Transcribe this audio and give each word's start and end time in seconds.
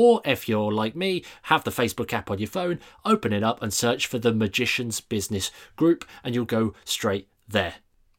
Or 0.00 0.20
if 0.24 0.48
you're 0.48 0.70
like 0.70 0.94
me, 0.94 1.24
have 1.42 1.64
the 1.64 1.72
Facebook 1.72 2.12
app 2.12 2.30
on 2.30 2.38
your 2.38 2.46
phone, 2.46 2.78
open 3.04 3.32
it 3.32 3.42
up 3.42 3.60
and 3.60 3.74
search 3.74 4.06
for 4.06 4.16
the 4.16 4.32
Magician's 4.32 5.00
Business 5.00 5.50
Group, 5.74 6.04
and 6.22 6.36
you'll 6.36 6.44
go 6.44 6.72
straight 6.84 7.26
there. 7.48 7.74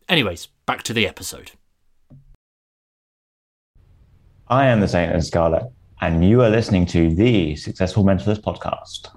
Anyways, 0.09 0.48
back 0.66 0.84
to 0.84 0.94
the 0.94 1.08
episode. 1.08 1.52
I 4.50 4.66
am 4.66 4.81
the 4.81 4.89
Saint 4.89 5.13
in 5.13 5.22
Scarlet, 5.22 5.72
and 6.02 6.27
you 6.27 6.41
are 6.41 6.50
listening 6.50 6.86
to 6.88 7.16
the 7.16 7.55
Successful 7.55 8.03
Mentalist 8.03 8.41
podcast. 8.41 9.16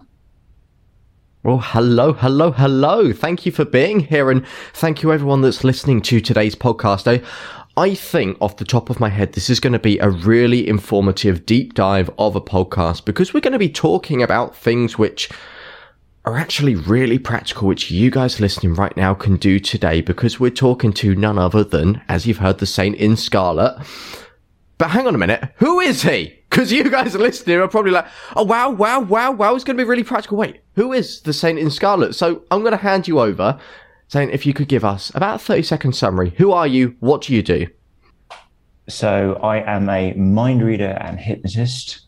Well, 1.42 1.58
hello, 1.58 2.12
hello, 2.12 2.52
hello. 2.52 3.12
Thank 3.12 3.44
you 3.44 3.50
for 3.50 3.64
being 3.64 3.98
here, 3.98 4.30
and 4.30 4.47
thank 4.72 5.02
you 5.02 5.12
everyone 5.12 5.41
that's 5.41 5.64
listening 5.64 6.00
to 6.02 6.20
today's 6.20 6.55
podcast. 6.55 7.08
I, 7.08 7.27
I 7.76 7.94
think 7.94 8.36
off 8.38 8.58
the 8.58 8.66
top 8.66 8.90
of 8.90 9.00
my 9.00 9.08
head, 9.08 9.32
this 9.32 9.48
is 9.48 9.58
going 9.58 9.72
to 9.72 9.78
be 9.78 9.98
a 9.98 10.10
really 10.10 10.68
informative 10.68 11.46
deep 11.46 11.72
dive 11.72 12.10
of 12.18 12.36
a 12.36 12.40
podcast 12.40 13.06
because 13.06 13.32
we're 13.32 13.40
going 13.40 13.54
to 13.54 13.58
be 13.58 13.70
talking 13.70 14.22
about 14.22 14.54
things 14.54 14.98
which 14.98 15.30
are 16.27 16.36
actually 16.36 16.74
really 16.74 17.18
practical, 17.18 17.66
which 17.66 17.90
you 17.90 18.10
guys 18.10 18.41
listening 18.41 18.74
right 18.74 18.94
now 18.94 19.14
can 19.14 19.36
do 19.36 19.58
today 19.58 20.02
because 20.02 20.38
we're 20.38 20.50
talking 20.50 20.92
to 20.92 21.14
none 21.14 21.38
other 21.38 21.64
than, 21.64 22.02
as 22.08 22.27
you've 22.27 22.38
heard, 22.38 22.58
the 22.58 22.66
Saint 22.66 22.97
in 22.97 23.16
Scarlet. 23.16 23.82
But 24.77 24.91
hang 24.91 25.06
on 25.06 25.14
a 25.14 25.19
minute, 25.19 25.54
who 25.56 25.80
is 25.80 26.02
he? 26.02 26.41
Because 26.50 26.70
you 26.70 26.91
guys 26.91 27.14
listening 27.16 27.56
are 27.56 27.69
probably 27.69 27.92
like, 27.92 28.06
oh 28.36 28.44
wow, 28.44 28.69
wow, 28.69 29.00
wow, 29.00 29.32
wow, 29.32 29.54
it's 29.54 29.64
going 29.64 29.78
to 29.78 29.82
be 29.82 29.88
really 29.88 30.04
practical. 30.04 30.36
Wait, 30.36 30.60
who 30.75 30.92
is 30.92 31.22
the 31.22 31.32
Saint 31.32 31.58
in 31.58 31.70
Scarlet? 31.70 32.14
So 32.14 32.42
I'm 32.50 32.60
going 32.60 32.72
to 32.72 32.77
hand 32.77 33.08
you 33.08 33.19
over 33.19 33.58
saying 34.12 34.28
if 34.28 34.44
you 34.44 34.52
could 34.52 34.68
give 34.68 34.84
us 34.84 35.10
about 35.14 35.36
a 35.36 35.38
30 35.38 35.62
second 35.62 35.92
summary. 35.94 36.34
Who 36.36 36.52
are 36.52 36.66
you? 36.66 36.94
What 37.00 37.22
do 37.22 37.34
you 37.34 37.42
do? 37.42 37.66
So 38.86 39.41
I 39.42 39.62
am 39.62 39.88
a 39.88 40.12
mind 40.12 40.62
reader 40.62 40.98
and 41.00 41.19
hypnotist. 41.19 42.02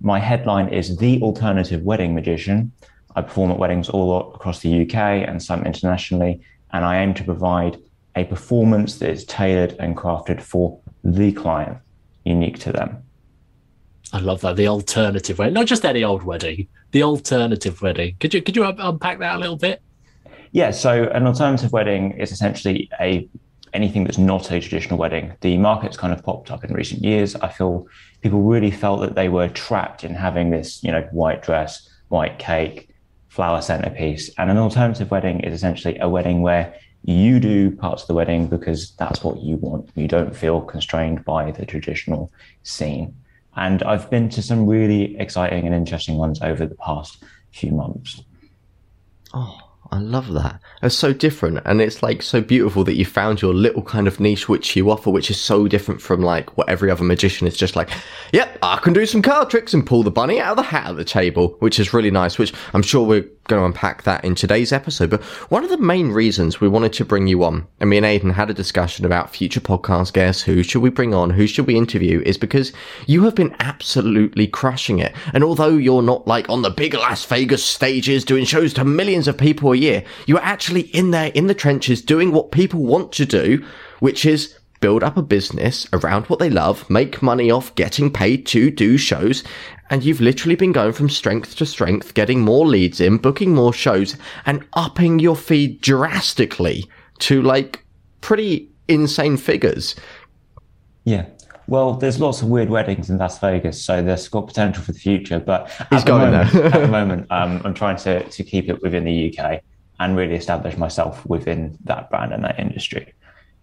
My 0.00 0.20
headline 0.20 0.68
is 0.68 0.96
The 0.98 1.20
Alternative 1.20 1.82
Wedding 1.82 2.14
Magician. 2.14 2.70
I 3.16 3.22
perform 3.22 3.50
at 3.50 3.58
weddings 3.58 3.88
all 3.88 4.32
across 4.32 4.60
the 4.60 4.82
UK 4.82 4.94
and 4.94 5.42
some 5.42 5.66
internationally, 5.66 6.40
and 6.72 6.84
I 6.84 7.02
aim 7.02 7.14
to 7.14 7.24
provide 7.24 7.78
a 8.14 8.22
performance 8.22 9.00
that 9.00 9.10
is 9.10 9.24
tailored 9.24 9.74
and 9.80 9.96
crafted 9.96 10.40
for 10.40 10.78
the 11.02 11.32
client, 11.32 11.78
unique 12.24 12.60
to 12.60 12.70
them. 12.70 13.02
I 14.12 14.20
love 14.20 14.40
that. 14.42 14.54
The 14.54 14.68
alternative 14.68 15.38
wedding, 15.38 15.54
not 15.54 15.66
just 15.66 15.84
any 15.84 16.04
old 16.04 16.22
wedding, 16.22 16.68
the 16.92 17.02
alternative 17.02 17.82
wedding. 17.82 18.14
Could 18.20 18.34
you 18.34 18.40
could 18.40 18.54
you 18.54 18.64
unpack 18.64 19.18
that 19.18 19.34
a 19.34 19.38
little 19.38 19.56
bit? 19.56 19.82
Yeah, 20.52 20.70
so 20.70 21.04
an 21.04 21.26
alternative 21.26 21.72
wedding 21.72 22.12
is 22.12 22.30
essentially 22.30 22.90
a 23.00 23.28
anything 23.72 24.04
that's 24.04 24.18
not 24.18 24.50
a 24.50 24.60
traditional 24.60 24.98
wedding. 24.98 25.32
The 25.40 25.56
market's 25.56 25.96
kind 25.96 26.12
of 26.12 26.22
popped 26.22 26.50
up 26.50 26.62
in 26.62 26.74
recent 26.74 27.02
years. 27.02 27.34
I 27.36 27.48
feel 27.48 27.86
people 28.20 28.42
really 28.42 28.70
felt 28.70 29.00
that 29.00 29.14
they 29.14 29.30
were 29.30 29.48
trapped 29.48 30.04
in 30.04 30.14
having 30.14 30.50
this, 30.50 30.84
you 30.84 30.92
know, 30.92 31.08
white 31.10 31.42
dress, 31.42 31.88
white 32.08 32.38
cake, 32.38 32.90
flower 33.28 33.62
centerpiece. 33.62 34.30
And 34.36 34.50
an 34.50 34.58
alternative 34.58 35.10
wedding 35.10 35.40
is 35.40 35.54
essentially 35.54 35.98
a 35.98 36.08
wedding 36.08 36.42
where 36.42 36.74
you 37.04 37.40
do 37.40 37.70
parts 37.70 38.02
of 38.02 38.08
the 38.08 38.14
wedding 38.14 38.46
because 38.46 38.92
that's 38.98 39.24
what 39.24 39.40
you 39.40 39.56
want. 39.56 39.88
You 39.94 40.06
don't 40.06 40.36
feel 40.36 40.60
constrained 40.60 41.24
by 41.24 41.50
the 41.50 41.64
traditional 41.64 42.30
scene. 42.62 43.16
And 43.56 43.82
I've 43.82 44.10
been 44.10 44.28
to 44.30 44.42
some 44.42 44.66
really 44.66 45.18
exciting 45.18 45.66
and 45.66 45.74
interesting 45.74 46.16
ones 46.16 46.40
over 46.42 46.66
the 46.66 46.74
past 46.74 47.24
few 47.52 47.72
months. 47.72 48.22
Oh, 49.34 49.58
I 49.92 49.98
love 49.98 50.32
that. 50.32 50.58
It's 50.82 50.94
so 50.94 51.12
different, 51.12 51.60
and 51.66 51.82
it's 51.82 52.02
like 52.02 52.22
so 52.22 52.40
beautiful 52.40 52.82
that 52.84 52.96
you 52.96 53.04
found 53.04 53.42
your 53.42 53.52
little 53.52 53.82
kind 53.82 54.08
of 54.08 54.20
niche 54.20 54.48
which 54.48 54.74
you 54.74 54.90
offer, 54.90 55.10
which 55.10 55.30
is 55.30 55.38
so 55.38 55.68
different 55.68 56.00
from 56.00 56.22
like 56.22 56.56
what 56.56 56.70
every 56.70 56.90
other 56.90 57.04
magician 57.04 57.46
is 57.46 57.58
just 57.58 57.76
like. 57.76 57.90
Yep, 58.32 58.58
I 58.62 58.78
can 58.78 58.94
do 58.94 59.04
some 59.04 59.20
card 59.20 59.50
tricks 59.50 59.74
and 59.74 59.86
pull 59.86 60.02
the 60.02 60.10
bunny 60.10 60.40
out 60.40 60.52
of 60.52 60.56
the 60.56 60.62
hat 60.62 60.88
at 60.88 60.96
the 60.96 61.04
table, 61.04 61.56
which 61.58 61.78
is 61.78 61.92
really 61.92 62.10
nice. 62.10 62.38
Which 62.38 62.54
I'm 62.72 62.82
sure 62.82 63.06
we're 63.06 63.28
going 63.48 63.60
to 63.60 63.66
unpack 63.66 64.04
that 64.04 64.24
in 64.24 64.34
today's 64.34 64.72
episode. 64.72 65.10
But 65.10 65.22
one 65.50 65.64
of 65.64 65.68
the 65.68 65.76
main 65.76 66.10
reasons 66.10 66.60
we 66.60 66.68
wanted 66.68 66.92
to 66.94 67.04
bring 67.04 67.26
you 67.26 67.44
on, 67.44 67.66
and 67.80 67.90
me 67.90 67.98
and 67.98 68.06
Aidan 68.06 68.30
had 68.30 68.48
a 68.48 68.54
discussion 68.54 69.04
about 69.04 69.34
future 69.34 69.60
podcast 69.60 70.14
guests, 70.14 70.42
who 70.42 70.62
should 70.62 70.80
we 70.80 70.90
bring 70.90 71.12
on, 71.12 71.28
who 71.28 71.46
should 71.46 71.66
we 71.66 71.76
interview, 71.76 72.22
is 72.24 72.38
because 72.38 72.72
you 73.06 73.24
have 73.24 73.34
been 73.34 73.54
absolutely 73.60 74.46
crushing 74.46 75.00
it. 75.00 75.12
And 75.34 75.44
although 75.44 75.76
you're 75.76 76.02
not 76.02 76.26
like 76.26 76.48
on 76.48 76.62
the 76.62 76.70
big 76.70 76.94
Las 76.94 77.26
Vegas 77.26 77.62
stages 77.62 78.24
doing 78.24 78.46
shows 78.46 78.72
to 78.74 78.84
millions 78.84 79.28
of 79.28 79.36
people 79.36 79.72
a 79.72 79.81
year, 79.82 80.02
you're 80.26 80.40
actually 80.40 80.82
in 80.82 81.10
there 81.10 81.30
in 81.34 81.48
the 81.48 81.54
trenches 81.54 82.00
doing 82.00 82.32
what 82.32 82.52
people 82.52 82.82
want 82.82 83.12
to 83.12 83.26
do, 83.26 83.64
which 84.00 84.24
is 84.24 84.56
build 84.82 85.04
up 85.04 85.16
a 85.16 85.22
business 85.22 85.86
around 85.94 86.26
what 86.26 86.40
they 86.40 86.50
love, 86.50 86.90
make 86.90 87.22
money 87.22 87.50
off 87.50 87.74
getting 87.76 88.12
paid 88.12 88.44
to 88.44 88.70
do 88.70 88.98
shows, 88.98 89.42
and 89.88 90.04
you've 90.04 90.20
literally 90.20 90.56
been 90.56 90.72
going 90.72 90.92
from 90.92 91.08
strength 91.08 91.56
to 91.56 91.64
strength, 91.64 92.12
getting 92.14 92.40
more 92.40 92.66
leads 92.66 93.00
in, 93.00 93.16
booking 93.16 93.54
more 93.54 93.72
shows, 93.72 94.16
and 94.44 94.66
upping 94.74 95.18
your 95.20 95.36
fee 95.36 95.78
drastically 95.80 96.84
to 97.20 97.40
like 97.40 97.84
pretty 98.20 98.68
insane 98.88 99.36
figures. 99.36 99.94
Yeah. 101.04 101.26
Well, 101.68 101.94
there's 101.94 102.20
lots 102.20 102.42
of 102.42 102.48
weird 102.48 102.68
weddings 102.68 103.08
in 103.08 103.18
Las 103.18 103.38
Vegas, 103.38 103.82
so 103.82 104.02
there's 104.02 104.28
got 104.28 104.48
potential 104.48 104.82
for 104.82 104.92
the 104.92 104.98
future. 104.98 105.38
But 105.38 105.70
he's 105.90 106.02
going 106.02 106.32
moment, 106.32 106.52
there. 106.52 106.64
at 106.64 106.80
the 106.80 106.88
moment, 107.00 107.26
um, 107.30 107.62
I'm 107.64 107.72
trying 107.72 107.96
to 107.98 108.24
to 108.28 108.42
keep 108.42 108.68
it 108.68 108.82
within 108.82 109.04
the 109.04 109.38
UK 109.38 109.62
and 110.02 110.16
really 110.16 110.34
establish 110.34 110.76
myself 110.76 111.24
within 111.26 111.78
that 111.84 112.10
brand 112.10 112.32
and 112.32 112.42
that 112.42 112.58
industry. 112.58 113.14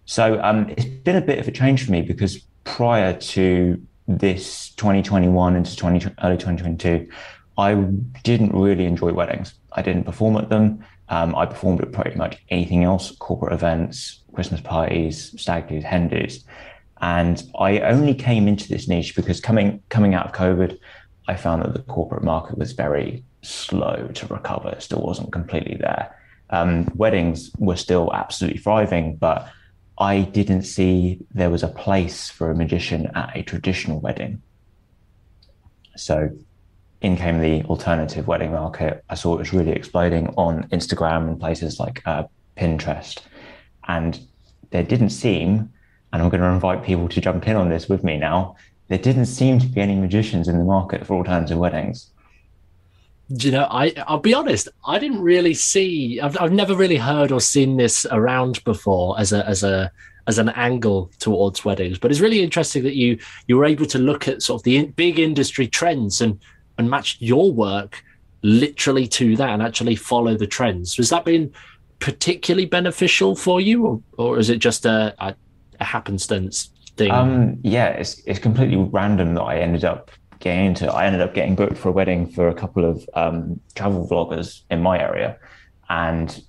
So 0.06 0.40
um, 0.42 0.70
it's 0.70 0.86
been 0.86 1.16
a 1.16 1.20
bit 1.20 1.38
of 1.38 1.46
a 1.46 1.52
change 1.52 1.84
for 1.84 1.92
me 1.92 2.00
because 2.00 2.38
prior 2.64 3.12
to 3.12 3.80
this 4.08 4.70
2021 4.70 5.56
into 5.56 5.76
20, 5.76 6.14
early 6.22 6.38
2022, 6.38 7.08
I 7.58 7.74
didn't 8.22 8.54
really 8.54 8.86
enjoy 8.86 9.12
weddings. 9.12 9.52
I 9.72 9.82
didn't 9.82 10.04
perform 10.04 10.38
at 10.38 10.48
them. 10.48 10.82
Um, 11.10 11.36
I 11.36 11.44
performed 11.44 11.82
at 11.82 11.92
pretty 11.92 12.16
much 12.16 12.38
anything 12.48 12.84
else, 12.84 13.14
corporate 13.16 13.52
events, 13.52 14.22
Christmas 14.32 14.62
parties, 14.62 15.38
stag 15.38 15.68
do's, 15.68 15.84
hen 15.84 16.08
do's. 16.08 16.44
And 17.02 17.42
I 17.58 17.80
only 17.80 18.14
came 18.14 18.48
into 18.48 18.66
this 18.68 18.88
niche 18.88 19.14
because 19.14 19.40
coming 19.40 19.82
coming 19.90 20.14
out 20.14 20.26
of 20.26 20.32
COVID, 20.32 20.78
I 21.28 21.36
found 21.36 21.62
that 21.62 21.74
the 21.74 21.82
corporate 21.82 22.24
market 22.24 22.56
was 22.56 22.72
very 22.72 23.24
slow 23.42 24.08
to 24.14 24.26
recover. 24.26 24.70
It 24.70 24.82
still 24.82 25.02
wasn't 25.02 25.32
completely 25.32 25.76
there. 25.76 26.14
Um, 26.50 26.90
weddings 26.94 27.50
were 27.58 27.76
still 27.76 28.12
absolutely 28.12 28.58
thriving, 28.58 29.16
but 29.16 29.48
I 29.98 30.22
didn't 30.22 30.62
see 30.62 31.18
there 31.32 31.50
was 31.50 31.62
a 31.62 31.68
place 31.68 32.28
for 32.28 32.50
a 32.50 32.54
magician 32.54 33.10
at 33.14 33.36
a 33.36 33.42
traditional 33.42 34.00
wedding. 34.00 34.42
So 35.96 36.30
in 37.00 37.16
came 37.16 37.40
the 37.40 37.62
alternative 37.64 38.26
wedding 38.26 38.52
market. 38.52 39.04
I 39.08 39.14
saw 39.14 39.34
it 39.34 39.38
was 39.38 39.52
really 39.52 39.72
exploding 39.72 40.28
on 40.36 40.64
Instagram 40.68 41.28
and 41.28 41.40
places 41.40 41.80
like 41.80 42.02
uh, 42.06 42.24
Pinterest. 42.56 43.18
And 43.88 44.20
there 44.70 44.82
didn't 44.82 45.10
seem, 45.10 45.70
and 46.12 46.22
I'm 46.22 46.28
going 46.28 46.42
to 46.42 46.48
invite 46.48 46.84
people 46.84 47.08
to 47.08 47.20
jump 47.20 47.48
in 47.48 47.56
on 47.56 47.70
this 47.70 47.88
with 47.88 48.04
me 48.04 48.18
now, 48.18 48.56
there 48.88 48.98
didn't 48.98 49.26
seem 49.26 49.58
to 49.60 49.66
be 49.66 49.80
any 49.80 49.94
magicians 49.94 50.48
in 50.48 50.58
the 50.58 50.64
market 50.64 51.06
for 51.06 51.14
alternative 51.14 51.58
weddings 51.58 52.10
you 53.30 53.52
know, 53.52 53.66
I 53.70 53.92
I'll 54.06 54.18
be 54.18 54.34
honest, 54.34 54.68
I 54.84 54.98
didn't 54.98 55.22
really 55.22 55.54
see. 55.54 56.20
I've 56.20 56.38
I've 56.40 56.52
never 56.52 56.74
really 56.74 56.96
heard 56.96 57.30
or 57.30 57.40
seen 57.40 57.76
this 57.76 58.04
around 58.10 58.62
before 58.64 59.18
as 59.18 59.32
a 59.32 59.46
as 59.46 59.62
a 59.62 59.92
as 60.26 60.38
an 60.38 60.48
angle 60.50 61.10
towards 61.20 61.64
weddings. 61.64 61.98
But 61.98 62.10
it's 62.10 62.20
really 62.20 62.42
interesting 62.42 62.82
that 62.82 62.96
you 62.96 63.18
you 63.46 63.56
were 63.56 63.64
able 63.64 63.86
to 63.86 63.98
look 63.98 64.26
at 64.26 64.42
sort 64.42 64.60
of 64.60 64.64
the 64.64 64.76
in, 64.76 64.90
big 64.92 65.18
industry 65.18 65.68
trends 65.68 66.20
and 66.20 66.40
and 66.76 66.90
match 66.90 67.18
your 67.20 67.52
work 67.52 68.02
literally 68.42 69.06
to 69.06 69.36
that 69.36 69.50
and 69.50 69.62
actually 69.62 69.94
follow 69.94 70.36
the 70.36 70.46
trends. 70.46 70.96
Has 70.96 71.10
that 71.10 71.24
been 71.24 71.52
particularly 72.00 72.66
beneficial 72.66 73.36
for 73.36 73.60
you, 73.60 73.86
or 73.86 74.02
or 74.18 74.38
is 74.38 74.50
it 74.50 74.58
just 74.58 74.86
a 74.86 75.14
a, 75.20 75.36
a 75.78 75.84
happenstance 75.84 76.70
thing? 76.96 77.12
Um, 77.12 77.58
yeah, 77.62 77.90
it's 77.90 78.20
it's 78.26 78.40
completely 78.40 78.76
random 78.76 79.34
that 79.34 79.42
I 79.42 79.58
ended 79.58 79.84
up 79.84 80.10
getting 80.40 80.66
into. 80.66 80.92
I 80.92 81.06
ended 81.06 81.20
up 81.20 81.34
getting 81.34 81.54
booked 81.54 81.78
for 81.78 81.90
a 81.90 81.92
wedding 81.92 82.26
for 82.26 82.48
a 82.48 82.54
couple 82.54 82.84
of 82.84 83.08
um, 83.14 83.60
travel 83.74 84.08
vloggers 84.08 84.62
in 84.70 84.82
my 84.82 84.98
area, 84.98 85.38
and 85.88 86.42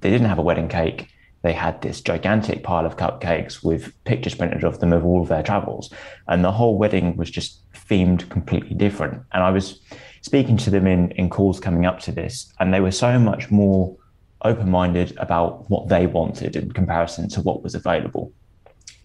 they 0.00 0.10
didn't 0.10 0.28
have 0.28 0.38
a 0.38 0.42
wedding 0.42 0.68
cake. 0.68 1.08
They 1.42 1.52
had 1.52 1.82
this 1.82 2.00
gigantic 2.00 2.62
pile 2.62 2.84
of 2.84 2.96
cupcakes 2.96 3.64
with 3.64 3.92
pictures 4.04 4.34
printed 4.34 4.64
of 4.64 4.80
them 4.80 4.92
of 4.92 5.04
all 5.04 5.22
of 5.22 5.28
their 5.28 5.42
travels, 5.42 5.92
and 6.28 6.44
the 6.44 6.52
whole 6.52 6.78
wedding 6.78 7.16
was 7.16 7.30
just 7.30 7.62
themed 7.72 8.28
completely 8.28 8.74
different. 8.74 9.22
And 9.32 9.42
I 9.42 9.50
was 9.50 9.80
speaking 10.20 10.56
to 10.58 10.70
them 10.70 10.86
in, 10.86 11.10
in 11.12 11.30
calls 11.30 11.58
coming 11.58 11.86
up 11.86 12.00
to 12.00 12.12
this, 12.12 12.52
and 12.60 12.72
they 12.72 12.80
were 12.80 12.90
so 12.90 13.18
much 13.18 13.50
more 13.50 13.96
open 14.42 14.70
minded 14.70 15.16
about 15.18 15.68
what 15.70 15.88
they 15.88 16.06
wanted 16.06 16.54
in 16.54 16.70
comparison 16.72 17.28
to 17.30 17.40
what 17.40 17.62
was 17.62 17.74
available. 17.74 18.32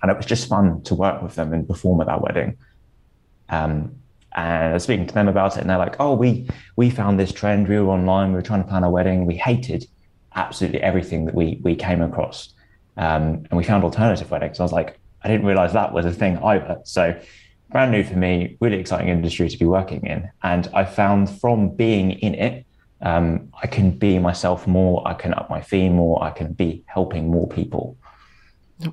And 0.02 0.12
it 0.12 0.18
was 0.18 0.26
just 0.26 0.50
fun 0.50 0.84
to 0.84 0.96
work 0.96 1.22
with 1.22 1.36
them 1.36 1.54
and 1.54 1.68
perform 1.68 2.02
at 2.02 2.08
that 2.08 2.22
wedding. 2.22 2.58
Um, 3.50 3.96
and 4.36 4.72
I 4.72 4.74
was 4.74 4.84
speaking 4.84 5.08
to 5.08 5.14
them 5.14 5.28
about 5.28 5.58
it, 5.58 5.62
and 5.62 5.70
they're 5.70 5.78
like, 5.78 5.96
"Oh, 6.00 6.14
we 6.14 6.48
we 6.76 6.90
found 6.90 7.20
this 7.20 7.32
trend. 7.32 7.68
We 7.68 7.80
were 7.80 7.90
online. 7.90 8.30
We 8.30 8.36
were 8.36 8.42
trying 8.42 8.64
to 8.64 8.70
plan 8.70 8.84
a 8.84 8.90
wedding. 8.90 9.26
We 9.26 9.36
hated 9.36 9.86
absolutely 10.36 10.82
everything 10.82 11.26
that 11.26 11.36
we 11.36 11.60
we 11.64 11.76
came 11.76 12.02
across, 12.02 12.54
um, 12.98 13.46
and 13.50 13.54
we 13.54 13.64
found 13.64 13.84
alternative 13.84 14.30
weddings." 14.32 14.60
I 14.60 14.64
was 14.64 14.72
like, 14.72 15.00
"I 15.24 15.28
didn't 15.28 15.46
realize 15.46 15.74
that 15.74 15.94
was 15.94 16.06
a 16.06 16.12
thing 16.12 16.38
either." 16.40 16.80
So, 16.84 17.16
brand 17.72 17.92
new 17.92 18.04
for 18.04 18.18
me, 18.18 18.58
really 18.60 18.78
exciting 18.80 19.10
industry 19.10 19.50
to 19.50 19.58
be 19.58 19.66
working 19.66 20.06
in, 20.06 20.30
and 20.42 20.68
I 20.74 20.86
found 20.86 21.30
from 21.30 21.76
being 21.76 22.12
in 22.12 22.36
it, 22.36 22.66
um, 23.02 23.50
I 23.62 23.68
can 23.68 23.92
be 23.92 24.18
myself 24.20 24.66
more. 24.66 25.08
I 25.08 25.14
can 25.14 25.34
up 25.34 25.50
my 25.50 25.62
fee 25.62 25.90
more. 25.90 26.24
I 26.24 26.32
can 26.32 26.54
be 26.54 26.84
helping 26.88 27.30
more 27.30 27.48
people. 27.48 27.98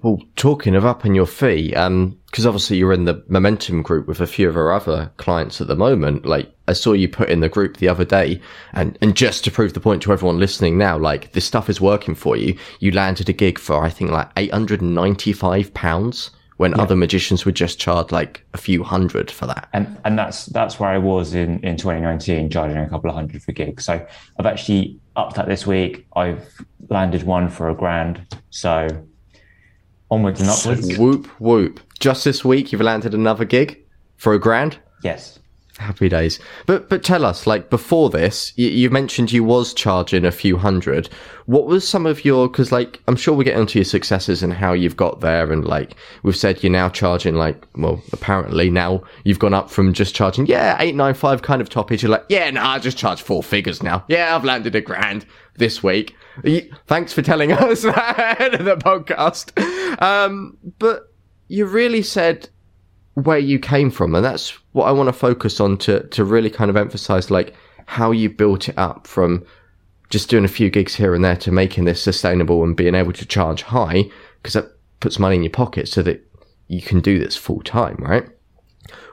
Well, 0.03 0.23
talking 0.37 0.75
of 0.75 0.85
upping 0.85 1.15
your 1.15 1.27
fee, 1.27 1.75
um, 1.75 2.19
because 2.27 2.47
obviously 2.47 2.77
you're 2.77 2.93
in 2.93 3.05
the 3.05 3.23
momentum 3.29 3.83
group 3.83 4.07
with 4.07 4.21
a 4.21 4.27
few 4.27 4.49
of 4.49 4.57
our 4.57 4.73
other 4.73 5.11
clients 5.17 5.61
at 5.61 5.67
the 5.67 5.77
moment. 5.77 6.27
Like 6.27 6.53
I 6.69 6.73
saw 6.73 6.93
you 6.93 7.09
put 7.09 7.29
in 7.29 7.41
the 7.41 7.49
group 7.49 7.79
the 7.79 7.89
other 7.89 8.05
day, 8.05 8.41
and 8.73 8.97
and 9.01 9.17
just 9.17 9.45
to 9.45 9.51
prove 9.51 9.75
the 9.75 9.81
point 9.81 10.03
to 10.03 10.13
everyone 10.13 10.39
listening 10.39 10.79
now, 10.79 10.99
like 10.99 11.33
this 11.33 11.45
stuff 11.45 11.69
is 11.69 11.81
working 11.81 12.15
for 12.15 12.37
you. 12.37 12.57
You 12.81 12.93
landed 12.93 13.29
a 13.29 13.33
gig 13.33 13.59
for 13.59 13.83
I 13.85 13.91
think 13.91 14.11
like 14.11 14.31
eight 14.37 14.53
hundred 14.53 14.81
and 14.81 14.95
ninety 14.95 15.33
five 15.33 15.73
pounds 15.75 16.31
when 16.61 16.73
yeah. 16.73 16.83
other 16.83 16.95
magicians 16.95 17.47
would 17.47 17.55
just 17.55 17.79
charge 17.79 18.13
like 18.13 18.45
a 18.53 18.59
few 18.59 18.85
hundred 18.85 19.31
for 19.31 19.47
that. 19.47 19.67
And 19.73 19.99
and 20.05 20.19
that's 20.19 20.45
that's 20.45 20.79
where 20.79 20.91
I 20.91 20.99
was 20.99 21.35
in 21.35 21.59
in 21.61 21.77
2019, 21.77 22.51
charging 22.51 22.77
a 22.77 22.89
couple 22.89 23.09
of 23.09 23.17
hundred 23.17 23.43
for 23.43 23.53
gigs. 23.53 23.87
So 23.87 24.07
I've 24.39 24.47
actually 24.47 25.01
upped 25.17 25.37
that 25.37 25.49
this 25.49 25.67
week. 25.67 26.07
I've 26.17 26.47
landed 26.91 27.23
one 27.23 27.49
for 27.49 27.71
a 27.71 27.75
grand. 27.75 28.27
So 28.51 28.89
onwards 30.11 30.41
and 30.41 30.51
upwards. 30.51 30.97
Whoop 30.99 31.27
whoop! 31.41 31.81
Just 31.99 32.25
this 32.25 32.45
week, 32.45 32.73
you've 32.73 32.81
landed 32.81 33.15
another 33.15 33.45
gig 33.45 33.85
for 34.17 34.33
a 34.33 34.39
grand. 34.39 34.79
Yes. 35.03 35.40
Happy 35.81 36.11
days. 36.11 36.39
But 36.67 36.91
but 36.91 37.03
tell 37.03 37.25
us, 37.25 37.47
like 37.47 37.71
before 37.71 38.11
this, 38.11 38.53
you, 38.55 38.69
you 38.69 38.91
mentioned 38.91 39.33
you 39.33 39.43
was 39.43 39.73
charging 39.73 40.27
a 40.27 40.31
few 40.31 40.59
hundred. 40.59 41.09
What 41.47 41.65
was 41.65 41.89
some 41.89 42.05
of 42.05 42.23
your? 42.23 42.49
Because 42.49 42.71
like 42.71 43.01
I'm 43.09 43.17
sure 43.17 43.33
we 43.33 43.47
get 43.47 43.59
into 43.59 43.79
your 43.79 43.87
successes 43.87 44.43
and 44.43 44.53
how 44.53 44.75
you've 44.75 44.99
got 44.99 45.23
there, 45.23 45.51
and 45.51 45.65
like 45.65 45.97
we've 46.23 46.37
said, 46.37 46.63
you're 46.63 46.71
now 46.71 46.91
charging 46.91 47.35
like 47.35 47.67
well, 47.77 48.03
apparently 48.13 48.69
now 48.69 49.03
you've 49.25 49.39
gone 49.39 49.55
up 49.55 49.71
from 49.71 49.95
just 49.95 50.15
charging 50.15 50.45
yeah 50.45 50.77
eight 50.81 50.95
nine 50.95 51.15
five 51.15 51.41
kind 51.41 51.63
of 51.63 51.71
toppage. 51.71 52.03
You're 52.03 52.11
like 52.11 52.27
yeah, 52.29 52.51
no, 52.51 52.61
nah, 52.63 52.73
I 52.73 52.79
just 52.79 52.99
charge 52.99 53.23
four 53.23 53.43
figures 53.43 53.83
now. 53.83 54.05
Yeah, 54.07 54.37
I've 54.37 54.45
landed 54.45 54.75
a 54.75 54.83
grand 54.83 55.25
this 55.57 55.83
week. 55.83 56.15
Thanks 56.89 57.15
for 57.15 57.23
telling 57.23 57.53
us 57.55 57.83
that 57.83 58.53
in 58.53 58.67
the 58.67 58.77
podcast. 58.77 59.51
Um, 60.03 60.59
but 60.79 61.11
you 61.49 61.65
really 61.65 62.03
said 62.03 62.51
where 63.15 63.39
you 63.39 63.59
came 63.59 63.91
from, 63.91 64.15
and 64.15 64.25
that's 64.25 64.51
what 64.73 64.85
I 64.85 64.93
want 64.93 65.09
to 65.09 65.13
focus 65.13 65.61
on 65.61 65.79
to 65.79 66.07
to 66.09 66.25
really 66.25 66.51
kind 66.51 66.71
of 66.71 66.77
emphasize 66.77 67.31
like 67.31 67.55
how 67.87 68.11
you 68.13 68.31
built 68.31 68.69
it 68.69 68.79
up 68.79 69.07
from 69.07 69.45
just 70.11 70.29
doing 70.29 70.45
a 70.45 70.49
few 70.49 70.71
gigs 70.71 70.95
here 70.95 71.15
and 71.15 71.25
there 71.25 71.37
to 71.37 71.53
making 71.53 71.85
this 71.85 72.03
sustainable 72.03 72.63
and 72.65 72.77
being 72.77 72.95
able 72.95 73.13
to 73.13 73.27
charge 73.27 73.63
high 73.63 74.05
because 74.37 74.55
that 74.55 74.73
puts 74.99 75.19
money 75.19 75.37
in 75.37 75.43
your 75.43 75.51
pocket 75.51 75.89
so 75.89 76.03
that 76.03 76.25
you 76.69 76.83
can 76.83 77.01
do 77.01 77.19
this 77.19 77.37
full 77.37 77.63
time, 77.63 77.97
right? 77.99 78.29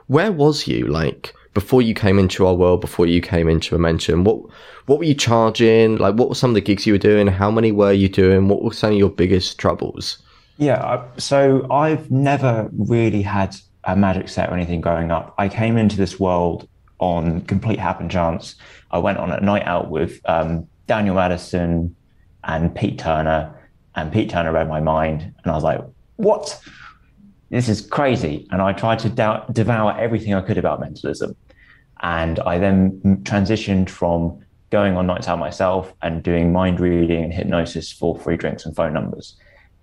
Where 0.07 0.31
was 0.31 0.67
you 0.67 0.87
like 0.87 1.33
before 1.53 1.81
you 1.81 1.93
came 1.93 2.19
into 2.19 2.45
our 2.45 2.53
world, 2.53 2.81
before 2.81 3.07
you 3.07 3.19
came 3.19 3.49
into 3.49 3.75
Momentum? 3.75 4.23
What 4.23 4.41
what 4.85 4.99
were 4.99 5.05
you 5.05 5.15
charging? 5.15 5.97
Like, 5.97 6.15
what 6.15 6.29
were 6.29 6.35
some 6.35 6.51
of 6.51 6.55
the 6.55 6.61
gigs 6.61 6.85
you 6.85 6.93
were 6.93 6.99
doing? 6.99 7.27
How 7.27 7.51
many 7.51 7.71
were 7.71 7.91
you 7.91 8.07
doing? 8.07 8.47
What 8.47 8.63
were 8.63 8.73
some 8.73 8.91
of 8.91 8.97
your 8.97 9.09
biggest 9.09 9.57
troubles? 9.57 10.19
Yeah, 10.57 11.03
so 11.17 11.67
I've 11.69 12.09
never 12.09 12.69
really 12.71 13.21
had 13.21 13.55
a 13.87 13.95
magic 13.95 14.27
set 14.27 14.49
or 14.49 14.53
anything 14.53 14.81
growing 14.81 15.11
up. 15.11 15.33
I 15.37 15.47
came 15.47 15.77
into 15.77 15.95
this 15.97 16.19
world 16.19 16.67
on 16.99 17.41
complete 17.41 17.79
happen 17.79 18.09
chance. 18.09 18.55
I 18.91 18.99
went 18.99 19.17
on 19.17 19.31
a 19.31 19.39
night 19.39 19.65
out 19.65 19.89
with 19.89 20.19
um, 20.25 20.67
Daniel 20.87 21.15
Madison 21.15 21.95
and 22.43 22.75
Pete 22.75 22.99
Turner, 22.99 23.53
and 23.95 24.11
Pete 24.11 24.29
Turner 24.29 24.51
read 24.51 24.67
my 24.67 24.81
mind, 24.81 25.21
and 25.21 25.51
I 25.51 25.55
was 25.55 25.63
like, 25.63 25.81
"What? 26.17 26.59
This 27.49 27.69
is 27.69 27.81
crazy!" 27.81 28.47
And 28.51 28.61
I 28.61 28.73
tried 28.73 28.99
to 28.99 29.09
doubt, 29.09 29.53
devour 29.53 29.97
everything 29.97 30.33
I 30.33 30.41
could 30.41 30.57
about 30.57 30.79
mentalism, 30.79 31.35
and 32.01 32.39
I 32.41 32.59
then 32.59 33.01
transitioned 33.23 33.89
from 33.89 34.39
going 34.69 34.97
on 34.97 35.07
nights 35.07 35.29
out 35.29 35.39
myself 35.39 35.93
and 36.01 36.21
doing 36.21 36.51
mind 36.51 36.81
reading 36.81 37.23
and 37.23 37.33
hypnosis 37.33 37.91
for 37.91 38.19
free 38.19 38.35
drinks 38.35 38.65
and 38.65 38.75
phone 38.75 38.91
numbers. 38.93 39.37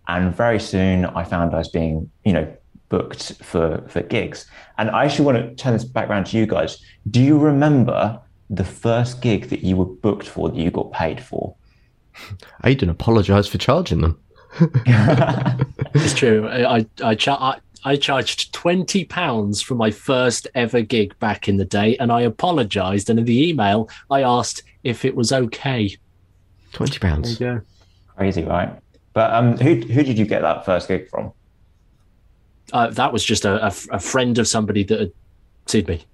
And 0.09 0.35
very 0.37 0.61
soon, 0.61 1.07
I 1.07 1.25
found 1.25 1.55
I 1.55 1.59
was 1.59 1.69
being, 1.69 2.11
you 2.25 2.35
know, 2.35 2.55
booked 2.89 3.35
for 3.43 3.85
for 3.89 4.03
gigs. 4.03 4.47
And 4.79 4.91
I 4.91 5.05
actually 5.05 5.27
want 5.27 5.39
to 5.39 5.55
turn 5.55 5.73
this 5.73 5.85
back 5.85 6.09
around 6.09 6.27
to 6.27 6.39
you 6.39 6.47
guys. 6.47 6.79
Do 7.11 7.21
you 7.21 7.39
remember 7.39 8.21
the 8.51 8.65
first 8.65 9.23
gig 9.23 9.49
that 9.49 9.61
you 9.61 9.77
were 9.77 9.87
booked 9.87 10.27
for 10.27 10.49
that 10.49 10.57
you 10.57 10.71
got 10.71 10.93
paid 10.93 11.23
for? 11.23 11.55
I 12.63 12.75
didn't 12.75 12.91
apologize 12.91 13.49
for 13.49 13.59
charging 13.59 14.01
them. 14.01 14.21
it's 14.61 16.15
true. 16.15 16.47
I 16.49 16.79
I, 16.79 16.87
I, 17.03 17.17
I 17.27 17.61
I 17.87 17.97
charged 17.97 18.53
twenty 18.55 19.05
pounds 19.05 19.61
for 19.61 19.75
my 19.75 19.91
first 19.91 20.47
ever 20.55 20.81
gig 20.81 21.19
back 21.19 21.49
in 21.49 21.57
the 21.57 21.65
day, 21.65 21.97
and 21.99 22.13
I 22.13 22.23
apologised. 22.23 23.11
And 23.11 23.19
in 23.19 23.25
the 23.25 23.49
email, 23.49 23.89
I 24.11 24.23
asked 24.23 24.63
if 24.85 25.05
it 25.05 25.15
was 25.15 25.33
okay. 25.33 25.97
Twenty 26.73 26.99
pounds. 26.99 27.41
Yeah. 27.41 27.61
Crazy, 28.17 28.45
right? 28.45 28.79
But 29.13 29.33
um, 29.33 29.57
who 29.59 29.75
who 29.75 30.03
did 30.03 30.19
you 30.19 30.27
get 30.27 30.43
that 30.43 30.65
first 30.65 30.89
gig 30.89 31.09
from? 31.09 31.33
Uh, 32.75 32.91
that 32.91 33.12
was 33.12 33.25
just 33.25 33.44
a, 33.44 33.65
a, 33.65 33.73
a, 33.93 34.00
friend 34.00 34.37
of 34.37 34.49
somebody 34.49 34.82
that 34.82 34.99
had 34.99 35.12
seen 35.67 35.87
me. 35.87 36.05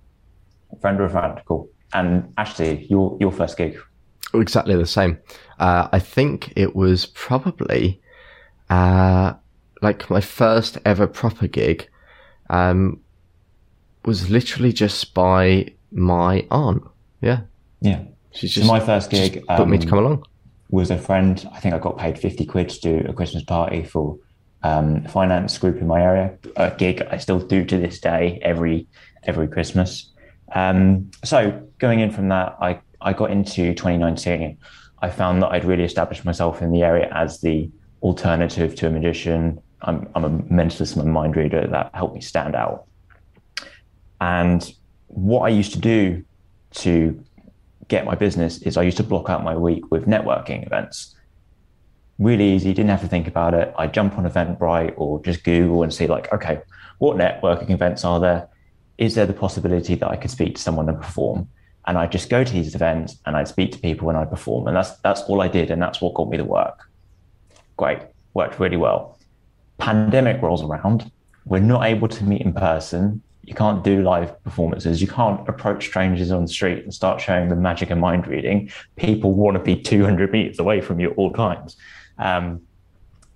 A 0.72 0.76
friend 0.76 1.00
of 1.00 1.06
a 1.06 1.08
friend, 1.08 1.40
cool. 1.46 1.70
And 1.94 2.34
Ashley, 2.36 2.84
your 2.90 3.16
your 3.18 3.32
first 3.32 3.56
gig? 3.56 3.78
Exactly 4.34 4.76
the 4.76 4.86
same. 4.86 5.18
Uh, 5.58 5.88
I 5.90 5.98
think 5.98 6.52
it 6.56 6.76
was 6.76 7.06
probably 7.06 7.98
uh, 8.68 9.32
like 9.80 10.10
my 10.10 10.20
first 10.20 10.76
ever 10.84 11.06
proper 11.06 11.46
gig. 11.46 11.88
Um, 12.50 13.00
was 14.04 14.28
literally 14.28 14.72
just 14.72 15.14
by 15.14 15.66
my 15.90 16.46
aunt. 16.50 16.82
Yeah. 17.22 17.40
Yeah. 17.80 18.02
She's 18.32 18.52
just 18.52 18.66
so 18.66 18.72
my 18.72 18.80
first 18.80 19.10
gig. 19.10 19.42
Put 19.48 19.60
um, 19.60 19.70
me 19.70 19.78
to 19.78 19.84
um, 19.84 19.88
come 19.88 19.98
along. 19.98 20.26
Was 20.68 20.90
a 20.90 20.98
friend. 20.98 21.48
I 21.54 21.58
think 21.60 21.74
I 21.74 21.78
got 21.78 21.96
paid 21.96 22.18
fifty 22.18 22.44
quid 22.44 22.68
to 22.68 22.80
do 22.80 23.06
a 23.08 23.14
Christmas 23.14 23.44
party 23.44 23.82
for 23.82 24.18
um, 24.62 25.04
finance 25.04 25.56
group 25.58 25.78
in 25.78 25.86
my 25.86 26.02
area. 26.02 26.36
A 26.56 26.70
gig 26.70 27.02
I 27.10 27.18
still 27.18 27.38
do 27.38 27.64
to 27.64 27.78
this 27.78 28.00
day 28.00 28.38
every 28.42 28.86
every 29.24 29.48
Christmas. 29.48 30.10
Um, 30.54 31.10
so 31.24 31.66
going 31.78 32.00
in 32.00 32.10
from 32.10 32.28
that, 32.28 32.56
I 32.60 32.80
I 33.00 33.12
got 33.12 33.30
into 33.30 33.74
2019. 33.74 34.58
I 35.02 35.10
found 35.10 35.42
that 35.42 35.48
I'd 35.48 35.64
really 35.64 35.84
established 35.84 36.24
myself 36.24 36.60
in 36.60 36.72
the 36.72 36.82
area 36.82 37.08
as 37.12 37.40
the 37.40 37.70
alternative 38.02 38.74
to 38.76 38.86
a 38.86 38.90
magician. 38.90 39.60
I'm, 39.82 40.08
I'm 40.14 40.24
a 40.24 40.30
mentalist, 40.30 40.96
I'm 40.96 41.08
a 41.08 41.10
mind 41.10 41.36
reader 41.36 41.66
that 41.66 41.90
helped 41.94 42.14
me 42.14 42.20
stand 42.20 42.54
out. 42.54 42.84
And 44.20 44.70
what 45.06 45.40
I 45.40 45.48
used 45.48 45.72
to 45.72 45.78
do 45.78 46.22
to 46.72 47.24
get 47.88 48.04
my 48.04 48.14
business 48.14 48.58
is 48.58 48.76
I 48.76 48.82
used 48.82 48.98
to 48.98 49.02
block 49.02 49.30
out 49.30 49.42
my 49.42 49.56
week 49.56 49.90
with 49.90 50.06
networking 50.06 50.66
events 50.66 51.16
really 52.20 52.52
easy, 52.52 52.72
didn't 52.72 52.90
have 52.90 53.00
to 53.00 53.08
think 53.08 53.26
about 53.26 53.54
it. 53.54 53.74
I 53.76 53.86
jump 53.86 54.16
on 54.18 54.30
Eventbrite 54.30 54.94
or 54.96 55.20
just 55.22 55.42
Google 55.42 55.82
and 55.82 55.92
see 55.92 56.06
like, 56.06 56.32
okay, 56.32 56.60
what 56.98 57.16
networking 57.16 57.70
events 57.70 58.04
are 58.04 58.20
there? 58.20 58.48
Is 58.98 59.14
there 59.14 59.26
the 59.26 59.32
possibility 59.32 59.94
that 59.94 60.06
I 60.06 60.16
could 60.16 60.30
speak 60.30 60.56
to 60.56 60.60
someone 60.60 60.88
and 60.88 61.00
perform? 61.00 61.48
And 61.86 61.96
I 61.96 62.06
just 62.06 62.28
go 62.28 62.44
to 62.44 62.52
these 62.52 62.74
events 62.74 63.16
and 63.24 63.36
I'd 63.36 63.48
speak 63.48 63.72
to 63.72 63.78
people 63.78 64.06
when 64.06 64.16
I 64.16 64.26
perform. 64.26 64.68
And 64.68 64.76
that's 64.76 64.98
that's 64.98 65.22
all 65.22 65.40
I 65.40 65.48
did. 65.48 65.70
And 65.70 65.80
that's 65.80 66.02
what 66.02 66.12
got 66.12 66.28
me 66.28 66.36
the 66.36 66.44
work. 66.44 66.90
Great. 67.78 68.00
Worked 68.34 68.60
really 68.60 68.76
well. 68.76 69.18
Pandemic 69.78 70.42
rolls 70.42 70.62
around. 70.62 71.10
We're 71.46 71.60
not 71.60 71.86
able 71.86 72.06
to 72.08 72.22
meet 72.22 72.42
in 72.42 72.52
person. 72.52 73.22
You 73.44 73.54
can't 73.54 73.82
do 73.82 74.02
live 74.02 74.40
performances. 74.44 75.00
You 75.00 75.08
can't 75.08 75.48
approach 75.48 75.86
strangers 75.86 76.30
on 76.30 76.42
the 76.42 76.52
street 76.52 76.84
and 76.84 76.92
start 76.92 77.22
showing 77.22 77.48
them 77.48 77.62
magic 77.62 77.90
and 77.90 78.00
mind 78.00 78.26
reading. 78.26 78.70
People 78.96 79.32
want 79.32 79.56
to 79.56 79.62
be 79.62 79.74
200 79.74 80.30
meters 80.30 80.58
away 80.58 80.82
from 80.82 81.00
you 81.00 81.12
at 81.12 81.16
all 81.16 81.32
times. 81.32 81.76
Um, 82.20 82.62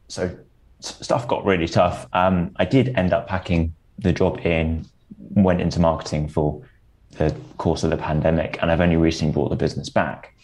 so 0.08 0.36
stuff 0.80 1.26
got 1.26 1.44
really 1.44 1.66
tough. 1.66 2.06
Um, 2.12 2.52
I 2.56 2.64
did 2.64 2.96
end 2.96 3.12
up 3.12 3.26
packing 3.26 3.74
the 3.98 4.12
job 4.12 4.38
in, 4.44 4.86
went 5.18 5.60
into 5.60 5.80
marketing 5.80 6.28
for 6.28 6.62
the 7.12 7.34
course 7.58 7.82
of 7.84 7.90
the 7.90 7.96
pandemic, 7.96 8.58
and 8.60 8.70
I've 8.70 8.80
only 8.80 8.96
recently 8.96 9.32
brought 9.32 9.48
the 9.48 9.56
business 9.56 9.88
back. 9.88 10.34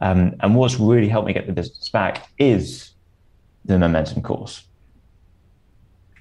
Um, 0.00 0.34
and 0.40 0.56
what's 0.56 0.80
really 0.80 1.08
helped 1.08 1.26
me 1.26 1.32
get 1.32 1.46
the 1.46 1.52
business 1.52 1.88
back 1.88 2.28
is 2.38 2.90
the 3.64 3.78
momentum 3.78 4.22
course. 4.22 4.64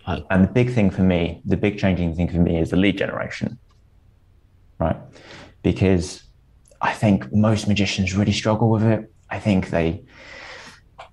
Oh. 0.07 0.23
And 0.29 0.43
the 0.43 0.51
big 0.51 0.73
thing 0.73 0.89
for 0.89 1.03
me, 1.03 1.41
the 1.45 1.57
big 1.57 1.79
changing 1.79 2.15
thing 2.15 2.27
for 2.27 2.37
me 2.37 2.59
is 2.59 2.71
the 2.71 2.77
lead 2.77 2.97
generation, 2.97 3.57
right? 4.79 4.97
Because 5.63 6.23
I 6.81 6.93
think 6.93 7.31
most 7.31 7.67
magicians 7.67 8.15
really 8.15 8.31
struggle 8.31 8.69
with 8.69 8.83
it. 8.83 9.11
I 9.29 9.39
think 9.39 9.69
they 9.69 10.03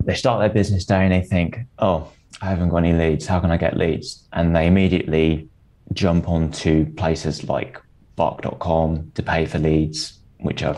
they 0.05 0.14
start 0.14 0.40
their 0.40 0.49
business 0.49 0.85
day 0.85 1.05
and 1.05 1.12
they 1.12 1.23
think, 1.23 1.61
oh, 1.78 2.11
I 2.40 2.47
haven't 2.47 2.69
got 2.69 2.78
any 2.78 2.93
leads. 2.93 3.26
How 3.26 3.40
can 3.40 3.50
I 3.50 3.57
get 3.57 3.76
leads? 3.76 4.26
And 4.33 4.55
they 4.55 4.67
immediately 4.67 5.49
jump 5.93 6.28
onto 6.28 6.93
places 6.95 7.45
like 7.45 7.81
bark.com 8.17 9.12
to 9.14 9.23
pay 9.23 9.47
for 9.47 9.59
leads, 9.59 10.19
which 10.38 10.62
are 10.62 10.76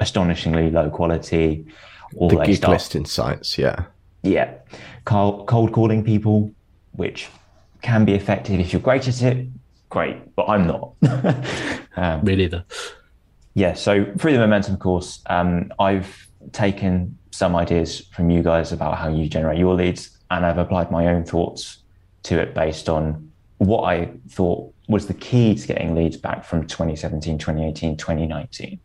astonishingly 0.00 0.70
low 0.70 0.90
quality. 0.90 1.66
Or 2.14 2.30
the 2.30 2.44
gig 2.44 2.56
start, 2.56 2.74
listing 2.74 3.04
sites, 3.04 3.58
yeah. 3.58 3.84
Yeah. 4.22 4.54
Cold, 5.04 5.46
cold 5.46 5.72
calling 5.72 6.04
people, 6.04 6.50
which 6.92 7.28
can 7.82 8.04
be 8.04 8.14
effective 8.14 8.60
if 8.60 8.72
you're 8.72 8.80
great 8.80 9.06
at 9.08 9.22
it. 9.22 9.48
Great, 9.88 10.34
but 10.34 10.48
I'm 10.48 10.66
not. 10.66 10.92
um, 11.96 12.24
Me 12.24 12.36
neither. 12.36 12.64
Yeah. 13.54 13.74
So 13.74 14.04
through 14.18 14.32
the 14.32 14.38
momentum 14.38 14.76
course, 14.76 15.22
um, 15.26 15.72
I've 15.78 16.28
taken 16.52 17.17
some 17.38 17.54
ideas 17.54 18.00
from 18.10 18.30
you 18.30 18.42
guys 18.42 18.72
about 18.72 18.98
how 18.98 19.08
you 19.08 19.28
generate 19.28 19.60
your 19.60 19.74
leads, 19.74 20.18
and 20.28 20.44
I've 20.44 20.58
applied 20.58 20.90
my 20.90 21.06
own 21.06 21.24
thoughts 21.24 21.78
to 22.24 22.40
it 22.40 22.52
based 22.52 22.88
on 22.88 23.30
what 23.58 23.82
I 23.84 24.10
thought 24.28 24.74
was 24.88 25.06
the 25.06 25.14
key 25.14 25.54
to 25.54 25.66
getting 25.68 25.94
leads 25.94 26.16
back 26.16 26.44
from 26.44 26.66
2017, 26.66 27.38
2018, 27.38 27.96
2019. 27.96 28.80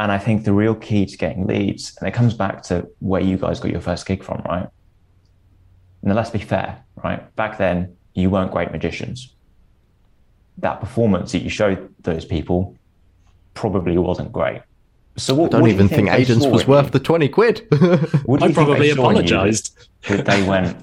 And 0.00 0.10
I 0.10 0.18
think 0.18 0.44
the 0.44 0.52
real 0.52 0.74
key 0.74 1.06
to 1.06 1.16
getting 1.16 1.46
leads, 1.46 1.96
and 2.00 2.08
it 2.08 2.12
comes 2.12 2.34
back 2.34 2.64
to 2.64 2.88
where 2.98 3.20
you 3.20 3.36
guys 3.36 3.60
got 3.60 3.70
your 3.70 3.80
first 3.80 4.04
gig 4.04 4.24
from, 4.24 4.42
right? 4.44 4.68
Now, 6.02 6.14
let's 6.14 6.30
be 6.30 6.40
fair, 6.40 6.82
right? 7.04 7.34
Back 7.36 7.56
then, 7.56 7.96
you 8.14 8.30
weren't 8.30 8.50
great 8.50 8.72
magicians. 8.72 9.32
That 10.58 10.80
performance 10.80 11.30
that 11.32 11.42
you 11.42 11.50
showed 11.50 11.94
those 12.00 12.24
people 12.24 12.76
probably 13.54 13.96
wasn't 13.96 14.32
great. 14.32 14.62
So 15.18 15.34
what, 15.34 15.54
I 15.54 15.58
don't 15.58 15.68
even 15.68 15.88
do 15.88 15.94
think, 15.94 16.08
think 16.08 16.20
Aidan's 16.20 16.46
was 16.46 16.66
worth 16.66 16.92
the 16.92 17.00
20 17.00 17.28
quid. 17.28 17.66
I 17.72 18.52
probably 18.52 18.90
apologized. 18.90 19.88
they 20.08 20.42
went, 20.46 20.76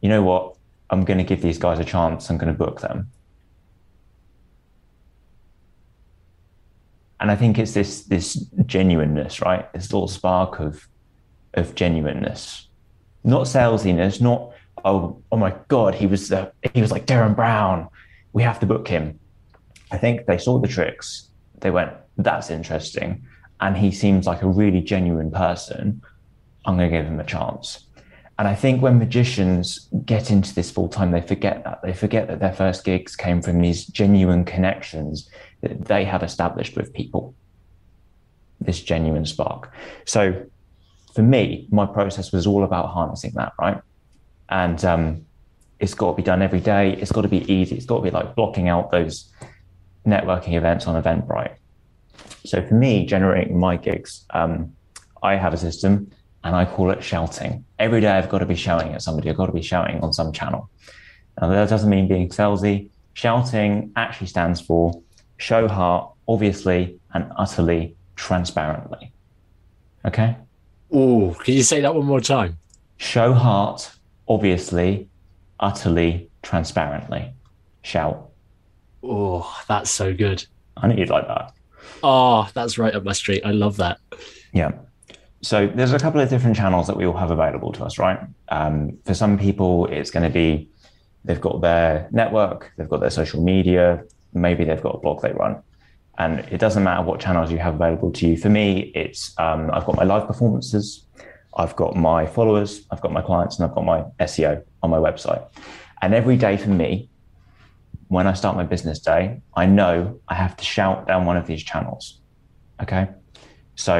you 0.00 0.08
know 0.08 0.22
what? 0.22 0.56
I'm 0.90 1.04
going 1.04 1.18
to 1.18 1.24
give 1.24 1.40
these 1.40 1.58
guys 1.58 1.78
a 1.78 1.84
chance. 1.84 2.28
I'm 2.28 2.38
going 2.38 2.52
to 2.52 2.58
book 2.58 2.80
them. 2.80 3.10
And 7.20 7.30
I 7.30 7.36
think 7.36 7.58
it's 7.58 7.72
this 7.72 8.02
this 8.02 8.34
genuineness, 8.66 9.40
right? 9.40 9.72
This 9.72 9.92
little 9.92 10.08
spark 10.08 10.60
of 10.60 10.86
of 11.54 11.74
genuineness, 11.74 12.68
not 13.22 13.46
salesiness, 13.46 14.20
not 14.20 14.52
oh 14.84 15.22
oh 15.32 15.36
my 15.36 15.54
god, 15.68 15.94
he 15.94 16.06
was 16.06 16.30
uh, 16.30 16.50
he 16.74 16.82
was 16.82 16.90
like 16.90 17.06
Derren 17.06 17.34
Brown. 17.34 17.88
We 18.34 18.42
have 18.42 18.60
to 18.60 18.66
book 18.66 18.88
him. 18.88 19.18
I 19.90 19.96
think 19.96 20.26
they 20.26 20.36
saw 20.36 20.58
the 20.58 20.68
tricks. 20.68 21.30
They 21.60 21.70
went, 21.70 21.92
that's 22.16 22.50
interesting, 22.50 23.24
and 23.60 23.76
he 23.76 23.90
seems 23.90 24.26
like 24.26 24.42
a 24.42 24.48
really 24.48 24.80
genuine 24.80 25.30
person. 25.30 26.02
I'm 26.64 26.76
going 26.76 26.90
to 26.90 26.96
give 26.96 27.06
him 27.06 27.20
a 27.20 27.24
chance. 27.24 27.86
And 28.38 28.48
I 28.48 28.54
think 28.54 28.82
when 28.82 28.98
magicians 28.98 29.88
get 30.04 30.30
into 30.30 30.54
this 30.54 30.70
full 30.70 30.88
time, 30.88 31.12
they 31.12 31.20
forget 31.20 31.62
that. 31.64 31.82
They 31.82 31.92
forget 31.92 32.26
that 32.28 32.40
their 32.40 32.52
first 32.52 32.84
gigs 32.84 33.14
came 33.14 33.40
from 33.40 33.60
these 33.60 33.86
genuine 33.86 34.44
connections 34.44 35.28
that 35.60 35.84
they 35.84 36.04
have 36.04 36.22
established 36.22 36.76
with 36.76 36.92
people, 36.92 37.34
this 38.60 38.82
genuine 38.82 39.24
spark. 39.24 39.72
So 40.04 40.46
for 41.14 41.22
me, 41.22 41.68
my 41.70 41.86
process 41.86 42.32
was 42.32 42.46
all 42.46 42.64
about 42.64 42.90
harnessing 42.90 43.32
that, 43.34 43.52
right? 43.58 43.80
And 44.48 44.84
um, 44.84 45.26
it's 45.78 45.94
got 45.94 46.10
to 46.10 46.16
be 46.16 46.22
done 46.22 46.42
every 46.42 46.60
day. 46.60 46.94
It's 46.94 47.12
got 47.12 47.22
to 47.22 47.28
be 47.28 47.50
easy. 47.52 47.76
It's 47.76 47.86
got 47.86 47.98
to 47.98 48.02
be 48.02 48.10
like 48.10 48.34
blocking 48.34 48.68
out 48.68 48.90
those 48.90 49.30
networking 50.04 50.54
events 50.54 50.88
on 50.88 51.00
Eventbrite. 51.00 51.54
So 52.44 52.66
for 52.66 52.74
me, 52.74 53.06
generating 53.06 53.58
my 53.58 53.76
gigs, 53.76 54.24
um, 54.30 54.74
I 55.22 55.36
have 55.36 55.54
a 55.54 55.56
system 55.56 56.10
and 56.44 56.54
I 56.54 56.64
call 56.66 56.90
it 56.90 57.02
shouting. 57.02 57.64
Every 57.78 58.00
day 58.00 58.10
I've 58.10 58.28
got 58.28 58.38
to 58.38 58.46
be 58.46 58.54
shouting 58.54 58.92
at 58.92 59.02
somebody. 59.02 59.30
I've 59.30 59.36
got 59.36 59.46
to 59.46 59.52
be 59.52 59.62
shouting 59.62 60.00
on 60.00 60.12
some 60.12 60.32
channel. 60.32 60.68
Now 61.40 61.48
that 61.48 61.68
doesn't 61.70 61.88
mean 61.88 62.06
being 62.06 62.28
salesy. 62.28 62.90
Shouting 63.14 63.92
actually 63.96 64.26
stands 64.26 64.60
for 64.60 65.02
show 65.38 65.68
heart, 65.68 66.10
obviously 66.28 66.98
and 67.14 67.32
utterly 67.36 67.96
transparently. 68.16 69.12
Okay? 70.04 70.36
Oh, 70.92 71.34
can 71.42 71.54
you 71.54 71.62
say 71.62 71.80
that 71.80 71.94
one 71.94 72.04
more 72.04 72.20
time? 72.20 72.58
Show 72.98 73.32
heart, 73.32 73.90
obviously, 74.28 75.08
utterly, 75.58 76.28
transparently. 76.42 77.32
Shout. 77.82 78.30
Oh, 79.02 79.62
that's 79.66 79.90
so 79.90 80.14
good. 80.14 80.44
I 80.76 80.88
knew 80.88 80.96
you'd 80.96 81.10
like 81.10 81.26
that. 81.26 81.52
Oh, 82.06 82.50
that's 82.52 82.76
right 82.76 82.94
up 82.94 83.02
my 83.02 83.14
street. 83.14 83.40
I 83.46 83.52
love 83.52 83.78
that. 83.78 83.98
Yeah. 84.52 84.72
So 85.40 85.66
there's 85.66 85.94
a 85.94 85.98
couple 85.98 86.20
of 86.20 86.28
different 86.28 86.54
channels 86.54 86.86
that 86.86 86.98
we 86.98 87.06
all 87.06 87.16
have 87.16 87.30
available 87.30 87.72
to 87.72 87.84
us, 87.84 87.98
right? 87.98 88.18
Um, 88.50 88.98
for 89.06 89.14
some 89.14 89.38
people, 89.38 89.86
it's 89.86 90.10
going 90.10 90.22
to 90.22 90.28
be 90.30 90.68
they've 91.24 91.40
got 91.40 91.62
their 91.62 92.06
network, 92.12 92.72
they've 92.76 92.88
got 92.88 93.00
their 93.00 93.10
social 93.10 93.42
media, 93.42 94.04
maybe 94.34 94.64
they've 94.64 94.82
got 94.82 94.96
a 94.96 94.98
blog 94.98 95.22
they 95.22 95.32
run. 95.32 95.62
And 96.18 96.40
it 96.50 96.58
doesn't 96.58 96.84
matter 96.84 97.02
what 97.02 97.20
channels 97.20 97.50
you 97.50 97.56
have 97.58 97.76
available 97.76 98.12
to 98.12 98.28
you. 98.28 98.36
For 98.36 98.50
me, 98.50 98.92
it's 98.94 99.32
um, 99.38 99.70
I've 99.72 99.86
got 99.86 99.96
my 99.96 100.04
live 100.04 100.26
performances, 100.26 101.06
I've 101.56 101.74
got 101.74 101.96
my 101.96 102.26
followers, 102.26 102.84
I've 102.90 103.00
got 103.00 103.12
my 103.12 103.22
clients, 103.22 103.58
and 103.58 103.66
I've 103.66 103.74
got 103.74 103.84
my 103.84 104.04
SEO 104.20 104.62
on 104.82 104.90
my 104.90 104.98
website. 104.98 105.42
And 106.02 106.12
every 106.12 106.36
day 106.36 106.58
for 106.58 106.68
me, 106.68 107.08
when 108.14 108.26
I 108.28 108.32
start 108.32 108.56
my 108.56 108.62
business 108.62 109.00
day, 109.00 109.40
I 109.54 109.66
know 109.66 110.20
I 110.28 110.34
have 110.34 110.56
to 110.56 110.64
shout 110.64 111.06
down 111.08 111.26
one 111.26 111.36
of 111.36 111.46
these 111.46 111.62
channels. 111.62 112.20
Okay. 112.80 113.08
So 113.74 113.94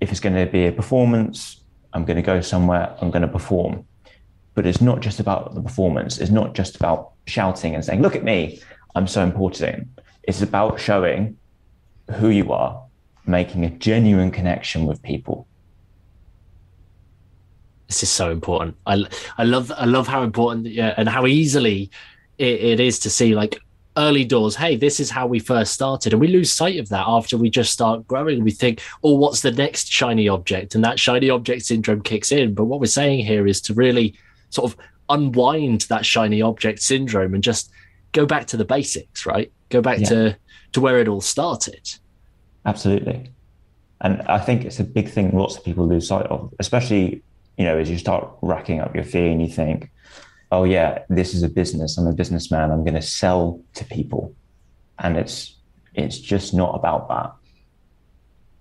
if 0.00 0.10
it's 0.10 0.20
going 0.20 0.34
to 0.34 0.50
be 0.50 0.66
a 0.66 0.72
performance, 0.72 1.60
I'm 1.92 2.04
going 2.04 2.16
to 2.16 2.22
go 2.22 2.40
somewhere, 2.40 2.94
I'm 3.00 3.10
going 3.10 3.22
to 3.22 3.28
perform. 3.28 3.84
But 4.54 4.66
it's 4.66 4.80
not 4.80 5.00
just 5.00 5.20
about 5.20 5.54
the 5.54 5.62
performance. 5.62 6.18
It's 6.18 6.32
not 6.32 6.54
just 6.54 6.74
about 6.76 7.12
shouting 7.26 7.74
and 7.74 7.84
saying, 7.84 8.02
look 8.02 8.16
at 8.16 8.24
me, 8.24 8.60
I'm 8.96 9.06
so 9.06 9.22
important. 9.22 9.88
It's 10.24 10.42
about 10.42 10.80
showing 10.80 11.38
who 12.16 12.28
you 12.28 12.52
are, 12.52 12.82
making 13.24 13.64
a 13.64 13.70
genuine 13.70 14.30
connection 14.32 14.84
with 14.84 15.00
people. 15.02 15.46
This 17.86 18.02
is 18.02 18.10
so 18.10 18.30
important. 18.30 18.76
I, 18.86 19.04
I 19.38 19.44
love 19.44 19.70
I 19.76 19.84
love 19.84 20.08
how 20.08 20.22
important 20.22 20.66
yeah, 20.66 20.94
and 20.96 21.08
how 21.08 21.26
easily 21.26 21.90
it, 22.38 22.60
it 22.60 22.80
is 22.80 22.98
to 23.00 23.10
see 23.10 23.34
like 23.34 23.58
early 23.96 24.24
doors, 24.24 24.56
hey, 24.56 24.76
this 24.76 25.00
is 25.00 25.10
how 25.10 25.26
we 25.26 25.38
first 25.38 25.72
started. 25.72 26.12
And 26.12 26.20
we 26.20 26.28
lose 26.28 26.50
sight 26.50 26.78
of 26.78 26.88
that 26.88 27.04
after 27.06 27.36
we 27.36 27.50
just 27.50 27.72
start 27.72 28.06
growing. 28.06 28.42
We 28.42 28.50
think, 28.50 28.80
oh, 29.02 29.14
what's 29.14 29.42
the 29.42 29.52
next 29.52 29.88
shiny 29.88 30.28
object? 30.28 30.74
And 30.74 30.84
that 30.84 30.98
shiny 30.98 31.30
object 31.30 31.62
syndrome 31.62 32.02
kicks 32.02 32.32
in. 32.32 32.54
But 32.54 32.64
what 32.64 32.80
we're 32.80 32.86
saying 32.86 33.26
here 33.26 33.46
is 33.46 33.60
to 33.62 33.74
really 33.74 34.14
sort 34.50 34.72
of 34.72 34.78
unwind 35.08 35.82
that 35.82 36.06
shiny 36.06 36.40
object 36.40 36.80
syndrome 36.80 37.34
and 37.34 37.42
just 37.42 37.70
go 38.12 38.24
back 38.24 38.46
to 38.46 38.56
the 38.56 38.64
basics, 38.64 39.26
right? 39.26 39.52
Go 39.68 39.80
back 39.80 40.00
yeah. 40.00 40.08
to 40.08 40.36
to 40.72 40.80
where 40.80 40.98
it 40.98 41.08
all 41.08 41.20
started. 41.20 41.90
Absolutely. 42.64 43.30
And 44.00 44.22
I 44.22 44.38
think 44.38 44.64
it's 44.64 44.80
a 44.80 44.84
big 44.84 45.08
thing 45.10 45.30
lots 45.36 45.56
of 45.56 45.64
people 45.64 45.86
lose 45.86 46.08
sight 46.08 46.26
of, 46.26 46.52
especially, 46.58 47.22
you 47.56 47.64
know, 47.64 47.78
as 47.78 47.90
you 47.90 47.98
start 47.98 48.28
racking 48.40 48.80
up 48.80 48.94
your 48.94 49.04
fee 49.04 49.28
and 49.28 49.40
you 49.40 49.48
think, 49.48 49.90
oh 50.52 50.64
yeah, 50.64 51.02
this 51.08 51.34
is 51.34 51.42
a 51.42 51.48
business. 51.48 51.98
I'm 51.98 52.06
a 52.06 52.12
businessman. 52.12 52.70
I'm 52.70 52.84
going 52.84 52.94
to 52.94 53.02
sell 53.02 53.60
to 53.74 53.84
people, 53.86 54.32
and 55.00 55.16
it's 55.16 55.56
it's 55.94 56.18
just 56.18 56.54
not 56.54 56.76
about 56.76 57.08
that. 57.08 57.32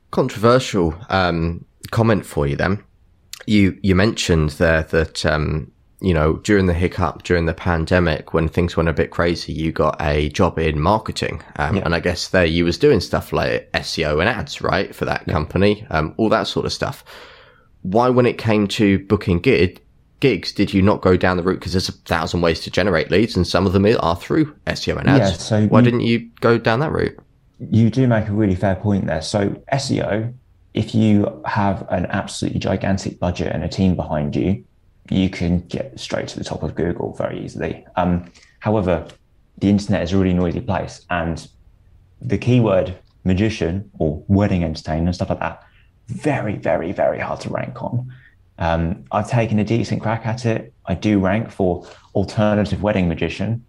Controversial 0.10 0.96
um, 1.10 1.64
comment 1.92 2.26
for 2.26 2.48
you 2.48 2.56
then. 2.56 2.84
You 3.46 3.78
you 3.84 3.94
mentioned 3.94 4.52
there 4.52 4.84
that 4.84 5.26
um, 5.26 5.72
you 6.00 6.14
know 6.14 6.38
during 6.38 6.66
the 6.66 6.74
hiccup 6.74 7.24
during 7.24 7.46
the 7.46 7.54
pandemic 7.54 8.34
when 8.34 8.48
things 8.48 8.78
went 8.78 8.90
a 8.90 8.94
bit 8.94 9.12
crazy, 9.12 9.54
you 9.54 9.72
got 9.72 10.02
a 10.02 10.30
job 10.30 10.58
in 10.58 10.80
marketing, 10.80 11.44
um, 11.58 11.76
yeah. 11.76 11.84
and 11.84 11.94
I 11.94 12.00
guess 12.00 12.30
there 12.30 12.46
you 12.46 12.64
was 12.64 12.78
doing 12.78 13.02
stuff 13.02 13.34
like 13.34 13.70
SEO 13.74 14.20
and 14.22 14.30
ads, 14.30 14.62
right, 14.62 14.96
for 14.96 15.06
that 15.06 15.24
yeah. 15.28 15.34
company, 15.34 15.86
um, 15.90 16.16
all 16.18 16.30
that 16.30 16.48
sort 16.48 16.66
of 16.66 16.74
stuff. 16.74 17.04
Why, 17.84 18.10
when 18.10 18.28
it 18.28 18.38
came 18.38 18.68
to 18.68 19.00
booking 19.08 19.40
gig, 19.40 19.82
gigs 20.22 20.54
did 20.54 20.74
you 20.74 20.82
not 20.82 21.02
go 21.02 21.18
down 21.18 21.36
the 21.36 21.44
route? 21.44 21.60
Because 21.60 21.74
there's 21.74 21.90
a 21.90 21.94
thousand 21.94 22.42
ways 22.42 22.62
to 22.62 22.72
generate 22.72 23.12
leads, 23.12 23.36
and 23.36 23.46
some 23.46 23.68
of 23.68 23.74
them 23.74 23.86
are 23.86 24.16
through 24.16 24.56
SEO 24.68 24.98
and 24.98 25.10
ads. 25.10 25.32
Yeah, 25.32 25.38
so 25.38 25.68
Why 25.68 25.80
you, 25.80 25.86
didn't 25.86 26.02
you 26.02 26.30
go 26.40 26.58
down 26.58 26.80
that 26.80 26.92
route? 26.92 27.20
You 27.60 27.90
do 27.90 28.08
make 28.08 28.28
a 28.28 28.32
really 28.32 28.56
fair 28.56 28.76
point 28.76 29.06
there. 29.08 29.22
So 29.22 29.50
SEO, 29.74 30.34
if 30.74 30.96
you 30.96 31.42
have 31.46 31.86
an 31.90 32.06
absolutely 32.06 32.60
gigantic 32.60 33.20
budget 33.20 33.54
and 33.54 33.64
a 33.64 33.68
team 33.68 33.96
behind 33.96 34.36
you, 34.36 34.64
you 35.10 35.30
can 35.30 35.60
get 35.68 36.00
straight 36.00 36.30
to 36.30 36.38
the 36.38 36.46
top 36.46 36.64
of 36.64 36.76
Google 36.76 37.14
very 37.14 37.44
easily. 37.44 37.86
Um, 37.98 38.32
however, 38.60 39.08
the 39.58 39.70
internet 39.70 40.04
is 40.04 40.14
a 40.14 40.18
really 40.18 40.34
noisy 40.34 40.62
place, 40.62 41.06
and 41.10 41.46
the 42.22 42.38
keyword 42.38 42.98
magician 43.24 43.90
or 44.00 44.24
wedding 44.28 44.64
entertainer 44.64 45.08
and 45.08 45.16
stuff 45.16 45.30
like 45.30 45.40
that, 45.40 45.64
very, 46.08 46.56
very, 46.56 46.92
very 46.92 47.20
hard 47.20 47.40
to 47.42 47.50
rank 47.50 47.82
on. 47.84 48.12
Um, 48.62 49.06
I've 49.12 49.28
taken 49.28 49.58
a 49.58 49.64
decent 49.64 50.04
crack 50.04 50.28
at 50.28 50.46
it. 50.46 50.72
I 50.86 50.94
do 50.94 51.20
rank 51.20 51.50
for 51.50 51.88
alternative 52.14 52.84
wedding 52.84 53.10
magician, 53.10 53.66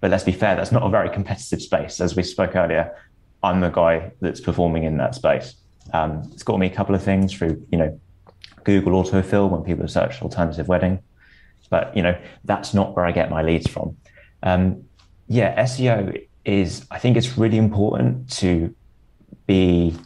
but 0.00 0.10
let's 0.10 0.24
be 0.24 0.32
fair, 0.32 0.56
that's 0.56 0.72
not 0.72 0.82
a 0.82 0.90
very 0.90 1.08
competitive 1.08 1.62
space. 1.62 2.00
As 2.00 2.16
we 2.16 2.24
spoke 2.24 2.56
earlier, 2.56 2.94
I'm 3.44 3.60
the 3.60 3.70
guy 3.70 4.10
that's 4.20 4.40
performing 4.40 4.82
in 4.82 4.96
that 4.96 5.14
space. 5.14 5.54
Um, 5.92 6.28
it's 6.32 6.42
got 6.42 6.58
me 6.58 6.66
a 6.66 6.70
couple 6.70 6.96
of 6.96 7.02
things 7.02 7.32
through, 7.32 7.64
you 7.70 7.78
know, 7.78 8.00
Google 8.64 9.00
autofill 9.00 9.48
when 9.48 9.62
people 9.62 9.86
search 9.86 10.20
alternative 10.20 10.66
wedding, 10.66 11.00
but 11.70 11.96
you 11.96 12.02
know 12.02 12.16
that's 12.44 12.74
not 12.74 12.96
where 12.96 13.04
I 13.04 13.12
get 13.12 13.30
my 13.30 13.42
leads 13.42 13.68
from. 13.68 13.96
Um, 14.42 14.84
yeah, 15.28 15.62
SEO 15.64 16.26
is. 16.44 16.86
I 16.90 16.98
think 16.98 17.16
it's 17.16 17.38
really 17.38 17.58
important 17.58 18.30
to 18.38 18.74
be 19.46 19.96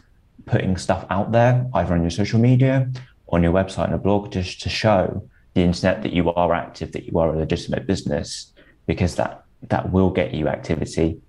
putting 0.45 0.77
stuff 0.77 1.05
out 1.09 1.31
there, 1.31 1.67
either 1.73 1.93
on 1.93 2.01
your 2.01 2.09
social 2.09 2.39
media, 2.39 2.89
on 3.29 3.43
your 3.43 3.53
website, 3.53 3.85
and 3.85 3.93
a 3.93 3.97
blog, 3.97 4.31
just 4.31 4.61
to 4.61 4.69
show 4.69 5.27
the 5.53 5.61
internet 5.61 6.03
that 6.03 6.13
you 6.13 6.31
are 6.33 6.53
active, 6.53 6.91
that 6.91 7.05
you 7.05 7.17
are 7.19 7.33
a 7.33 7.37
legitimate 7.37 7.87
business, 7.87 8.53
because 8.85 9.15
that 9.15 9.43
that 9.63 9.91
will 9.91 10.09
get 10.09 10.33
you 10.33 10.47
activity. 10.47 11.19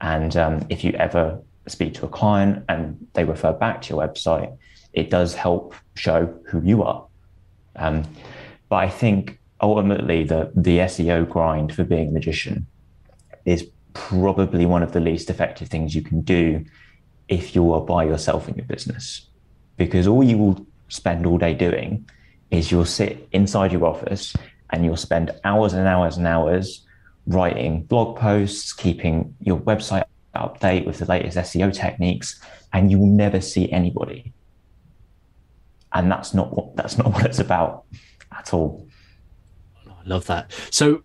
And 0.00 0.36
um, 0.36 0.66
if 0.68 0.84
you 0.84 0.92
ever 0.92 1.40
speak 1.68 1.94
to 1.94 2.06
a 2.06 2.08
client 2.08 2.64
and 2.68 3.06
they 3.14 3.24
refer 3.24 3.52
back 3.52 3.82
to 3.82 3.94
your 3.94 4.06
website, 4.06 4.56
it 4.92 5.10
does 5.10 5.34
help 5.34 5.74
show 5.94 6.34
who 6.46 6.60
you 6.62 6.82
are. 6.82 7.06
Um, 7.76 8.04
but 8.68 8.76
I 8.76 8.88
think 8.88 9.38
ultimately 9.60 10.24
the 10.24 10.50
the 10.54 10.78
SEO 10.78 11.28
grind 11.28 11.74
for 11.74 11.84
being 11.84 12.08
a 12.08 12.12
magician 12.12 12.66
is 13.44 13.68
probably 13.94 14.66
one 14.66 14.82
of 14.82 14.92
the 14.92 15.00
least 15.00 15.30
effective 15.30 15.68
things 15.68 15.94
you 15.94 16.02
can 16.02 16.20
do 16.20 16.64
if 17.28 17.54
you 17.54 17.72
are 17.72 17.80
by 17.80 18.04
yourself 18.04 18.48
in 18.48 18.54
your 18.54 18.66
business, 18.66 19.26
because 19.76 20.06
all 20.06 20.22
you 20.22 20.38
will 20.38 20.66
spend 20.88 21.26
all 21.26 21.38
day 21.38 21.54
doing 21.54 22.08
is 22.50 22.70
you'll 22.70 22.84
sit 22.84 23.28
inside 23.32 23.72
your 23.72 23.84
office 23.84 24.34
and 24.70 24.84
you'll 24.84 24.96
spend 24.96 25.30
hours 25.44 25.72
and 25.72 25.86
hours 25.86 26.16
and 26.16 26.26
hours 26.26 26.84
writing 27.26 27.82
blog 27.84 28.16
posts, 28.16 28.72
keeping 28.72 29.34
your 29.40 29.58
website 29.58 30.04
update 30.34 30.86
with 30.86 30.98
the 30.98 31.06
latest 31.06 31.36
SEO 31.36 31.72
techniques, 31.72 32.40
and 32.72 32.90
you 32.90 32.98
will 32.98 33.06
never 33.06 33.40
see 33.40 33.70
anybody. 33.72 34.32
And 35.92 36.10
that's 36.10 36.34
not 36.34 36.54
what 36.54 36.76
that's 36.76 36.98
not 36.98 37.06
what 37.12 37.24
it's 37.24 37.38
about 37.38 37.84
at 38.32 38.52
all. 38.52 38.86
I 39.88 40.08
love 40.08 40.26
that. 40.26 40.52
So 40.70 41.02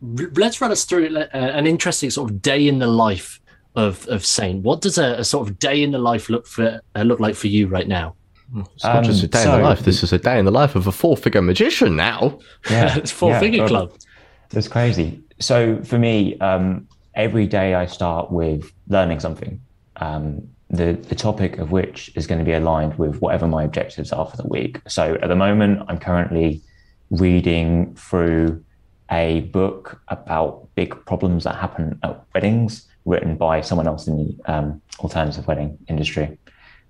let's 0.00 0.60
run 0.60 0.72
us 0.72 0.84
through 0.84 1.16
uh, 1.16 1.26
an 1.32 1.66
interesting 1.66 2.10
sort 2.10 2.30
of 2.30 2.42
day 2.42 2.66
in 2.66 2.78
the 2.78 2.86
life 2.86 3.40
of 3.76 4.06
of 4.08 4.24
Saint. 4.24 4.62
What 4.64 4.80
does 4.80 4.98
a, 4.98 5.14
a 5.18 5.24
sort 5.24 5.48
of 5.48 5.58
day 5.58 5.82
in 5.82 5.92
the 5.92 5.98
life 5.98 6.28
look 6.28 6.46
for 6.46 6.80
uh, 6.96 7.02
look 7.02 7.20
like 7.20 7.34
for 7.34 7.48
you 7.48 7.68
right 7.68 7.86
now? 7.86 8.16
It's 8.56 8.84
not 8.84 8.96
um, 8.96 9.04
just 9.04 9.22
a 9.22 9.28
day 9.28 9.42
so, 9.42 9.54
in 9.54 9.60
the 9.60 9.68
life. 9.68 9.80
This 9.80 10.02
is 10.02 10.12
a 10.12 10.18
day 10.18 10.38
in 10.38 10.44
the 10.44 10.50
life 10.50 10.74
of 10.74 10.86
a 10.86 10.92
four 10.92 11.16
figure 11.16 11.42
magician 11.42 11.96
now. 11.96 12.38
Yeah, 12.70 12.96
it's 12.98 13.10
four 13.10 13.30
yeah, 13.30 13.40
figure 13.40 13.66
club. 13.66 13.92
That's 14.50 14.68
crazy. 14.68 15.22
So 15.38 15.82
for 15.82 15.98
me, 15.98 16.38
um, 16.40 16.88
every 17.14 17.46
day 17.46 17.74
I 17.74 17.86
start 17.86 18.30
with 18.30 18.72
learning 18.88 19.20
something. 19.20 19.60
Um, 19.96 20.48
the, 20.70 20.92
the 21.08 21.14
topic 21.14 21.58
of 21.58 21.72
which 21.72 22.12
is 22.14 22.26
going 22.26 22.38
to 22.38 22.44
be 22.44 22.52
aligned 22.52 22.96
with 22.98 23.20
whatever 23.20 23.46
my 23.46 23.64
objectives 23.64 24.12
are 24.12 24.26
for 24.26 24.36
the 24.36 24.46
week. 24.46 24.80
So 24.86 25.18
at 25.20 25.28
the 25.28 25.36
moment, 25.36 25.82
I'm 25.88 25.98
currently 25.98 26.62
reading 27.10 27.94
through 27.96 28.64
a 29.10 29.40
book 29.52 30.00
about 30.08 30.68
big 30.76 30.94
problems 31.06 31.44
that 31.44 31.56
happen 31.56 31.98
at 32.04 32.24
weddings, 32.34 32.86
written 33.04 33.36
by 33.36 33.60
someone 33.60 33.88
else 33.88 34.06
in 34.06 34.16
the 34.16 34.52
um, 34.52 34.80
alternative 35.00 35.46
wedding 35.48 35.76
industry, 35.88 36.38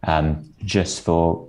um, 0.05 0.53
just 0.65 1.05
for 1.05 1.49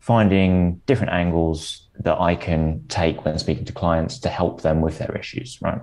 finding 0.00 0.80
different 0.86 1.12
angles 1.12 1.88
that 2.00 2.20
I 2.20 2.36
can 2.36 2.84
take 2.88 3.24
when 3.24 3.38
speaking 3.38 3.64
to 3.64 3.72
clients 3.72 4.18
to 4.20 4.28
help 4.28 4.62
them 4.62 4.80
with 4.80 4.98
their 4.98 5.16
issues, 5.16 5.58
right? 5.60 5.80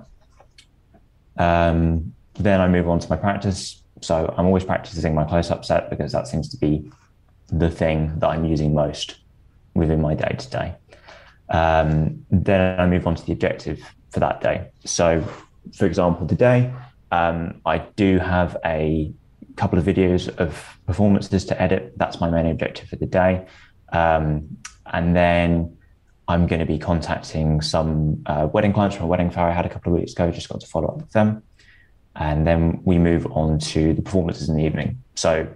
Um, 1.38 2.14
then 2.36 2.62
I 2.62 2.68
move 2.68 2.88
on 2.88 3.00
to 3.00 3.10
my 3.10 3.18
practice. 3.18 3.84
So 4.02 4.34
I'm 4.38 4.46
always 4.46 4.64
practicing 4.64 5.14
my 5.14 5.24
close 5.24 5.52
up 5.52 5.66
set 5.66 5.90
because 5.90 6.12
that 6.12 6.28
seems 6.28 6.50
to 6.50 6.58
be 6.58 6.90
the 7.50 7.70
thing 7.70 8.18
that 8.20 8.28
I'm 8.28 8.46
using 8.46 8.74
most 8.74 9.18
within 9.76 10.02
my 10.02 10.16
day 10.16 10.36
to 10.38 10.50
day. 10.50 10.76
Then 11.50 12.80
I 12.80 12.88
move 12.88 13.06
on 13.08 13.16
to 13.16 13.26
the 13.26 13.34
objective 13.34 13.82
for 14.12 14.20
that 14.20 14.42
day. 14.42 14.70
So, 14.86 15.24
for 15.76 15.86
example, 15.86 16.28
today 16.28 16.74
um, 17.12 17.62
I 17.66 17.80
do 17.96 18.20
have 18.20 18.58
a 18.66 19.14
couple 19.56 19.78
of 19.80 19.86
videos 19.86 20.36
of 20.38 20.78
performances 20.86 21.46
to 21.46 21.62
edit. 21.62 21.94
That's 21.98 22.20
my 22.20 22.30
main 22.30 22.48
objective 22.48 22.90
for 22.90 22.96
the 22.96 23.06
day. 23.06 23.46
Um, 23.92 24.58
and 24.92 25.16
then 25.16 25.78
I'm 26.28 26.48
going 26.48 26.60
to 26.60 26.66
be 26.66 26.80
contacting 26.80 27.62
some 27.62 28.24
uh, 28.26 28.48
wedding 28.52 28.74
clients 28.74 28.96
from 28.96 29.06
a 29.06 29.08
wedding 29.08 29.30
fair 29.30 29.46
I 29.46 29.52
had 29.52 29.66
a 29.66 29.70
couple 29.70 29.94
of 29.94 30.00
weeks 30.00 30.14
ago. 30.14 30.32
Just 30.32 30.50
got 30.50 30.62
to 30.62 30.68
follow 30.68 30.88
up 30.88 30.98
with 30.98 31.12
them. 31.12 31.44
And 32.16 32.46
then 32.46 32.82
we 32.84 32.98
move 32.98 33.26
on 33.32 33.60
to 33.60 33.94
the 33.94 34.02
performances 34.02 34.48
in 34.48 34.56
the 34.56 34.64
evening. 34.64 35.02
So, 35.16 35.48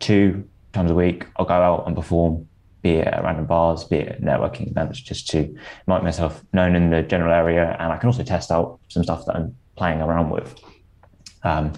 two 0.00 0.48
times 0.72 0.90
a 0.90 0.94
week, 0.94 1.26
I'll 1.36 1.46
go 1.46 1.54
out 1.54 1.86
and 1.86 1.94
perform, 1.94 2.48
be 2.82 2.96
it 2.96 3.06
at 3.06 3.22
random 3.22 3.46
bars, 3.46 3.84
be 3.84 3.98
it 3.98 4.08
at 4.08 4.20
networking 4.20 4.70
events, 4.70 5.00
just 5.00 5.28
to 5.28 5.56
make 5.86 6.02
myself 6.02 6.42
known 6.52 6.74
in 6.74 6.90
the 6.90 7.02
general 7.02 7.32
area. 7.32 7.76
And 7.78 7.92
I 7.92 7.96
can 7.96 8.08
also 8.08 8.24
test 8.24 8.50
out 8.50 8.80
some 8.88 9.04
stuff 9.04 9.24
that 9.26 9.36
I'm 9.36 9.56
playing 9.76 10.00
around 10.00 10.30
with. 10.30 10.54
Um, 11.42 11.72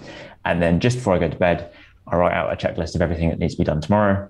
and 0.45 0.61
then 0.61 0.79
just 0.79 0.97
before 0.97 1.15
I 1.15 1.19
go 1.19 1.29
to 1.29 1.37
bed, 1.37 1.71
I 2.07 2.15
write 2.15 2.33
out 2.33 2.51
a 2.51 2.55
checklist 2.55 2.95
of 2.95 3.01
everything 3.01 3.29
that 3.29 3.39
needs 3.39 3.55
to 3.55 3.59
be 3.59 3.63
done 3.63 3.81
tomorrow, 3.81 4.29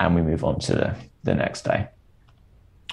and 0.00 0.14
we 0.14 0.22
move 0.22 0.44
on 0.44 0.58
to 0.60 0.74
the, 0.74 0.96
the 1.24 1.34
next 1.34 1.62
day. 1.62 1.88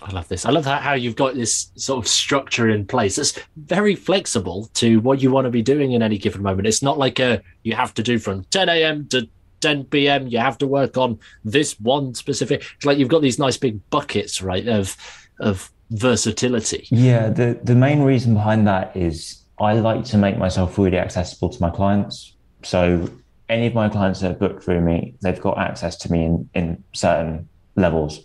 I 0.02 0.12
love 0.12 0.28
this. 0.30 0.46
I 0.46 0.52
love 0.52 0.66
how 0.66 0.94
you've 0.94 1.16
got 1.16 1.36
this 1.36 1.72
sort 1.76 2.04
of 2.04 2.08
structure 2.08 2.70
in 2.70 2.86
place. 2.86 3.18
It's 3.18 3.38
very 3.58 3.96
flexible 3.96 4.70
to 4.76 5.00
what 5.02 5.22
you 5.22 5.30
want 5.30 5.46
to 5.46 5.52
be 5.52 5.62
doing 5.62 5.92
in 5.92 6.02
any 6.02 6.18
given 6.18 6.42
moment. 6.42 6.68
It's 6.68 6.82
not 6.82 6.98
like 6.98 7.20
a 7.20 7.42
you 7.64 7.76
have 7.76 7.94
to 7.96 8.04
do 8.04 8.18
from 8.18 8.46
10 8.46 8.70
a.m. 8.70 9.08
to 9.10 9.28
10 9.60 9.86
p.m. 9.86 10.28
You 10.28 10.40
have 10.40 10.58
to 10.60 10.68
work 10.68 10.98
on 10.98 11.20
this 11.44 11.78
one 11.80 12.14
specific. 12.14 12.64
It's 12.78 12.86
like 12.86 12.98
you've 12.98 13.10
got 13.10 13.22
these 13.22 13.40
nice 13.40 13.58
big 13.58 13.88
buckets, 13.90 14.42
right, 14.42 14.68
of 14.68 14.96
of 15.42 15.72
versatility. 15.92 16.88
Yeah, 16.92 17.30
the 17.30 17.60
the 17.64 17.76
main 17.76 18.02
reason 18.02 18.34
behind 18.34 18.68
that 18.68 18.96
is 18.96 19.44
I 19.60 19.74
like 19.74 20.06
to 20.06 20.18
make 20.18 20.38
myself 20.38 20.78
really 20.78 20.98
accessible 20.98 21.50
to 21.50 21.62
my 21.62 21.70
clients. 21.70 22.36
So 22.64 23.10
any 23.48 23.68
of 23.68 23.74
my 23.74 23.90
clients 23.90 24.20
that 24.22 24.30
have 24.30 24.40
booked 24.40 24.64
through 24.64 24.82
me, 24.82 25.16
they've 25.22 25.40
got 25.40 25.58
access 25.58 25.96
to 25.98 26.12
me 26.12 26.26
in, 26.26 26.50
in 26.54 26.84
certain 26.94 27.50
levels. 27.76 28.22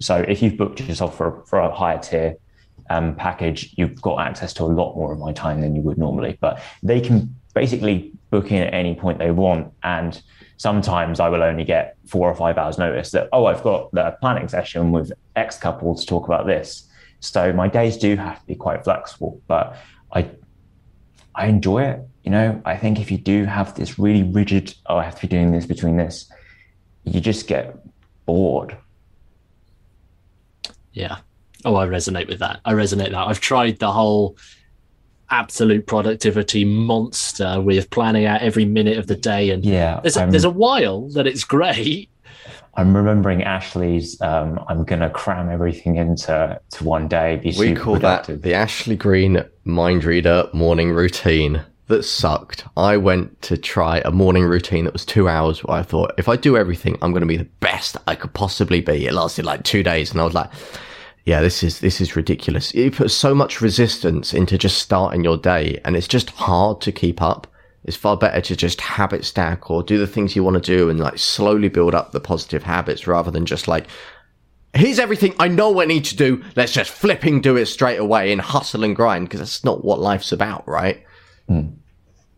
So 0.00 0.16
if 0.16 0.42
you've 0.42 0.56
booked 0.56 0.80
yourself 0.80 1.16
for, 1.16 1.42
for 1.46 1.58
a 1.58 1.74
higher 1.74 1.98
tier 1.98 2.36
um, 2.90 3.14
package, 3.14 3.74
you've 3.76 4.00
got 4.02 4.20
access 4.20 4.52
to 4.54 4.64
a 4.64 4.66
lot 4.66 4.94
more 4.94 5.12
of 5.12 5.18
my 5.18 5.32
time 5.32 5.60
than 5.60 5.74
you 5.74 5.82
would 5.82 5.98
normally. 5.98 6.36
But 6.40 6.60
they 6.82 7.00
can 7.00 7.34
basically 7.54 8.12
book 8.30 8.50
in 8.50 8.62
at 8.62 8.74
any 8.74 8.94
point 8.94 9.18
they 9.18 9.30
want. 9.30 9.72
And 9.82 10.20
sometimes 10.58 11.20
I 11.20 11.28
will 11.28 11.42
only 11.42 11.64
get 11.64 11.96
four 12.06 12.28
or 12.28 12.34
five 12.34 12.58
hours 12.58 12.76
notice 12.76 13.10
that, 13.12 13.28
oh, 13.32 13.46
I've 13.46 13.62
got 13.62 13.90
the 13.92 14.16
planning 14.20 14.48
session 14.48 14.92
with 14.92 15.12
X 15.36 15.56
couple 15.58 15.94
to 15.94 16.04
talk 16.04 16.26
about 16.26 16.46
this. 16.46 16.86
So 17.20 17.52
my 17.52 17.68
days 17.68 17.96
do 17.96 18.14
have 18.16 18.40
to 18.40 18.46
be 18.46 18.54
quite 18.54 18.84
flexible, 18.84 19.40
but 19.46 19.76
I 20.12 20.30
I 21.34 21.46
enjoy 21.46 21.84
it. 21.84 22.00
You 22.26 22.32
know, 22.32 22.60
I 22.64 22.76
think 22.76 22.98
if 22.98 23.12
you 23.12 23.18
do 23.18 23.44
have 23.44 23.76
this 23.76 24.00
really 24.00 24.24
rigid, 24.24 24.74
oh, 24.86 24.96
I 24.96 25.04
have 25.04 25.14
to 25.14 25.22
be 25.22 25.28
doing 25.28 25.52
this 25.52 25.64
between 25.64 25.96
this, 25.96 26.28
you 27.04 27.20
just 27.20 27.46
get 27.46 27.78
bored. 28.26 28.76
Yeah. 30.92 31.18
Oh, 31.64 31.76
I 31.76 31.86
resonate 31.86 32.26
with 32.26 32.40
that. 32.40 32.60
I 32.64 32.72
resonate 32.72 33.12
that. 33.12 33.28
I've 33.28 33.38
tried 33.38 33.78
the 33.78 33.92
whole 33.92 34.36
absolute 35.30 35.86
productivity 35.86 36.64
monster 36.64 37.60
with 37.60 37.90
planning 37.90 38.26
out 38.26 38.42
every 38.42 38.64
minute 38.64 38.98
of 38.98 39.06
the 39.06 39.16
day, 39.16 39.50
and 39.50 39.64
yeah, 39.64 40.00
there's 40.00 40.16
a, 40.16 40.26
there's 40.26 40.44
a 40.44 40.50
while 40.50 41.08
that 41.10 41.28
it's 41.28 41.44
great. 41.44 42.10
I'm 42.74 42.96
remembering 42.96 43.44
Ashley's. 43.44 44.20
Um, 44.20 44.64
I'm 44.68 44.84
gonna 44.84 45.10
cram 45.10 45.48
everything 45.48 45.94
into 45.94 46.60
to 46.70 46.84
one 46.84 47.06
day. 47.06 47.36
Be 47.36 47.54
we 47.56 47.74
call 47.74 47.94
productive. 47.94 48.42
that 48.42 48.48
the 48.48 48.54
Ashley 48.54 48.96
Green 48.96 49.44
mind 49.64 50.04
reader 50.04 50.48
morning 50.52 50.90
routine. 50.90 51.64
That 51.88 52.02
sucked. 52.02 52.64
I 52.76 52.96
went 52.96 53.40
to 53.42 53.56
try 53.56 54.02
a 54.04 54.10
morning 54.10 54.44
routine 54.44 54.84
that 54.84 54.92
was 54.92 55.04
two 55.04 55.28
hours. 55.28 55.62
Where 55.62 55.78
I 55.78 55.82
thought 55.82 56.14
if 56.18 56.28
I 56.28 56.36
do 56.36 56.56
everything, 56.56 56.98
I'm 57.00 57.12
going 57.12 57.20
to 57.20 57.26
be 57.26 57.36
the 57.36 57.44
best 57.60 57.96
I 58.08 58.16
could 58.16 58.34
possibly 58.34 58.80
be. 58.80 59.06
It 59.06 59.12
lasted 59.12 59.44
like 59.44 59.62
two 59.62 59.84
days, 59.84 60.10
and 60.10 60.20
I 60.20 60.24
was 60.24 60.34
like, 60.34 60.50
yeah, 61.24 61.40
this 61.40 61.62
is 61.62 61.78
this 61.80 62.00
is 62.00 62.16
ridiculous. 62.16 62.74
You 62.74 62.90
put 62.90 63.12
so 63.12 63.34
much 63.34 63.60
resistance 63.60 64.34
into 64.34 64.58
just 64.58 64.78
starting 64.78 65.22
your 65.22 65.36
day, 65.36 65.80
and 65.84 65.96
it's 65.96 66.08
just 66.08 66.30
hard 66.30 66.80
to 66.80 66.92
keep 66.92 67.22
up. 67.22 67.46
It's 67.84 67.96
far 67.96 68.16
better 68.16 68.40
to 68.40 68.56
just 68.56 68.80
habit 68.80 69.24
stack 69.24 69.70
or 69.70 69.84
do 69.84 69.96
the 69.96 70.08
things 70.08 70.34
you 70.34 70.42
want 70.42 70.54
to 70.54 70.76
do 70.76 70.90
and 70.90 70.98
like 70.98 71.18
slowly 71.18 71.68
build 71.68 71.94
up 71.94 72.10
the 72.10 72.18
positive 72.18 72.64
habits 72.64 73.06
rather 73.06 73.30
than 73.30 73.46
just 73.46 73.68
like, 73.68 73.86
here's 74.74 74.98
everything 74.98 75.34
I 75.38 75.46
know 75.46 75.80
I 75.80 75.84
need 75.84 76.04
to 76.06 76.16
do. 76.16 76.42
Let's 76.56 76.72
just 76.72 76.90
flipping 76.90 77.40
do 77.40 77.56
it 77.56 77.66
straight 77.66 78.00
away 78.00 78.32
and 78.32 78.40
hustle 78.40 78.82
and 78.82 78.96
grind 78.96 79.26
because 79.26 79.38
that's 79.38 79.62
not 79.62 79.84
what 79.84 80.00
life's 80.00 80.32
about, 80.32 80.66
right? 80.66 81.05
Mm. 81.50 81.74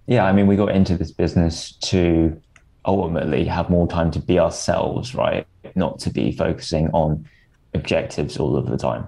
Yeah, 0.07 0.25
I 0.25 0.33
mean, 0.33 0.47
we 0.47 0.57
got 0.57 0.71
into 0.71 0.97
this 0.97 1.12
business 1.12 1.73
to 1.83 2.40
ultimately 2.85 3.44
have 3.44 3.68
more 3.68 3.87
time 3.87 4.11
to 4.12 4.18
be 4.18 4.38
ourselves, 4.38 5.14
right? 5.14 5.47
Not 5.75 5.99
to 6.01 6.11
be 6.11 6.33
focusing 6.33 6.88
on 6.92 7.29
objectives 7.75 8.38
all 8.38 8.57
of 8.57 8.66
the 8.66 8.79
time. 8.79 9.07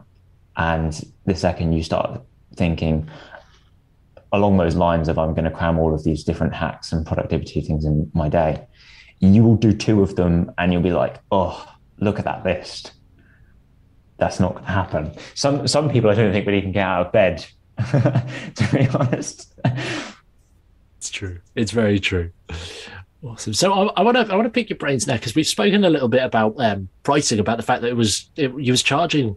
And 0.56 1.00
the 1.24 1.34
second 1.34 1.72
you 1.72 1.82
start 1.82 2.20
thinking 2.54 3.08
along 4.32 4.58
those 4.58 4.76
lines 4.76 5.08
of 5.08 5.18
I'm 5.18 5.34
going 5.34 5.44
to 5.44 5.50
cram 5.50 5.78
all 5.78 5.94
of 5.94 6.04
these 6.04 6.24
different 6.24 6.54
hacks 6.54 6.92
and 6.92 7.06
productivity 7.06 7.60
things 7.60 7.84
in 7.84 8.10
my 8.14 8.28
day, 8.28 8.66
you 9.18 9.42
will 9.42 9.56
do 9.56 9.72
two 9.72 10.02
of 10.02 10.16
them 10.16 10.52
and 10.58 10.72
you'll 10.72 10.82
be 10.82 10.92
like, 10.92 11.16
oh, 11.30 11.66
look 11.98 12.18
at 12.18 12.24
that 12.24 12.44
list. 12.44 12.92
That's 14.18 14.38
not 14.38 14.52
going 14.52 14.64
to 14.66 14.70
happen. 14.70 15.14
Some 15.34 15.66
some 15.66 15.90
people 15.90 16.10
I 16.10 16.14
don't 16.14 16.32
think 16.32 16.44
would 16.44 16.54
even 16.54 16.72
get 16.72 16.84
out 16.84 17.06
of 17.06 17.12
bed. 17.12 17.44
to 17.90 18.68
be 18.72 18.86
honest, 18.88 19.49
it's 20.98 21.10
true. 21.10 21.38
It's 21.54 21.72
very 21.72 21.98
true. 21.98 22.30
Awesome. 23.22 23.52
So 23.52 23.90
I 23.90 24.02
want 24.02 24.16
to 24.16 24.32
I 24.32 24.34
want 24.34 24.46
to 24.46 24.50
pick 24.50 24.70
your 24.70 24.78
brains 24.78 25.06
now 25.06 25.14
because 25.14 25.34
we've 25.34 25.46
spoken 25.46 25.84
a 25.84 25.90
little 25.90 26.08
bit 26.08 26.22
about 26.22 26.54
um, 26.58 26.88
pricing, 27.02 27.38
about 27.38 27.58
the 27.58 27.62
fact 27.62 27.82
that 27.82 27.88
it 27.88 27.96
was 27.96 28.30
it, 28.36 28.50
you 28.58 28.72
was 28.72 28.82
charging 28.82 29.36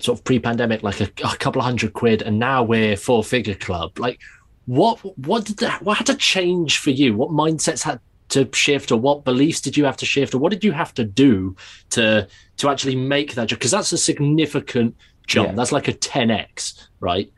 sort 0.00 0.18
of 0.18 0.24
pre-pandemic 0.24 0.82
like 0.82 1.00
a, 1.00 1.04
a 1.24 1.36
couple 1.36 1.60
of 1.60 1.64
hundred 1.64 1.92
quid, 1.92 2.22
and 2.22 2.38
now 2.38 2.64
we're 2.64 2.96
four 2.96 3.22
figure 3.22 3.54
club. 3.54 3.98
Like, 4.00 4.18
what 4.66 4.98
what 5.16 5.44
did 5.44 5.58
that 5.58 5.82
what 5.82 5.98
had 5.98 6.06
to 6.08 6.16
change 6.16 6.78
for 6.78 6.90
you? 6.90 7.14
What 7.14 7.30
mindsets 7.30 7.84
had 7.84 8.00
to 8.30 8.48
shift, 8.52 8.90
or 8.90 8.98
what 8.98 9.24
beliefs 9.24 9.60
did 9.60 9.76
you 9.76 9.84
have 9.84 9.96
to 9.98 10.06
shift, 10.06 10.34
or 10.34 10.38
what 10.38 10.50
did 10.50 10.64
you 10.64 10.72
have 10.72 10.92
to 10.94 11.04
do 11.04 11.54
to 11.90 12.26
to 12.56 12.68
actually 12.68 12.96
make 12.96 13.34
that 13.34 13.46
jump? 13.46 13.60
Because 13.60 13.70
that's 13.70 13.92
a 13.92 13.98
significant 13.98 14.96
jump. 15.28 15.50
Yeah. 15.50 15.54
That's 15.54 15.70
like 15.70 15.86
a 15.86 15.92
ten 15.92 16.32
x, 16.32 16.88
right? 16.98 17.32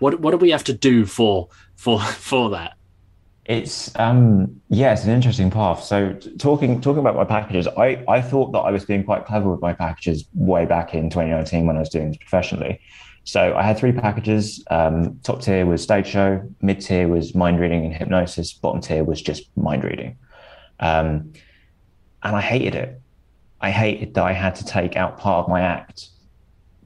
What 0.00 0.18
what 0.18 0.32
do 0.32 0.38
we 0.38 0.50
have 0.50 0.64
to 0.64 0.74
do 0.74 1.06
for 1.06 1.48
for 1.76 2.00
for 2.00 2.50
that? 2.50 2.74
It's 3.44 3.94
um 3.96 4.60
yeah, 4.68 4.92
it's 4.92 5.04
an 5.04 5.10
interesting 5.10 5.50
path. 5.50 5.84
So 5.84 6.14
talking 6.38 6.80
talking 6.80 6.98
about 6.98 7.14
my 7.14 7.24
packages, 7.24 7.68
I 7.68 8.02
I 8.08 8.20
thought 8.20 8.52
that 8.52 8.58
I 8.58 8.70
was 8.72 8.84
being 8.84 9.04
quite 9.04 9.24
clever 9.24 9.50
with 9.50 9.60
my 9.60 9.72
packages 9.72 10.24
way 10.34 10.66
back 10.66 10.94
in 10.94 11.10
2019 11.10 11.66
when 11.66 11.76
I 11.76 11.80
was 11.80 11.88
doing 11.88 12.08
this 12.08 12.16
professionally. 12.16 12.80
So 13.22 13.56
I 13.56 13.62
had 13.62 13.76
three 13.76 13.92
packages. 13.92 14.64
Um, 14.70 15.18
top 15.22 15.42
tier 15.42 15.66
was 15.66 15.82
stage 15.82 16.06
show, 16.06 16.42
mid 16.60 16.80
tier 16.80 17.08
was 17.08 17.34
mind 17.34 17.60
reading 17.60 17.84
and 17.84 17.94
hypnosis, 17.94 18.52
bottom 18.52 18.80
tier 18.80 19.04
was 19.04 19.20
just 19.22 19.48
mind 19.56 19.84
reading. 19.84 20.16
Um, 20.80 21.32
and 22.22 22.36
I 22.36 22.40
hated 22.40 22.74
it. 22.74 23.00
I 23.60 23.70
hated 23.70 24.14
that 24.14 24.24
I 24.24 24.32
had 24.32 24.54
to 24.56 24.64
take 24.64 24.96
out 24.96 25.18
part 25.18 25.44
of 25.44 25.48
my 25.48 25.60
act 25.60 26.08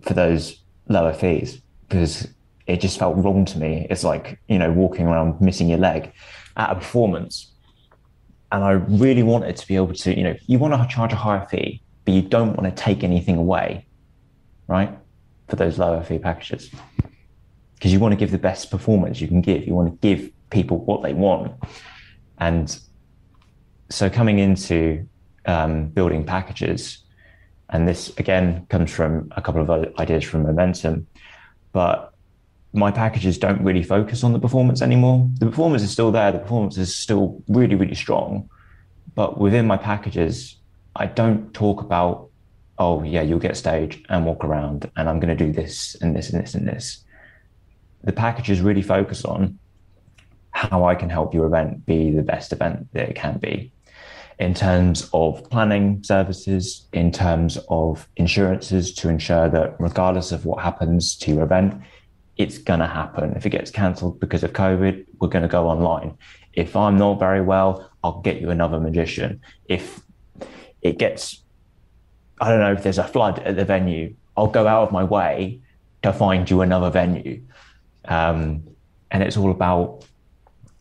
for 0.03 0.15
those 0.15 0.61
lower 0.89 1.13
fees 1.13 1.61
because 1.89 2.29
it 2.71 2.81
just 2.81 2.99
felt 2.99 3.17
wrong 3.17 3.45
to 3.47 3.59
me. 3.59 3.87
It's 3.91 4.05
like, 4.05 4.39
you 4.49 4.59
know, 4.59 4.71
walking 4.71 5.07
around 5.07 5.41
missing 5.41 5.69
your 5.69 5.79
leg 5.79 6.13
at 6.57 6.71
a 6.71 6.75
performance. 6.77 7.53
And 8.53 8.63
I 8.65 8.73
really 8.73 9.23
wanted 9.23 9.57
to 9.57 9.67
be 9.67 9.77
able 9.77 9.95
to, 9.95 10.17
you 10.17 10.23
know, 10.23 10.37
you 10.47 10.59
want 10.59 10.75
to 10.75 10.95
charge 10.95 11.13
a 11.13 11.17
higher 11.17 11.47
fee, 11.47 11.83
but 12.05 12.15
you 12.15 12.23
don't 12.23 12.57
want 12.57 12.65
to 12.65 12.83
take 12.83 13.03
anything 13.03 13.37
away, 13.37 13.87
right? 14.69 14.97
For 15.49 15.57
those 15.57 15.79
lower 15.79 16.03
fee 16.03 16.19
packages. 16.19 16.71
Because 17.75 17.93
you 17.93 17.99
want 17.99 18.13
to 18.13 18.17
give 18.17 18.31
the 18.31 18.39
best 18.39 18.71
performance 18.71 19.21
you 19.21 19.29
can 19.29 19.41
give. 19.41 19.67
You 19.67 19.75
want 19.75 20.01
to 20.01 20.09
give 20.09 20.31
people 20.51 20.79
what 20.79 21.03
they 21.03 21.15
want. 21.15 21.53
And 22.39 22.79
so 23.89 24.09
coming 24.11 24.39
into 24.39 25.09
um, 25.47 25.89
building 25.89 26.25
packages, 26.25 26.99
and 27.69 27.87
this 27.87 28.17
again 28.17 28.67
comes 28.69 28.93
from 28.93 29.33
a 29.37 29.43
couple 29.43 29.63
of 29.63 29.99
ideas 29.99 30.25
from 30.25 30.43
Momentum, 30.43 31.07
but 31.73 32.10
my 32.73 32.91
packages 32.91 33.37
don't 33.39 33.63
really 33.63 33.83
focus 33.83 34.23
on 34.23 34.33
the 34.33 34.39
performance 34.39 34.81
anymore. 34.81 35.29
The 35.39 35.47
performance 35.47 35.83
is 35.83 35.91
still 35.91 36.13
there, 36.13 36.31
the 36.31 36.39
performance 36.39 36.77
is 36.77 36.95
still 36.95 37.43
really, 37.49 37.75
really 37.75 37.95
strong. 37.95 38.49
But 39.15 39.39
within 39.39 39.67
my 39.67 39.77
packages, 39.77 40.57
I 40.95 41.07
don't 41.07 41.53
talk 41.53 41.81
about, 41.81 42.29
oh, 42.79 43.03
yeah, 43.03 43.23
you'll 43.23 43.41
get 43.41 43.57
stage 43.57 44.03
and 44.09 44.25
walk 44.25 44.45
around, 44.45 44.91
and 44.97 45.09
I'm 45.09 45.19
going 45.19 45.37
to 45.37 45.45
do 45.45 45.53
this 45.53 45.97
and 46.01 46.15
this 46.15 46.31
and 46.31 46.43
this 46.43 46.55
and 46.55 46.67
this. 46.67 47.05
The 48.05 48.13
packages 48.13 48.61
really 48.61 48.83
focus 48.83 49.25
on 49.25 49.59
how 50.53 50.85
I 50.85 50.95
can 50.95 51.11
help 51.11 51.35
your 51.35 51.47
event 51.47 51.87
be 51.87 52.11
the 52.11 52.23
best 52.23 52.53
event 52.53 52.89
that 52.93 53.09
it 53.09 53.17
can 53.17 53.39
be 53.39 53.73
in 54.39 54.55
terms 54.55 55.09
of 55.13 55.49
planning 55.51 56.03
services, 56.03 56.89
in 56.95 57.13
terms 57.13 57.59
of 57.69 58.09
insurances 58.17 58.93
to 58.95 59.09
ensure 59.09 59.51
that 59.51 59.77
regardless 59.79 60.33
of 60.33 60.47
what 60.47 60.63
happens 60.63 61.15
to 61.15 61.31
your 61.31 61.43
event, 61.43 61.81
it's 62.41 62.57
going 62.57 62.81
to 62.81 62.87
happen. 62.87 63.35
If 63.37 63.45
it 63.45 63.51
gets 63.51 63.71
cancelled 63.71 64.19
because 64.19 64.43
of 64.43 64.55
COVID, 64.55 65.05
we're 65.19 65.29
going 65.29 65.43
to 65.43 65.49
go 65.49 65.69
online. 65.69 66.17
If 66.55 66.75
I'm 66.75 66.97
not 66.97 67.19
very 67.19 67.43
well, 67.43 67.91
I'll 68.03 68.23
get 68.23 68.41
you 68.41 68.49
another 68.49 68.81
magician. 68.81 69.43
If 69.67 70.01
it 70.81 70.99
gets, 70.99 71.43
I 72.41 72.49
don't 72.49 72.61
know, 72.61 72.73
if 72.73 72.83
there's 72.83 72.97
a 72.97 73.07
flood 73.07 73.41
at 73.41 73.57
the 73.57 73.67
venue, 73.67 74.15
I'll 74.39 74.47
go 74.47 74.67
out 74.67 74.85
of 74.85 74.91
my 74.91 75.05
way 75.05 75.61
to 76.03 76.15
find 76.15 76.49
you 76.49 76.63
another 76.63 76.89
venue. 76.89 77.43
Um, 78.07 78.67
and 79.11 79.23
it's 79.23 79.37
all 79.37 79.51
about 79.51 80.07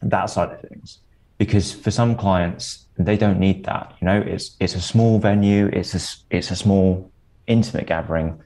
that 0.02 0.28
side 0.28 0.52
of 0.52 0.62
things. 0.62 1.00
Because 1.38 1.74
for 1.74 1.92
some 1.92 2.16
clients, 2.16 2.86
they 2.98 3.18
don't 3.18 3.40
need 3.40 3.66
that. 3.66 3.96
You 4.00 4.06
know, 4.08 4.20
it's 4.22 4.56
it's 4.60 4.76
a 4.76 4.82
small 4.82 5.20
venue, 5.20 5.68
it's 5.74 5.94
a 5.94 6.36
it's 6.36 6.52
a 6.52 6.56
small 6.56 7.12
intimate 7.48 7.88
gathering. 7.88 8.42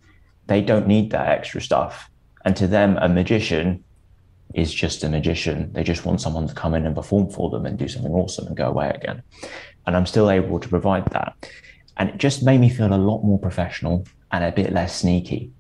They 0.47 0.62
don't 0.62 0.88
need 0.88 1.12
that 1.12 1.28
extra 1.30 1.62
stuff. 1.62 2.10
And 2.45 2.56
to 2.58 2.67
them, 2.67 2.97
a 3.01 3.10
magician 3.10 3.84
is 4.53 4.73
just 4.73 5.03
a 5.03 5.10
magician. 5.10 5.71
They 5.73 5.84
just 5.84 6.06
want 6.06 6.21
someone 6.21 6.47
to 6.47 6.53
come 6.53 6.73
in 6.73 6.86
and 6.86 6.95
perform 6.95 7.29
for 7.29 7.49
them 7.49 7.65
and 7.65 7.77
do 7.77 7.88
something 7.88 8.13
awesome 8.13 8.47
and 8.47 8.56
go 8.56 8.67
away 8.67 8.89
again. 8.89 9.23
And 9.86 9.95
I'm 9.95 10.06
still 10.06 10.29
able 10.29 10.60
to 10.60 10.67
provide 10.67 11.06
that. 11.12 11.36
And 11.97 12.10
it 12.10 12.17
just 12.17 12.43
made 12.43 12.60
me 12.60 12.69
feel 12.69 12.93
a 12.93 12.95
lot 12.95 13.23
more 13.23 13.39
professional 13.39 14.06
and 14.32 14.43
a 14.43 14.51
bit 14.51 14.73
less 14.73 14.95
sneaky. 14.95 15.51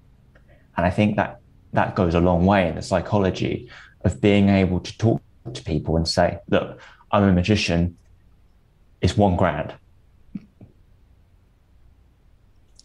And 0.77 0.85
I 0.85 0.89
think 0.89 1.15
that 1.17 1.39
that 1.73 1.95
goes 1.95 2.15
a 2.15 2.19
long 2.19 2.45
way 2.45 2.67
in 2.67 2.75
the 2.75 2.81
psychology 2.81 3.69
of 4.03 4.21
being 4.21 4.49
able 4.49 4.79
to 4.79 4.97
talk 4.97 5.21
to 5.53 5.63
people 5.63 5.97
and 5.97 6.07
say, 6.07 6.39
look, 6.49 6.79
I'm 7.11 7.23
a 7.23 7.31
magician 7.31 7.97
it's 9.03 9.17
one 9.17 9.35
grand. 9.35 9.75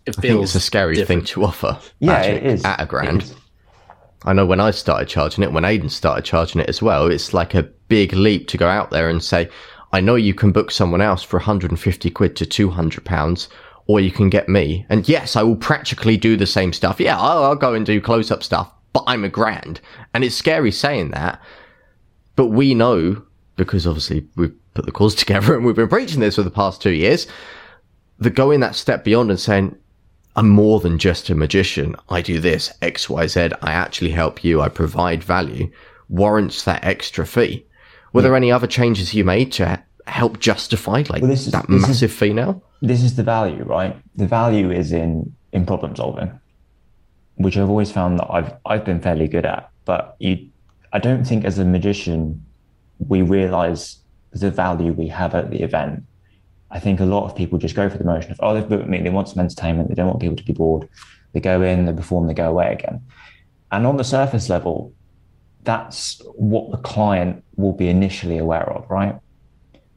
It 0.04 0.18
I 0.18 0.20
think 0.20 0.42
it's 0.42 0.54
a 0.56 0.60
scary 0.60 0.96
different. 0.96 1.20
thing 1.20 1.26
to 1.34 1.44
offer. 1.44 1.78
Yeah, 2.00 2.22
it 2.22 2.44
is 2.44 2.64
at 2.64 2.80
a 2.80 2.86
grand. 2.86 3.32
I 4.24 4.32
know 4.32 4.46
when 4.46 4.60
I 4.60 4.70
started 4.72 5.08
charging 5.08 5.44
it, 5.44 5.52
when 5.52 5.64
Aidan 5.64 5.90
started 5.90 6.24
charging 6.24 6.60
it 6.60 6.68
as 6.68 6.82
well, 6.82 7.06
it's 7.06 7.32
like 7.32 7.54
a 7.54 7.62
big 7.62 8.12
leap 8.12 8.48
to 8.48 8.58
go 8.58 8.68
out 8.68 8.90
there 8.90 9.08
and 9.08 9.22
say, 9.22 9.48
I 9.92 10.00
know 10.00 10.16
you 10.16 10.34
can 10.34 10.52
book 10.52 10.70
someone 10.70 11.00
else 11.00 11.22
for 11.22 11.38
150 11.38 12.10
quid 12.10 12.36
to 12.36 12.46
200 12.46 13.04
pounds, 13.04 13.48
or 13.86 14.00
you 14.00 14.10
can 14.10 14.28
get 14.28 14.48
me. 14.48 14.84
And 14.88 15.08
yes, 15.08 15.36
I 15.36 15.42
will 15.42 15.56
practically 15.56 16.16
do 16.16 16.36
the 16.36 16.46
same 16.46 16.72
stuff. 16.72 17.00
Yeah, 17.00 17.18
I'll, 17.18 17.44
I'll 17.44 17.56
go 17.56 17.74
and 17.74 17.86
do 17.86 18.00
close 18.00 18.30
up 18.30 18.42
stuff, 18.42 18.70
but 18.92 19.04
I'm 19.06 19.24
a 19.24 19.28
grand. 19.28 19.80
And 20.12 20.24
it's 20.24 20.34
scary 20.34 20.72
saying 20.72 21.12
that, 21.12 21.40
but 22.36 22.46
we 22.46 22.74
know 22.74 23.22
because 23.58 23.86
obviously 23.86 24.26
we've 24.36 24.54
put 24.72 24.86
the 24.86 24.92
calls 24.92 25.14
together 25.14 25.54
and 25.54 25.66
we've 25.66 25.76
been 25.76 25.88
preaching 25.88 26.20
this 26.20 26.36
for 26.36 26.42
the 26.42 26.50
past 26.50 26.80
two 26.80 26.92
years, 26.92 27.26
that 28.18 28.30
going 28.30 28.60
that 28.60 28.74
step 28.74 29.04
beyond 29.04 29.30
and 29.30 29.38
saying, 29.38 29.76
I'm 30.38 30.50
more 30.50 30.78
than 30.78 30.98
just 30.98 31.30
a 31.30 31.34
magician. 31.34 31.96
I 32.10 32.22
do 32.22 32.38
this, 32.38 32.72
X, 32.80 33.10
Y, 33.10 33.26
Z. 33.26 33.40
I 33.60 33.72
actually 33.72 34.12
help 34.12 34.44
you. 34.44 34.60
I 34.60 34.68
provide 34.68 35.24
value 35.24 35.68
warrants 36.08 36.62
that 36.62 36.84
extra 36.84 37.26
fee. 37.26 37.66
Were 38.12 38.20
yeah. 38.20 38.28
there 38.28 38.36
any 38.36 38.52
other 38.52 38.68
changes 38.68 39.12
you 39.12 39.24
made 39.24 39.50
to 39.54 39.82
help 40.06 40.38
justify 40.38 41.02
like 41.08 41.22
well, 41.22 41.32
is, 41.32 41.50
that 41.50 41.68
massive 41.68 42.12
is, 42.12 42.16
fee 42.16 42.32
now? 42.32 42.62
This 42.80 43.02
is 43.02 43.16
the 43.16 43.24
value, 43.24 43.64
right? 43.64 43.96
The 44.14 44.28
value 44.28 44.70
is 44.70 44.92
in 44.92 45.34
in 45.52 45.66
problem 45.66 45.96
solving, 45.96 46.30
which 47.34 47.56
I've 47.56 47.68
always 47.68 47.90
found 47.90 48.20
that 48.20 48.28
I've 48.30 48.52
I've 48.64 48.84
been 48.84 49.00
fairly 49.00 49.26
good 49.26 49.44
at. 49.44 49.68
But 49.86 50.14
you, 50.20 50.50
I 50.92 51.00
don't 51.00 51.24
think 51.24 51.46
as 51.46 51.58
a 51.58 51.64
magician 51.64 52.44
we 53.08 53.22
realize 53.22 53.98
the 54.30 54.52
value 54.52 54.92
we 54.92 55.08
have 55.08 55.34
at 55.34 55.50
the 55.50 55.62
event. 55.62 56.04
I 56.70 56.80
think 56.80 57.00
a 57.00 57.04
lot 57.04 57.24
of 57.24 57.34
people 57.34 57.58
just 57.58 57.74
go 57.74 57.88
for 57.88 57.98
the 57.98 58.04
motion 58.04 58.30
of, 58.30 58.40
oh, 58.42 58.54
they've 58.54 58.68
booked 58.68 58.88
me, 58.88 59.00
they 59.00 59.10
want 59.10 59.28
some 59.28 59.40
entertainment, 59.40 59.88
they 59.88 59.94
don't 59.94 60.06
want 60.06 60.20
people 60.20 60.36
to 60.36 60.44
be 60.44 60.52
bored. 60.52 60.88
They 61.32 61.40
go 61.40 61.62
in, 61.62 61.86
they 61.86 61.92
perform, 61.92 62.26
they 62.26 62.34
go 62.34 62.48
away 62.48 62.72
again. 62.72 63.02
And 63.70 63.86
on 63.86 63.96
the 63.96 64.04
surface 64.04 64.48
level, 64.48 64.92
that's 65.64 66.22
what 66.34 66.70
the 66.70 66.78
client 66.78 67.44
will 67.56 67.72
be 67.72 67.88
initially 67.88 68.38
aware 68.38 68.70
of, 68.70 68.88
right? 68.90 69.18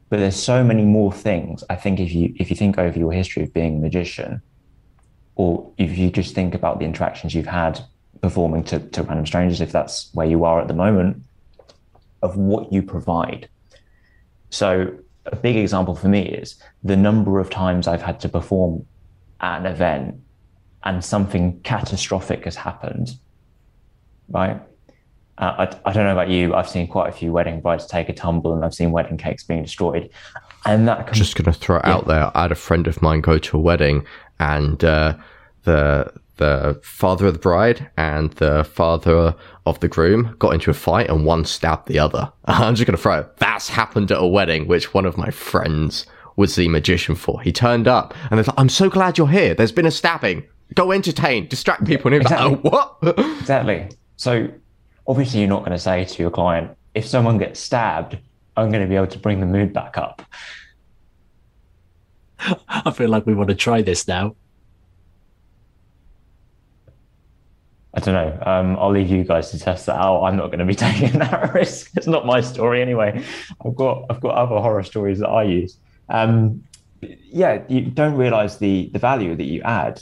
But 0.10 0.20
there's 0.20 0.36
so 0.36 0.64
many 0.64 0.84
more 0.84 1.14
things. 1.14 1.64
I 1.70 1.76
think 1.76 2.00
if 2.00 2.12
you 2.12 2.34
if 2.38 2.50
you 2.50 2.56
think 2.56 2.78
over 2.78 3.00
your 3.00 3.14
history 3.14 3.44
of 3.44 3.54
being 3.54 3.78
a 3.78 3.80
magician, 3.80 4.42
or 5.36 5.72
if 5.78 5.98
you 5.98 6.10
just 6.10 6.36
think 6.36 6.54
about 6.54 6.80
the 6.80 6.86
interactions 6.86 7.34
you've 7.34 7.46
had 7.46 7.80
performing 8.22 8.64
to, 8.66 8.80
to 8.80 9.04
random 9.04 9.26
strangers, 9.26 9.62
if 9.62 9.72
that's 9.72 10.10
where 10.14 10.28
you 10.28 10.44
are 10.44 10.60
at 10.60 10.68
the 10.68 10.74
moment, 10.74 11.24
of 12.22 12.36
what 12.36 12.72
you 12.72 12.84
provide. 12.84 13.50
So, 14.50 14.94
a 15.26 15.36
big 15.36 15.56
example 15.56 15.96
for 15.96 16.08
me 16.08 16.22
is 16.24 16.56
the 16.84 16.98
number 16.98 17.40
of 17.40 17.50
times 17.50 17.88
I've 17.88 18.02
had 18.02 18.20
to 18.22 18.30
perform 18.30 18.86
at 19.40 19.60
an 19.62 19.66
event 19.66 20.20
and 20.84 21.04
something 21.04 21.60
catastrophic 21.62 22.46
has 22.46 22.56
happened, 22.56 23.12
right? 24.30 24.62
Uh, 25.38 25.68
I, 25.86 25.90
I, 25.90 25.94
don't 25.94 26.06
know 26.06 26.12
about 26.12 26.30
you. 26.30 26.54
I've 26.54 26.70
seen 26.70 26.88
quite 26.88 27.10
a 27.10 27.12
few 27.12 27.32
wedding 27.32 27.62
brides 27.62 27.88
take 27.88 28.10
a 28.10 28.14
tumble, 28.14 28.54
and 28.54 28.66
I've 28.66 28.74
seen 28.74 28.92
wedding 28.92 29.18
cakes 29.18 29.44
being 29.44 29.64
destroyed. 29.64 30.10
And 30.66 30.88
that 30.88 31.08
comes, 31.08 31.18
just 31.18 31.36
going 31.36 31.52
to 31.52 31.60
throw 31.60 31.78
it 31.78 31.84
yeah. 31.86 31.94
out 31.94 32.08
there. 32.08 32.32
I 32.36 32.44
had 32.44 32.52
a 32.52 32.56
friend 32.56 32.88
of 32.88 33.02
mine 33.02 33.22
go 33.22 33.38
to 33.38 33.58
a 33.58 33.60
wedding, 33.60 34.06
and 34.40 34.84
uh, 34.84 35.16
the 35.64 36.12
the 36.42 36.80
father 36.84 37.28
of 37.28 37.34
the 37.34 37.40
bride 37.40 37.90
and 37.98 38.32
the 38.34 38.64
father 38.64 39.36
of 39.66 39.80
the 39.80 39.88
groom 39.88 40.36
got 40.40 40.54
into 40.54 40.72
a 40.72 40.74
fight 40.74 41.08
and 41.10 41.26
one 41.26 41.46
stabbed 41.46 41.88
the 41.88 42.00
other. 42.00 42.32
I'm 42.46 42.76
just 42.76 42.88
going 42.88 42.98
to 42.98 43.02
throw 43.02 43.20
it. 43.20 43.38
That's 43.38 43.70
happened 43.70 44.12
at 44.12 44.18
a 44.22 44.26
wedding, 44.26 44.68
which 44.68 44.94
one 44.94 45.06
of 45.06 45.18
my 45.18 45.30
friends 45.30 46.06
was 46.36 46.56
the 46.56 46.68
magician 46.68 47.14
for. 47.16 47.40
He 47.42 47.52
turned 47.52 47.88
up 47.88 48.16
and 48.30 48.38
they're 48.38 48.44
like, 48.46 48.56
I'm 48.60 48.70
so 48.70 48.90
glad 48.90 49.18
you're 49.18 49.28
here. 49.28 49.54
There's 49.54 49.72
been 49.72 49.86
a 49.86 49.92
stabbing. 49.92 50.44
Go 50.74 50.92
entertain, 50.92 51.48
distract 51.48 51.86
people. 51.86 52.12
And 52.12 52.16
he 52.16 52.20
was 52.20 52.32
Exactly. 52.32 52.56
like, 52.56 52.66
oh, 52.66 52.70
what? 53.04 53.20
Exactly. 53.40 53.90
So 54.18 54.48
obviously, 55.08 55.42
you're 55.42 55.50
not 55.50 55.60
going 55.60 55.72
to 55.74 55.80
say 55.80 56.06
to 56.06 56.22
your 56.24 56.32
client, 56.32 56.76
if 56.96 57.06
someone 57.06 57.38
gets 57.38 57.60
stabbed, 57.60 58.18
I'm 58.58 58.70
going 58.72 58.82
to 58.82 58.88
be 58.90 58.96
able 58.96 59.08
to 59.08 59.20
bring 59.20 59.40
the 59.40 59.46
mood 59.46 59.74
back 59.74 59.98
up. 59.98 60.22
I 62.68 62.92
feel 62.92 63.10
like 63.10 63.26
we 63.26 63.34
want 63.36 63.50
to 63.50 63.56
try 63.56 63.82
this 63.82 64.08
now. 64.08 64.36
I 67.94 68.00
don't 68.00 68.14
know. 68.14 68.40
Um, 68.46 68.78
I'll 68.80 68.92
leave 68.92 69.10
you 69.10 69.24
guys 69.24 69.52
to 69.52 69.60
test 69.60 69.86
that 69.88 69.98
out. 69.98 70.24
I'm 70.24 70.38
not 70.38 70.48
going 70.48 70.60
to 70.60 70.66
be 70.66 70.76
taking 70.90 71.20
that 71.20 71.54
risk. 71.54 71.92
It's 71.98 72.08
not 72.08 72.26
my 72.26 72.42
story 72.42 72.82
anyway. 72.82 73.24
I've 73.66 73.76
got 73.76 74.06
I've 74.10 74.22
got 74.22 74.36
other 74.36 74.56
horror 74.60 74.84
stories 74.84 75.20
that 75.20 75.30
I 75.30 75.44
use. 75.44 75.78
Um, 76.10 76.64
yeah, 77.02 77.64
you 77.68 77.82
don't 77.82 78.16
realize 78.16 78.58
the 78.60 78.90
the 78.94 79.00
value 79.00 79.36
that 79.36 79.46
you 79.46 79.62
add. 79.64 80.02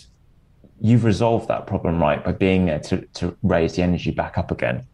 You've 0.81 1.03
resolved 1.03 1.47
that 1.49 1.67
problem 1.67 1.99
right 2.01 2.23
by 2.23 2.31
being 2.31 2.67
there 2.67 2.79
to 2.79 3.01
to 3.15 3.35
raise 3.43 3.75
the 3.75 3.81
energy 3.81 4.11
back 4.11 4.37
up 4.37 4.51
again. 4.51 4.85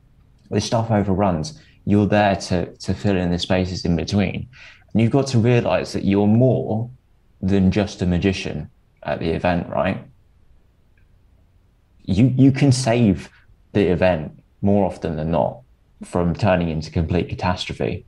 The 0.49 0.61
stuff 0.61 0.89
overruns. 0.89 1.59
You're 1.85 2.07
there 2.07 2.35
to 2.35 2.73
to 2.77 2.93
fill 2.93 3.17
in 3.17 3.31
the 3.31 3.39
spaces 3.39 3.83
in 3.83 3.95
between, 3.95 4.47
and 4.93 5.01
you've 5.01 5.11
got 5.11 5.27
to 5.27 5.39
realize 5.39 5.91
that 5.93 6.05
you're 6.05 6.27
more 6.27 6.89
than 7.41 7.71
just 7.71 8.01
a 8.01 8.05
magician 8.05 8.69
at 9.03 9.19
the 9.19 9.29
event, 9.29 9.69
right? 9.69 10.03
You 12.07 12.33
you 12.35 12.51
can 12.51 12.71
save 12.71 13.29
the 13.73 13.87
event 13.87 14.41
more 14.61 14.85
often 14.85 15.15
than 15.15 15.31
not 15.31 15.61
from 16.03 16.35
turning 16.35 16.69
into 16.69 16.91
complete 16.91 17.29
catastrophe. 17.29 18.05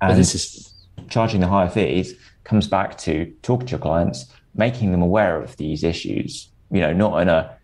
But 0.00 0.10
And 0.10 0.18
this 0.18 0.34
is 0.34 0.74
charging 1.08 1.40
the 1.40 1.48
higher 1.48 1.68
fees 1.68 2.14
comes 2.44 2.68
back 2.68 2.96
to 2.98 3.32
talking 3.42 3.66
to 3.66 3.70
your 3.72 3.80
clients, 3.80 4.26
making 4.54 4.92
them 4.92 5.02
aware 5.02 5.40
of 5.40 5.56
these 5.56 5.82
issues. 5.82 6.48
You 6.70 6.80
know, 6.80 6.92
not 6.92 7.20
in 7.22 7.28
a 7.28 7.56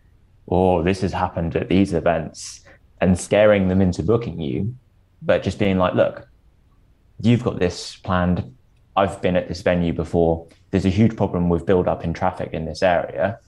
oh 0.48 0.83
this 0.83 1.00
has 1.00 1.12
happened 1.12 1.57
at 1.57 1.68
these 1.68 1.92
events 1.92 2.61
and 3.00 3.18
scaring 3.18 3.68
them 3.68 3.81
into 3.81 4.02
booking 4.02 4.40
you, 4.40 4.74
but 5.22 5.42
just 5.42 5.59
being 5.59 5.78
like, 5.78 5.94
look, 5.94 6.28
you've 7.20 7.42
got 7.42 7.59
this 7.59 7.96
planned. 7.96 8.55
I've 8.94 9.22
been 9.22 9.37
at 9.37 9.48
this 9.48 9.62
venue 9.62 9.92
before. 9.92 10.46
There's 10.70 10.85
a 10.85 10.90
huge 10.90 11.16
problem 11.16 11.48
with 11.48 11.66
build 11.66 11.88
up 11.88 12.05
in 12.05 12.12
traffic 12.12 12.50
in 12.52 12.64
this 12.66 12.83
area. 12.83 13.38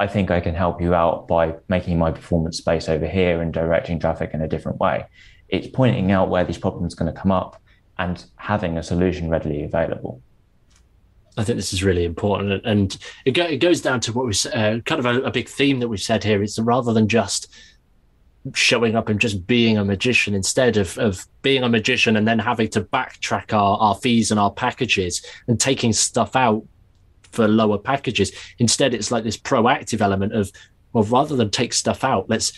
I 0.00 0.06
think 0.06 0.30
I 0.30 0.40
can 0.40 0.54
help 0.54 0.80
you 0.80 0.94
out 0.94 1.28
by 1.28 1.54
making 1.68 1.98
my 1.98 2.10
performance 2.10 2.58
space 2.58 2.88
over 2.88 3.06
here 3.06 3.40
and 3.40 3.52
directing 3.52 4.00
traffic 4.00 4.30
in 4.34 4.42
a 4.42 4.48
different 4.48 4.78
way. 4.78 5.06
It's 5.48 5.68
pointing 5.68 6.10
out 6.10 6.30
where 6.30 6.44
these 6.44 6.58
problems 6.58 6.94
are 6.94 6.96
going 6.96 7.14
to 7.14 7.20
come 7.20 7.30
up 7.30 7.60
and 7.98 8.24
having 8.36 8.76
a 8.76 8.82
solution 8.82 9.28
readily 9.28 9.62
available. 9.62 10.20
I 11.36 11.44
think 11.44 11.56
this 11.56 11.72
is 11.72 11.82
really 11.82 12.04
important, 12.04 12.64
and 12.64 12.96
it, 13.24 13.32
go, 13.32 13.44
it 13.44 13.58
goes 13.58 13.80
down 13.80 14.00
to 14.00 14.12
what 14.12 14.26
we 14.26 14.32
uh, 14.52 14.78
kind 14.80 15.00
of 15.00 15.06
a, 15.06 15.22
a 15.22 15.30
big 15.30 15.48
theme 15.48 15.80
that 15.80 15.88
we've 15.88 16.00
said 16.00 16.22
here. 16.22 16.42
It's 16.42 16.58
rather 16.58 16.92
than 16.92 17.08
just 17.08 17.52
showing 18.52 18.94
up 18.94 19.08
and 19.08 19.20
just 19.20 19.46
being 19.46 19.76
a 19.78 19.84
magician, 19.84 20.34
instead 20.34 20.76
of 20.76 20.96
of 20.98 21.26
being 21.42 21.64
a 21.64 21.68
magician 21.68 22.16
and 22.16 22.28
then 22.28 22.38
having 22.38 22.68
to 22.68 22.82
backtrack 22.82 23.52
our, 23.52 23.78
our 23.78 23.94
fees 23.96 24.30
and 24.30 24.38
our 24.38 24.52
packages 24.52 25.24
and 25.48 25.58
taking 25.58 25.92
stuff 25.92 26.36
out 26.36 26.64
for 27.34 27.48
lower 27.48 27.78
packages. 27.78 28.32
Instead, 28.58 28.94
it's 28.94 29.10
like 29.10 29.24
this 29.24 29.36
proactive 29.36 30.00
element 30.00 30.32
of 30.34 30.50
well, 30.92 31.04
rather 31.04 31.36
than 31.36 31.50
take 31.50 31.72
stuff 31.74 32.04
out, 32.04 32.30
let's 32.30 32.52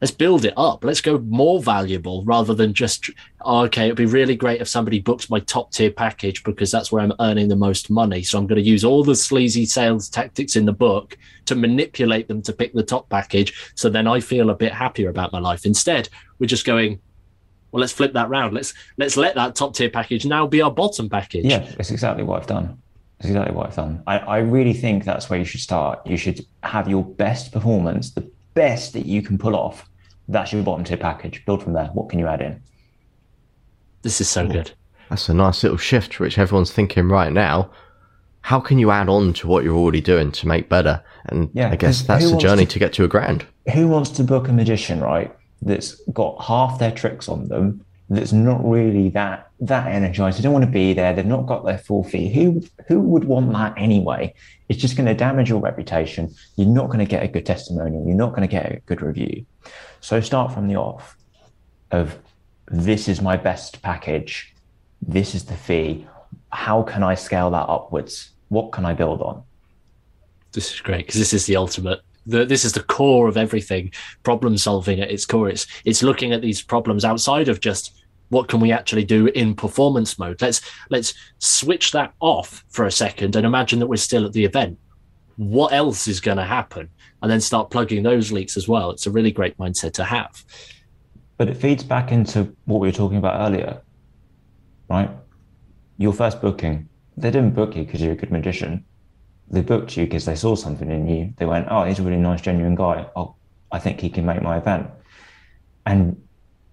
let's 0.00 0.12
build 0.12 0.44
it 0.44 0.54
up. 0.56 0.84
Let's 0.84 1.00
go 1.00 1.18
more 1.18 1.62
valuable 1.62 2.24
rather 2.24 2.54
than 2.54 2.74
just 2.74 3.10
oh, 3.42 3.64
okay. 3.64 3.86
It'd 3.86 3.96
be 3.96 4.06
really 4.06 4.36
great 4.36 4.60
if 4.60 4.68
somebody 4.68 5.00
books 5.00 5.30
my 5.30 5.40
top 5.40 5.72
tier 5.72 5.90
package 5.90 6.42
because 6.44 6.70
that's 6.70 6.90
where 6.90 7.02
I'm 7.02 7.12
earning 7.20 7.48
the 7.48 7.56
most 7.56 7.90
money. 7.90 8.22
So 8.22 8.38
I'm 8.38 8.46
going 8.46 8.62
to 8.62 8.68
use 8.68 8.84
all 8.84 9.04
the 9.04 9.14
sleazy 9.14 9.64
sales 9.64 10.08
tactics 10.08 10.56
in 10.56 10.64
the 10.64 10.72
book 10.72 11.16
to 11.46 11.54
manipulate 11.54 12.28
them 12.28 12.42
to 12.42 12.52
pick 12.52 12.72
the 12.72 12.82
top 12.82 13.08
package. 13.08 13.72
So 13.74 13.88
then 13.88 14.06
I 14.06 14.20
feel 14.20 14.50
a 14.50 14.54
bit 14.54 14.72
happier 14.72 15.08
about 15.08 15.32
my 15.32 15.38
life. 15.38 15.64
Instead, 15.64 16.08
we're 16.38 16.46
just 16.46 16.66
going. 16.66 17.00
Well, 17.70 17.80
let's 17.80 17.92
flip 17.92 18.12
that 18.12 18.28
round. 18.28 18.52
Let's 18.52 18.74
let's 18.98 19.16
let 19.16 19.34
that 19.36 19.54
top 19.54 19.74
tier 19.74 19.88
package 19.88 20.26
now 20.26 20.46
be 20.46 20.60
our 20.60 20.70
bottom 20.70 21.08
package. 21.08 21.46
Yeah, 21.46 21.60
that's 21.60 21.90
exactly 21.90 22.22
what 22.22 22.42
I've 22.42 22.46
done. 22.46 22.81
That's 23.22 23.30
exactly 23.30 23.54
what 23.54 23.68
I've 23.68 23.76
done. 23.76 24.02
I, 24.08 24.18
I 24.18 24.38
really 24.38 24.72
think 24.72 25.04
that's 25.04 25.30
where 25.30 25.38
you 25.38 25.44
should 25.44 25.60
start. 25.60 26.04
You 26.04 26.16
should 26.16 26.44
have 26.64 26.88
your 26.88 27.04
best 27.04 27.52
performance, 27.52 28.10
the 28.10 28.28
best 28.54 28.94
that 28.94 29.06
you 29.06 29.22
can 29.22 29.38
pull 29.38 29.54
off. 29.54 29.88
That's 30.26 30.52
your 30.52 30.62
bottom 30.64 30.84
tier 30.84 30.96
package. 30.96 31.44
Build 31.46 31.62
from 31.62 31.72
there. 31.72 31.86
What 31.94 32.08
can 32.08 32.18
you 32.18 32.26
add 32.26 32.42
in? 32.42 32.60
This 34.02 34.20
is 34.20 34.28
so 34.28 34.48
good. 34.48 34.72
That's 35.08 35.28
a 35.28 35.34
nice 35.34 35.62
little 35.62 35.78
shift, 35.78 36.18
which 36.18 36.36
everyone's 36.36 36.72
thinking 36.72 37.08
right 37.08 37.32
now. 37.32 37.70
How 38.40 38.58
can 38.58 38.80
you 38.80 38.90
add 38.90 39.08
on 39.08 39.34
to 39.34 39.46
what 39.46 39.62
you're 39.62 39.76
already 39.76 40.00
doing 40.00 40.32
to 40.32 40.48
make 40.48 40.68
better? 40.68 41.00
And 41.26 41.48
Yeah, 41.52 41.70
I 41.70 41.76
guess 41.76 42.02
that's 42.02 42.28
the 42.28 42.36
journey 42.38 42.66
to- 42.66 42.72
to 42.72 42.78
get 42.80 42.92
to 42.94 43.04
a 43.04 43.08
grand. 43.08 43.46
who 43.72 43.86
wants 43.86 44.10
to 44.10 44.24
book 44.24 44.48
a 44.48 44.52
magician, 44.52 45.00
right? 45.00 45.32
That's 45.60 45.94
got 46.12 46.42
half 46.42 46.80
their 46.80 46.90
tricks 46.90 47.28
on 47.28 47.46
them. 47.46 47.84
That's 48.12 48.32
not 48.32 48.62
really 48.62 49.08
that 49.10 49.48
that 49.60 49.86
energized. 49.86 50.38
They 50.38 50.42
don't 50.42 50.52
want 50.52 50.66
to 50.66 50.70
be 50.70 50.92
there. 50.92 51.14
They've 51.14 51.24
not 51.24 51.46
got 51.46 51.64
their 51.64 51.78
full 51.78 52.04
fee. 52.04 52.30
Who 52.30 52.62
who 52.86 53.00
would 53.00 53.24
want 53.24 53.50
that 53.52 53.72
anyway? 53.78 54.34
It's 54.68 54.78
just 54.78 54.96
going 54.96 55.06
to 55.06 55.14
damage 55.14 55.48
your 55.48 55.60
reputation. 55.60 56.34
You're 56.56 56.68
not 56.68 56.88
going 56.88 56.98
to 56.98 57.06
get 57.06 57.22
a 57.22 57.28
good 57.28 57.46
testimonial. 57.46 58.06
You're 58.06 58.14
not 58.14 58.30
going 58.30 58.46
to 58.46 58.52
get 58.52 58.70
a 58.70 58.80
good 58.80 59.00
review. 59.00 59.46
So 60.02 60.20
start 60.20 60.52
from 60.52 60.68
the 60.68 60.76
off 60.76 61.16
of 61.90 62.18
this 62.66 63.08
is 63.08 63.22
my 63.22 63.38
best 63.38 63.80
package. 63.80 64.54
This 65.00 65.34
is 65.34 65.46
the 65.46 65.56
fee. 65.56 66.06
How 66.50 66.82
can 66.82 67.02
I 67.02 67.14
scale 67.14 67.50
that 67.52 67.66
upwards? 67.66 68.30
What 68.50 68.72
can 68.72 68.84
I 68.84 68.92
build 68.92 69.22
on? 69.22 69.42
This 70.52 70.74
is 70.74 70.80
great 70.82 71.06
because 71.06 71.18
this 71.18 71.32
is 71.32 71.46
the 71.46 71.56
ultimate. 71.56 72.00
The, 72.26 72.44
this 72.44 72.66
is 72.66 72.74
the 72.74 72.82
core 72.82 73.26
of 73.26 73.38
everything. 73.38 73.90
Problem 74.22 74.58
solving 74.58 75.00
at 75.00 75.10
its 75.10 75.24
core. 75.24 75.48
It's 75.48 75.66
it's 75.86 76.02
looking 76.02 76.34
at 76.34 76.42
these 76.42 76.60
problems 76.60 77.06
outside 77.06 77.48
of 77.48 77.60
just 77.60 78.01
what 78.32 78.48
can 78.48 78.60
we 78.60 78.72
actually 78.72 79.04
do 79.04 79.26
in 79.26 79.54
performance 79.54 80.18
mode. 80.18 80.40
Let's 80.40 80.62
let's 80.88 81.12
switch 81.38 81.92
that 81.92 82.14
off 82.20 82.64
for 82.70 82.86
a 82.86 82.90
second 82.90 83.36
and 83.36 83.44
imagine 83.44 83.78
that 83.80 83.88
we're 83.88 83.96
still 83.96 84.24
at 84.24 84.32
the 84.32 84.44
event. 84.44 84.78
What 85.36 85.74
else 85.74 86.08
is 86.08 86.18
going 86.18 86.38
to 86.38 86.44
happen? 86.44 86.88
And 87.20 87.30
then 87.30 87.42
start 87.42 87.70
plugging 87.70 88.02
those 88.02 88.32
leaks 88.32 88.56
as 88.56 88.66
well. 88.66 88.90
It's 88.90 89.06
a 89.06 89.10
really 89.10 89.32
great 89.32 89.56
mindset 89.58 89.92
to 89.94 90.04
have. 90.04 90.44
But 91.36 91.48
it 91.48 91.58
feeds 91.58 91.84
back 91.84 92.10
into 92.10 92.54
what 92.64 92.80
we 92.80 92.88
were 92.88 92.92
talking 92.92 93.18
about 93.18 93.46
earlier, 93.46 93.82
right? 94.88 95.10
Your 95.98 96.14
first 96.14 96.40
booking, 96.40 96.88
they 97.18 97.30
didn't 97.30 97.54
book 97.54 97.76
you 97.76 97.84
because 97.84 98.00
you're 98.00 98.12
a 98.12 98.16
good 98.16 98.32
magician. 98.32 98.84
They 99.50 99.60
booked 99.60 99.94
you 99.96 100.04
because 100.06 100.24
they 100.24 100.36
saw 100.36 100.54
something 100.54 100.90
in 100.90 101.06
you. 101.06 101.34
They 101.36 101.44
went, 101.44 101.68
oh, 101.70 101.84
he's 101.84 101.98
a 101.98 102.02
really 102.02 102.16
nice, 102.16 102.40
genuine 102.40 102.74
guy. 102.74 103.06
Oh, 103.14 103.36
I 103.70 103.78
think 103.78 104.00
he 104.00 104.08
can 104.08 104.24
make 104.24 104.40
my 104.40 104.56
event. 104.56 104.88
And 105.84 106.16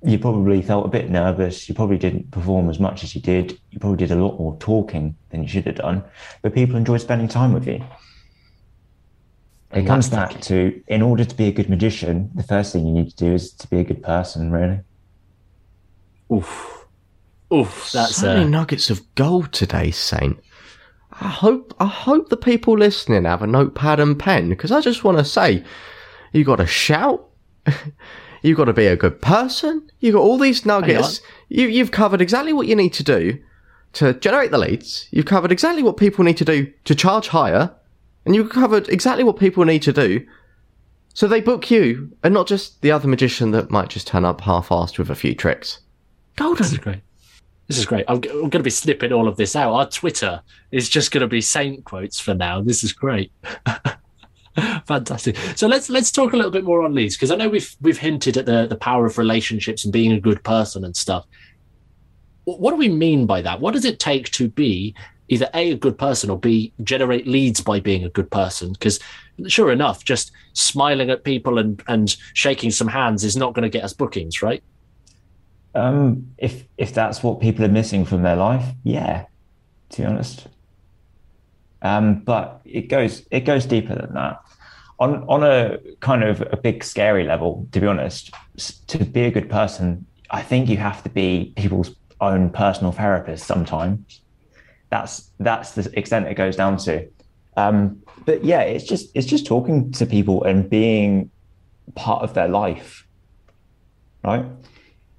you 0.01 0.17
probably 0.17 0.61
felt 0.61 0.85
a 0.85 0.89
bit 0.89 1.09
nervous. 1.09 1.67
You 1.67 1.75
probably 1.75 1.97
didn't 1.97 2.31
perform 2.31 2.69
as 2.69 2.79
much 2.79 3.03
as 3.03 3.13
you 3.15 3.21
did. 3.21 3.59
You 3.71 3.79
probably 3.79 3.97
did 3.97 4.11
a 4.11 4.15
lot 4.15 4.39
more 4.39 4.55
talking 4.59 5.15
than 5.29 5.43
you 5.43 5.49
should 5.49 5.65
have 5.65 5.75
done. 5.75 6.03
But 6.41 6.53
people 6.53 6.77
enjoyed 6.77 7.01
spending 7.01 7.27
time 7.27 7.53
with 7.53 7.67
you. 7.67 7.83
It 9.71 9.85
comes 9.85 10.09
back 10.09 10.41
to, 10.41 10.81
in 10.87 11.03
order 11.03 11.23
to 11.23 11.35
be 11.35 11.47
a 11.47 11.51
good 11.51 11.69
magician, 11.69 12.31
the 12.33 12.43
first 12.43 12.73
thing 12.73 12.87
you 12.87 12.93
need 12.93 13.09
to 13.11 13.15
do 13.15 13.33
is 13.33 13.51
to 13.53 13.67
be 13.67 13.79
a 13.79 13.83
good 13.83 14.01
person, 14.01 14.51
really. 14.51 14.79
Oof, 16.31 16.85
oof. 17.53 17.91
That's 17.91 18.15
so 18.15 18.27
many 18.33 18.45
uh, 18.45 18.47
nuggets 18.47 18.89
of 18.89 19.01
gold 19.13 19.51
today, 19.53 19.91
Saint. 19.91 20.39
I 21.11 21.27
hope 21.27 21.75
I 21.79 21.85
hope 21.85 22.29
the 22.29 22.37
people 22.37 22.77
listening 22.77 23.25
have 23.25 23.43
a 23.43 23.47
notepad 23.47 23.99
and 23.99 24.17
pen 24.17 24.49
because 24.49 24.71
I 24.71 24.81
just 24.81 25.03
want 25.03 25.17
to 25.17 25.25
say, 25.25 25.63
you 26.33 26.43
got 26.43 26.57
to 26.57 26.67
shout, 26.67 27.27
you 28.41 28.55
got 28.55 28.65
to 28.65 28.73
be 28.73 28.87
a 28.87 28.95
good 28.95 29.21
person, 29.21 29.89
You've 29.99 30.15
got 30.15 30.21
all 30.21 30.37
these 30.37 30.65
nuggets. 30.65 31.21
You 31.49 31.67
you've 31.67 31.91
covered 31.91 32.21
exactly 32.21 32.53
what 32.53 32.67
you 32.67 32.75
need 32.75 32.93
to 32.93 33.03
do 33.03 33.37
to 33.93 34.13
generate 34.13 34.51
the 34.51 34.57
leads. 34.57 35.07
You've 35.11 35.25
covered 35.25 35.51
exactly 35.51 35.83
what 35.83 35.97
people 35.97 36.23
need 36.23 36.37
to 36.37 36.45
do 36.45 36.71
to 36.85 36.95
charge 36.95 37.27
higher, 37.27 37.71
and 38.25 38.35
you've 38.35 38.49
covered 38.49 38.87
exactly 38.89 39.23
what 39.23 39.37
people 39.37 39.65
need 39.65 39.81
to 39.83 39.93
do 39.93 40.25
so 41.13 41.27
they 41.27 41.41
book 41.41 41.69
you 41.69 42.15
and 42.23 42.33
not 42.33 42.47
just 42.47 42.81
the 42.81 42.91
other 42.91 43.07
magician 43.07 43.51
that 43.51 43.69
might 43.69 43.89
just 43.89 44.07
turn 44.07 44.23
up 44.23 44.39
half-assed 44.39 44.97
with 44.97 45.09
a 45.09 45.15
few 45.15 45.35
tricks. 45.35 45.79
Golden. 46.37 46.63
This 46.63 46.71
is 46.71 46.77
great. 46.77 47.01
This 47.67 47.77
is 47.77 47.85
great. 47.85 48.05
I'm, 48.07 48.15
I'm 48.15 48.21
going 48.21 48.51
to 48.51 48.63
be 48.63 48.69
snipping 48.69 49.11
all 49.11 49.27
of 49.27 49.35
this 49.35 49.55
out. 49.55 49.73
Our 49.73 49.89
Twitter 49.89 50.41
is 50.71 50.87
just 50.87 51.11
going 51.11 51.21
to 51.21 51.27
be 51.27 51.41
Saint 51.41 51.83
quotes 51.83 52.19
for 52.19 52.33
now. 52.33 52.61
This 52.61 52.83
is 52.85 52.93
great. 52.93 53.31
Fantastic. 54.87 55.37
So 55.55 55.67
let's 55.67 55.89
let's 55.89 56.11
talk 56.11 56.33
a 56.33 56.35
little 56.35 56.51
bit 56.51 56.63
more 56.63 56.83
on 56.83 56.93
leads 56.93 57.15
because 57.15 57.31
I 57.31 57.35
know 57.35 57.49
we've 57.49 57.75
we've 57.81 57.97
hinted 57.97 58.37
at 58.37 58.45
the 58.45 58.67
the 58.67 58.75
power 58.75 59.05
of 59.05 59.17
relationships 59.17 59.83
and 59.83 59.93
being 59.93 60.11
a 60.11 60.19
good 60.19 60.43
person 60.43 60.83
and 60.83 60.95
stuff. 60.95 61.25
What 62.45 62.71
do 62.71 62.77
we 62.77 62.89
mean 62.89 63.25
by 63.25 63.41
that? 63.43 63.59
What 63.59 63.73
does 63.73 63.85
it 63.85 63.99
take 63.99 64.31
to 64.31 64.49
be 64.49 64.95
either 65.27 65.47
a 65.53 65.71
a 65.71 65.77
good 65.77 65.97
person 65.97 66.31
or 66.31 66.39
b 66.39 66.73
generate 66.83 67.27
leads 67.27 67.61
by 67.61 67.79
being 67.79 68.03
a 68.03 68.09
good 68.09 68.31
person? 68.31 68.73
Because 68.73 68.99
sure 69.47 69.71
enough, 69.71 70.03
just 70.03 70.31
smiling 70.53 71.09
at 71.09 71.23
people 71.23 71.59
and 71.59 71.81
and 71.87 72.15
shaking 72.33 72.71
some 72.71 72.87
hands 72.87 73.23
is 73.23 73.37
not 73.37 73.53
going 73.53 73.63
to 73.63 73.69
get 73.69 73.83
us 73.83 73.93
bookings, 73.93 74.41
right? 74.41 74.63
Um, 75.75 76.31
if 76.37 76.65
if 76.77 76.93
that's 76.93 77.21
what 77.21 77.39
people 77.39 77.63
are 77.63 77.69
missing 77.69 78.03
from 78.03 78.23
their 78.23 78.35
life, 78.35 78.65
yeah. 78.83 79.25
to 79.91 80.01
be 80.01 80.05
honest. 80.05 80.47
Um, 81.81 82.19
but 82.19 82.61
it 82.65 82.89
goes 82.89 83.25
it 83.31 83.41
goes 83.41 83.65
deeper 83.65 83.95
than 83.95 84.13
that. 84.13 84.41
On 84.99 85.23
on 85.29 85.43
a 85.43 85.77
kind 86.01 86.23
of 86.23 86.41
a 86.51 86.57
big 86.57 86.83
scary 86.83 87.23
level, 87.23 87.67
to 87.71 87.79
be 87.79 87.87
honest, 87.87 88.33
to 88.87 88.97
be 89.05 89.21
a 89.21 89.31
good 89.31 89.49
person, 89.49 90.05
I 90.29 90.41
think 90.41 90.69
you 90.69 90.77
have 90.77 91.03
to 91.03 91.09
be 91.09 91.53
people's 91.55 91.95
own 92.21 92.49
personal 92.49 92.91
therapist 92.91 93.45
sometimes. 93.45 94.21
That's 94.89 95.31
that's 95.39 95.71
the 95.71 95.97
extent 95.97 96.27
it 96.27 96.35
goes 96.35 96.55
down 96.55 96.77
to. 96.77 97.07
Um, 97.55 98.01
but 98.25 98.43
yeah, 98.43 98.61
it's 98.61 98.85
just 98.85 99.09
it's 99.15 99.27
just 99.27 99.45
talking 99.45 99.91
to 99.93 100.05
people 100.05 100.43
and 100.43 100.69
being 100.69 101.31
part 101.95 102.23
of 102.23 102.33
their 102.33 102.47
life, 102.47 103.07
right? 104.23 104.45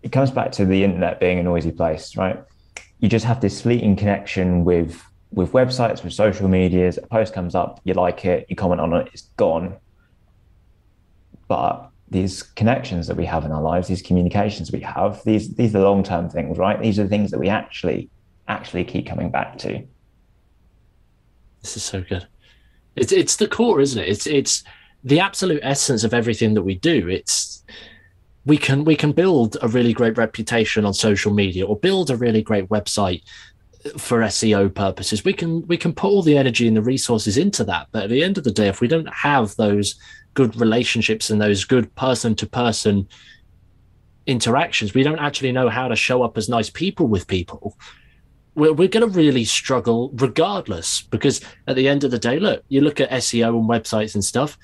It 0.03 0.13
comes 0.13 0.31
back 0.31 0.53
to 0.53 0.65
the 0.65 0.85
internet 0.85 1.21
being 1.21 1.39
a 1.39 1.43
noisy 1.43 1.73
place, 1.73 2.17
right? 2.17 2.43
You 3.01 3.09
just 3.09 3.25
have 3.25 3.41
this 3.41 3.61
fleeting 3.63 3.97
connection 3.97 4.65
with 4.65 5.03
with 5.33 5.53
websites, 5.53 6.03
with 6.03 6.13
social 6.13 6.49
medias, 6.49 6.99
a 6.99 7.07
post 7.07 7.33
comes 7.33 7.55
up, 7.55 7.81
you 7.85 7.95
like 7.95 8.25
it, 8.25 8.47
you 8.49 8.57
comment 8.57 8.81
on 8.81 8.93
it, 8.95 9.09
it's 9.13 9.23
gone. 9.37 9.77
But 11.49 11.91
these 12.09 12.43
connections 12.43 13.07
that 13.07 13.17
we 13.17 13.25
have 13.27 13.45
in 13.45 13.53
our 13.53 13.63
lives, 13.63 13.89
these 13.89 14.03
communications 14.03 14.73
we 14.73 14.81
have, 14.81 15.23
these 15.25 15.55
these 15.55 15.75
are 15.75 15.81
long 15.81 16.03
term 16.03 16.29
things, 16.29 16.59
right? 16.59 16.81
These 16.81 16.99
are 16.99 17.05
the 17.05 17.09
things 17.09 17.31
that 17.31 17.39
we 17.39 17.49
actually 17.49 18.11
actually 18.49 18.85
keep 18.85 19.07
coming 19.07 19.31
back 19.31 19.59
to. 19.59 19.83
This 21.63 21.77
is 21.77 21.85
so 21.85 22.03
good. 22.03 22.27
It's 22.97 23.13
it's 23.13 23.37
the 23.37 23.47
core, 23.47 23.81
isn't 23.81 24.03
it? 24.03 24.09
It's 24.09 24.27
it's 24.27 24.65
the 25.05 25.21
absolute 25.21 25.61
essence 25.63 26.05
of 26.05 26.13
everything 26.13 26.55
that 26.55 26.63
we 26.63 26.75
do. 26.75 27.09
It's 27.09 27.65
we 28.45 28.57
can 28.57 28.85
we 28.85 28.97
can 28.97 29.13
build 29.13 29.57
a 29.63 29.69
really 29.69 29.93
great 29.93 30.17
reputation 30.19 30.85
on 30.85 30.95
social 30.95 31.33
media 31.33 31.67
or 31.67 31.79
build 31.79 32.11
a 32.11 32.17
really 32.17 32.43
great 32.43 32.69
website 32.69 33.23
for 33.97 34.21
SEO 34.21 34.75
purposes. 34.75 35.25
We 35.25 35.33
can 35.33 35.67
we 35.67 35.77
can 35.77 35.93
put 35.93 36.09
all 36.09 36.23
the 36.23 36.37
energy 36.37 36.69
and 36.69 36.77
the 36.77 36.83
resources 36.83 37.37
into 37.37 37.65
that. 37.65 37.89
But 37.93 38.05
at 38.05 38.11
the 38.11 38.23
end 38.23 38.39
of 38.39 38.45
the 38.45 38.51
day, 38.51 38.69
if 38.69 38.81
we 38.81 38.89
don't 38.89 39.13
have 39.13 39.57
those 39.57 39.95
good 40.35 40.57
relationships 40.57 41.31
and 41.31 41.41
those 41.41 41.65
good 41.65 41.95
person 41.95 42.35
to 42.37 42.47
person 42.47 43.09
interactions, 44.27 44.95
we 44.95 45.03
don't 45.03 45.19
actually 45.19 45.53
know 45.53 45.69
how 45.69 45.89
to 45.89 45.97
show 45.97 46.23
up 46.23 46.37
as 46.37 46.49
nice 46.49 46.71
people 46.71 47.07
with 47.07 47.27
people. 47.27 47.77
We're, 48.55 48.73
we're 48.73 48.89
going 48.89 49.09
to 49.09 49.19
really 49.19 49.45
struggle 49.45 50.11
regardless 50.15 51.03
because 51.03 51.41
at 51.67 51.77
the 51.77 51.89
end 51.89 52.05
of 52.05 52.11
the 52.11 52.19
day, 52.19 52.39
look, 52.39 52.63
you 52.69 52.81
look 52.81 53.01
at 53.01 53.11
SEO 53.11 53.59
and 53.59 53.69
websites 53.69 54.15
and 54.15 54.25
stuff. 54.25 54.59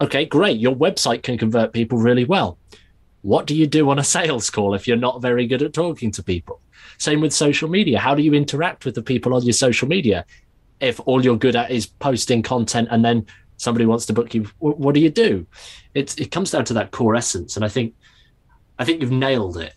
Okay, 0.00 0.24
great. 0.24 0.58
Your 0.58 0.74
website 0.74 1.22
can 1.22 1.38
convert 1.38 1.72
people 1.72 1.98
really 1.98 2.24
well. 2.24 2.58
What 3.22 3.46
do 3.46 3.54
you 3.54 3.66
do 3.66 3.90
on 3.90 3.98
a 3.98 4.04
sales 4.04 4.48
call 4.50 4.74
if 4.74 4.88
you're 4.88 4.96
not 4.96 5.22
very 5.22 5.46
good 5.46 5.62
at 5.62 5.72
talking 5.72 6.10
to 6.12 6.22
people? 6.22 6.60
Same 7.00 7.22
with 7.22 7.32
social 7.32 7.68
media. 7.68 7.98
How 7.98 8.14
do 8.14 8.22
you 8.22 8.34
interact 8.34 8.84
with 8.84 8.94
the 8.94 9.02
people 9.02 9.32
on 9.32 9.42
your 9.42 9.54
social 9.54 9.88
media? 9.88 10.26
If 10.80 11.00
all 11.06 11.24
you're 11.24 11.38
good 11.38 11.56
at 11.56 11.70
is 11.70 11.86
posting 11.86 12.42
content 12.42 12.88
and 12.90 13.02
then 13.02 13.26
somebody 13.56 13.86
wants 13.86 14.04
to 14.06 14.12
book 14.12 14.34
you, 14.34 14.44
what 14.58 14.94
do 14.94 15.00
you 15.00 15.08
do? 15.08 15.46
It 15.94 16.20
it 16.20 16.30
comes 16.30 16.50
down 16.50 16.66
to 16.66 16.74
that 16.74 16.90
core 16.90 17.16
essence, 17.16 17.56
and 17.56 17.64
I 17.64 17.68
think 17.68 17.94
I 18.78 18.84
think 18.84 19.00
you've 19.00 19.10
nailed 19.10 19.56
it 19.56 19.72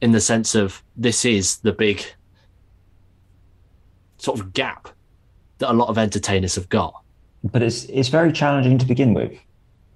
in 0.00 0.10
the 0.10 0.20
sense 0.20 0.56
of 0.56 0.82
this 0.96 1.24
is 1.24 1.58
the 1.58 1.72
big 1.72 2.04
sort 4.18 4.40
of 4.40 4.52
gap 4.52 4.88
that 5.58 5.70
a 5.70 5.72
lot 5.72 5.88
of 5.88 5.96
entertainers 5.96 6.56
have 6.56 6.68
got. 6.68 7.04
But 7.44 7.62
it's 7.62 7.84
it's 7.84 8.08
very 8.08 8.32
challenging 8.32 8.78
to 8.78 8.86
begin 8.86 9.14
with. 9.14 9.32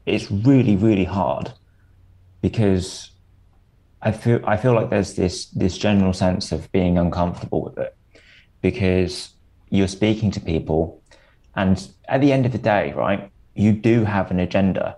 It's 0.06 0.30
really 0.30 0.76
really 0.76 1.04
hard 1.04 1.52
because 2.40 3.10
I 4.06 4.12
feel 4.12 4.40
I 4.46 4.56
feel 4.56 4.72
like 4.72 4.88
there's 4.88 5.14
this 5.14 5.46
this 5.46 5.76
general 5.76 6.12
sense 6.12 6.52
of 6.52 6.70
being 6.70 6.96
uncomfortable 6.96 7.60
with 7.60 7.76
it 7.76 7.96
because 8.62 9.30
you're 9.68 9.88
speaking 9.88 10.30
to 10.30 10.40
people 10.40 11.02
and 11.56 11.76
at 12.06 12.20
the 12.20 12.30
end 12.32 12.46
of 12.46 12.52
the 12.52 12.58
day, 12.58 12.92
right, 12.92 13.30
you 13.54 13.72
do 13.72 14.04
have 14.04 14.30
an 14.30 14.38
agenda. 14.38 14.96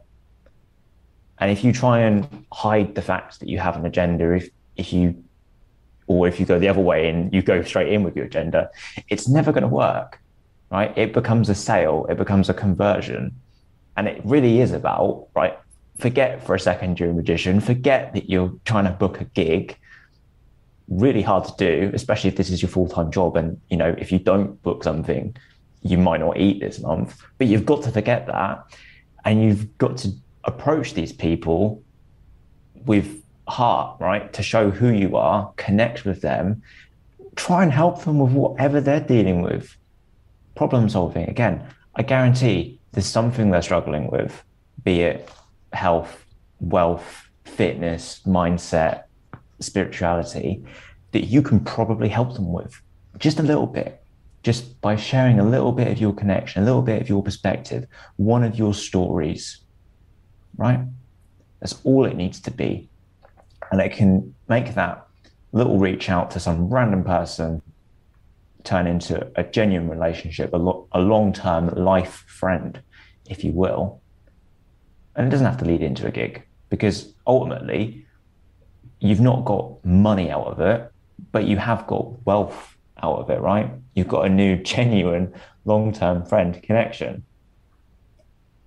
And 1.38 1.50
if 1.50 1.64
you 1.64 1.72
try 1.72 2.00
and 2.00 2.44
hide 2.52 2.96
the 2.96 3.00
fact 3.00 3.40
that 3.40 3.48
you 3.48 3.58
have 3.58 3.76
an 3.76 3.86
agenda, 3.86 4.32
if 4.32 4.50
if 4.76 4.92
you 4.92 5.24
or 6.06 6.28
if 6.28 6.38
you 6.38 6.44
go 6.44 6.58
the 6.58 6.68
other 6.68 6.84
way 6.92 7.08
and 7.08 7.32
you 7.32 7.40
go 7.40 7.62
straight 7.62 7.90
in 7.90 8.02
with 8.02 8.14
your 8.14 8.26
agenda, 8.26 8.70
it's 9.08 9.26
never 9.26 9.52
going 9.52 9.68
to 9.70 9.74
work, 9.86 10.20
right? 10.70 10.92
It 10.98 11.14
becomes 11.14 11.48
a 11.48 11.54
sale, 11.54 12.06
it 12.10 12.18
becomes 12.18 12.50
a 12.50 12.54
conversion. 12.54 13.34
And 13.96 14.06
it 14.06 14.20
really 14.24 14.60
is 14.60 14.72
about, 14.72 15.28
right? 15.34 15.58
Forget 15.98 16.44
for 16.46 16.54
a 16.54 16.60
second 16.60 17.00
you're 17.00 17.10
a 17.10 17.14
magician, 17.14 17.60
forget 17.60 18.12
that 18.14 18.30
you're 18.30 18.52
trying 18.64 18.84
to 18.84 18.90
book 18.90 19.20
a 19.20 19.24
gig. 19.24 19.76
Really 20.86 21.22
hard 21.22 21.44
to 21.44 21.54
do, 21.58 21.90
especially 21.92 22.28
if 22.28 22.36
this 22.36 22.50
is 22.50 22.62
your 22.62 22.68
full 22.68 22.88
time 22.88 23.10
job. 23.10 23.36
And, 23.36 23.60
you 23.68 23.76
know, 23.76 23.94
if 23.98 24.12
you 24.12 24.18
don't 24.18 24.62
book 24.62 24.84
something, 24.84 25.36
you 25.82 25.98
might 25.98 26.20
not 26.20 26.38
eat 26.38 26.60
this 26.60 26.80
month, 26.80 27.20
but 27.36 27.48
you've 27.48 27.66
got 27.66 27.82
to 27.82 27.90
forget 27.90 28.26
that. 28.26 28.64
And 29.24 29.42
you've 29.42 29.76
got 29.78 29.96
to 29.98 30.12
approach 30.44 30.94
these 30.94 31.12
people 31.12 31.82
with 32.86 33.22
heart, 33.48 34.00
right? 34.00 34.32
To 34.32 34.42
show 34.42 34.70
who 34.70 34.90
you 34.90 35.16
are, 35.16 35.52
connect 35.56 36.04
with 36.04 36.20
them, 36.20 36.62
try 37.34 37.62
and 37.64 37.72
help 37.72 38.04
them 38.04 38.20
with 38.20 38.32
whatever 38.32 38.80
they're 38.80 39.00
dealing 39.00 39.42
with. 39.42 39.76
Problem 40.54 40.88
solving. 40.88 41.28
Again, 41.28 41.66
I 41.96 42.02
guarantee 42.02 42.80
there's 42.92 43.06
something 43.06 43.50
they're 43.50 43.62
struggling 43.62 44.10
with, 44.10 44.44
be 44.84 45.00
it 45.00 45.28
health, 45.72 46.24
wealth, 46.60 47.28
fitness, 47.44 48.20
mindset, 48.26 49.04
spirituality, 49.60 50.64
that 51.12 51.24
you 51.24 51.42
can 51.42 51.60
probably 51.60 52.08
help 52.08 52.34
them 52.34 52.52
with 52.52 52.80
just 53.18 53.38
a 53.38 53.42
little 53.42 53.66
bit 53.66 54.02
just 54.42 54.80
by 54.80 54.96
sharing 54.96 55.40
a 55.40 55.44
little 55.44 55.72
bit 55.72 55.88
of 55.88 55.98
your 55.98 56.12
connection, 56.12 56.62
a 56.62 56.64
little 56.64 56.82
bit 56.82 57.02
of 57.02 57.08
your 57.08 57.22
perspective, 57.22 57.86
one 58.16 58.44
of 58.44 58.56
your 58.56 58.72
stories, 58.72 59.60
right? 60.56 60.80
That's 61.60 61.76
all 61.84 62.04
it 62.04 62.16
needs 62.16 62.40
to 62.42 62.50
be. 62.50 62.88
And 63.70 63.80
it 63.80 63.92
can 63.92 64.34
make 64.48 64.74
that 64.74 65.06
little 65.52 65.78
reach 65.78 66.08
out 66.08 66.30
to 66.30 66.40
some 66.40 66.68
random 66.68 67.04
person 67.04 67.62
turn 68.64 68.86
into 68.86 69.30
a 69.36 69.42
genuine 69.42 69.88
relationship, 69.88 70.52
a, 70.52 70.56
lo- 70.56 70.86
a 70.92 71.00
long 71.00 71.32
term 71.32 71.68
life 71.68 72.24
friend, 72.28 72.80
if 73.28 73.44
you 73.44 73.52
will. 73.52 74.00
And 75.18 75.26
it 75.26 75.30
doesn't 75.30 75.46
have 75.46 75.58
to 75.58 75.64
lead 75.64 75.82
into 75.82 76.06
a 76.06 76.12
gig 76.12 76.44
because 76.70 77.12
ultimately, 77.26 78.06
you've 79.00 79.20
not 79.20 79.44
got 79.44 79.84
money 79.84 80.30
out 80.30 80.46
of 80.46 80.60
it, 80.60 80.90
but 81.32 81.44
you 81.44 81.56
have 81.56 81.86
got 81.88 82.24
wealth 82.24 82.76
out 83.02 83.18
of 83.18 83.30
it, 83.30 83.40
right? 83.40 83.68
You've 83.94 84.06
got 84.06 84.26
a 84.26 84.28
new, 84.28 84.56
genuine, 84.62 85.34
long-term 85.64 86.24
friend 86.24 86.62
connection. 86.62 87.24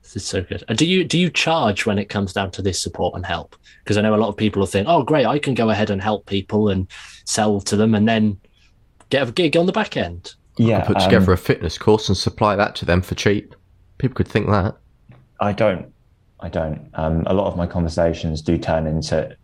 This 0.03 0.17
is 0.17 0.25
so 0.25 0.41
good. 0.41 0.63
And 0.67 0.77
do 0.77 0.85
you 0.85 1.05
do 1.05 1.17
you 1.17 1.29
charge 1.29 1.85
when 1.85 1.97
it 1.97 2.09
comes 2.09 2.33
down 2.33 2.51
to 2.51 2.61
this 2.61 2.81
support 2.81 3.15
and 3.15 3.25
help? 3.25 3.55
Because 3.83 3.97
I 3.97 4.01
know 4.01 4.13
a 4.13 4.17
lot 4.17 4.27
of 4.27 4.35
people 4.35 4.59
will 4.59 4.67
think, 4.67 4.87
"Oh, 4.89 5.03
great, 5.03 5.25
I 5.25 5.39
can 5.39 5.53
go 5.53 5.69
ahead 5.69 5.89
and 5.89 6.01
help 6.01 6.25
people 6.25 6.67
and 6.67 6.87
sell 7.23 7.61
to 7.61 7.77
them, 7.77 7.95
and 7.95 8.09
then 8.09 8.37
get 9.09 9.29
a 9.29 9.31
gig 9.31 9.55
on 9.55 9.67
the 9.67 9.71
back 9.71 9.95
end." 9.95 10.33
Yeah, 10.57 10.83
put 10.83 10.99
together 10.99 11.31
um, 11.31 11.33
a 11.35 11.37
fitness 11.37 11.77
course 11.77 12.09
and 12.09 12.17
supply 12.17 12.55
that 12.57 12.75
to 12.77 12.85
them 12.85 13.01
for 13.01 13.15
cheap. 13.15 13.55
People 13.99 14.15
could 14.15 14.27
think 14.27 14.47
that. 14.47 14.75
I 15.39 15.53
don't. 15.53 15.90
I 16.41 16.49
don't. 16.49 16.89
Um, 16.95 17.23
a 17.27 17.33
lot 17.33 17.47
of 17.47 17.55
my 17.55 17.67
conversations 17.67 18.41
do 18.41 18.57
turn 18.57 18.87
into 18.87 19.35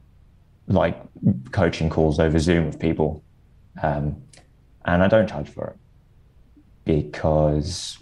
like 0.67 0.99
coaching 1.51 1.89
calls 1.89 2.19
over 2.19 2.39
Zoom 2.39 2.65
with 2.65 2.79
people. 2.79 3.23
Um, 3.81 4.21
and 4.85 5.03
I 5.03 5.07
don't 5.07 5.27
charge 5.27 5.49
for 5.49 5.67
it 5.67 5.77
because 6.85 7.97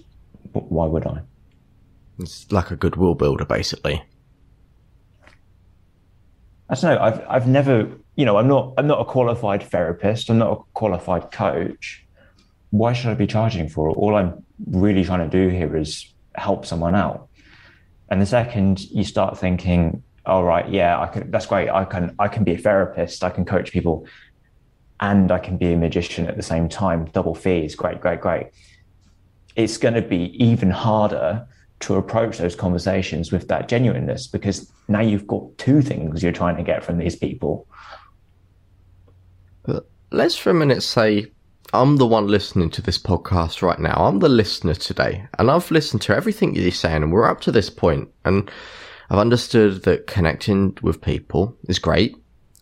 why 0.53 0.85
would 0.85 1.05
I? 1.05 1.21
It's 2.19 2.51
like 2.51 2.71
a 2.71 2.75
goodwill 2.75 3.15
builder, 3.15 3.45
basically. 3.45 4.01
I 6.69 6.75
don't 6.75 6.95
know. 6.95 7.01
I've 7.01 7.25
I've 7.27 7.47
never, 7.47 7.89
you 8.15 8.25
know, 8.25 8.37
I'm 8.37 8.47
not 8.47 8.73
I'm 8.77 8.87
not 8.87 9.01
a 9.01 9.05
qualified 9.05 9.63
therapist. 9.63 10.29
I'm 10.29 10.37
not 10.37 10.51
a 10.51 10.61
qualified 10.73 11.31
coach. 11.31 12.05
Why 12.69 12.93
should 12.93 13.09
I 13.09 13.13
be 13.13 13.27
charging 13.27 13.67
for 13.69 13.89
it? 13.89 13.93
All 13.93 14.15
I'm 14.15 14.43
really 14.67 15.03
trying 15.03 15.29
to 15.29 15.37
do 15.37 15.53
here 15.53 15.75
is 15.75 16.13
help 16.35 16.65
someone 16.65 16.95
out. 16.95 17.24
And 18.09 18.21
the 18.21 18.25
second 18.25 18.89
you 18.91 19.03
start 19.03 19.37
thinking, 19.37 20.03
all 20.25 20.43
right, 20.43 20.67
yeah, 20.69 20.99
I 20.99 21.07
can. 21.07 21.31
That's 21.31 21.45
great. 21.45 21.69
I 21.69 21.85
can 21.85 22.15
I 22.19 22.27
can 22.27 22.43
be 22.43 22.53
a 22.53 22.57
therapist. 22.57 23.23
I 23.23 23.29
can 23.29 23.45
coach 23.45 23.71
people 23.71 24.07
and 24.99 25.31
I 25.31 25.39
can 25.39 25.57
be 25.57 25.73
a 25.73 25.77
magician 25.77 26.27
at 26.27 26.37
the 26.37 26.43
same 26.43 26.69
time. 26.69 27.05
Double 27.05 27.35
fees, 27.35 27.75
great, 27.75 28.01
great, 28.01 28.21
great. 28.21 28.47
It's 29.55 29.77
going 29.77 29.93
to 29.93 30.01
be 30.01 30.35
even 30.43 30.69
harder 30.69 31.47
to 31.81 31.95
approach 31.95 32.37
those 32.37 32.55
conversations 32.55 33.31
with 33.31 33.47
that 33.49 33.67
genuineness 33.67 34.27
because 34.27 34.71
now 34.87 35.01
you've 35.01 35.27
got 35.27 35.57
two 35.57 35.81
things 35.81 36.23
you're 36.23 36.31
trying 36.31 36.57
to 36.57 36.63
get 36.63 36.83
from 36.83 36.97
these 36.97 37.15
people. 37.15 37.67
Let's 40.11 40.37
for 40.37 40.51
a 40.51 40.53
minute 40.53 40.81
say 40.81 41.31
I'm 41.75 41.97
the 41.97 42.07
one 42.07 42.27
listening 42.27 42.69
to 42.71 42.81
this 42.81 42.97
podcast 42.97 43.61
right 43.61 43.79
now. 43.79 43.93
I'm 43.97 44.19
the 44.19 44.29
listener 44.29 44.73
today, 44.75 45.27
and 45.37 45.51
I've 45.51 45.69
listened 45.71 46.01
to 46.03 46.15
everything 46.15 46.55
you're 46.55 46.71
saying, 46.71 47.03
and 47.03 47.11
we're 47.11 47.29
up 47.29 47.41
to 47.41 47.51
this 47.51 47.69
point, 47.69 48.09
and 48.23 48.49
I've 49.09 49.19
understood 49.19 49.83
that 49.83 50.07
connecting 50.07 50.77
with 50.81 51.01
people 51.01 51.55
is 51.67 51.77
great 51.77 52.15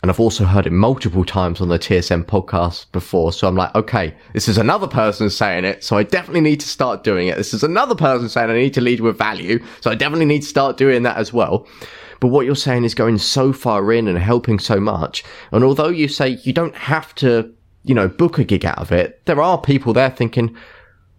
And 0.03 0.11
I've 0.11 0.19
also 0.19 0.43
heard 0.43 0.67
it 0.67 0.73
multiple 0.73 1.23
times 1.23 1.61
on 1.61 1.69
the 1.69 1.79
TSM 1.79 2.25
podcast 2.25 2.91
before. 2.91 3.31
So 3.31 3.47
I'm 3.47 3.55
like, 3.55 3.73
okay, 3.73 4.13
this 4.33 4.49
is 4.49 4.57
another 4.57 4.85
person 4.85 5.29
saying 5.29 5.63
it. 5.63 5.81
So 5.81 5.97
I 5.97 6.03
definitely 6.03 6.41
need 6.41 6.59
to 6.59 6.67
start 6.67 7.05
doing 7.05 7.29
it. 7.29 7.37
This 7.37 7.53
is 7.53 7.63
another 7.63 7.95
person 7.95 8.27
saying 8.27 8.49
I 8.49 8.55
need 8.55 8.73
to 8.73 8.81
lead 8.81 8.99
with 8.99 9.17
value. 9.17 9.63
So 9.79 9.89
I 9.89 9.95
definitely 9.95 10.25
need 10.25 10.41
to 10.41 10.47
start 10.47 10.75
doing 10.75 11.03
that 11.03 11.15
as 11.15 11.31
well. 11.31 11.65
But 12.19 12.27
what 12.27 12.45
you're 12.45 12.53
saying 12.57 12.83
is 12.83 12.93
going 12.93 13.17
so 13.17 13.53
far 13.53 13.93
in 13.93 14.09
and 14.09 14.17
helping 14.17 14.59
so 14.59 14.77
much. 14.77 15.23
And 15.53 15.63
although 15.63 15.87
you 15.87 16.09
say 16.09 16.37
you 16.43 16.51
don't 16.51 16.75
have 16.75 17.15
to, 17.15 17.53
you 17.83 17.93
know, 17.93 18.07
book 18.07 18.37
a 18.37 18.43
gig 18.43 18.65
out 18.65 18.79
of 18.79 18.91
it, 18.91 19.25
there 19.25 19.41
are 19.41 19.59
people 19.59 19.93
there 19.93 20.09
thinking, 20.09 20.55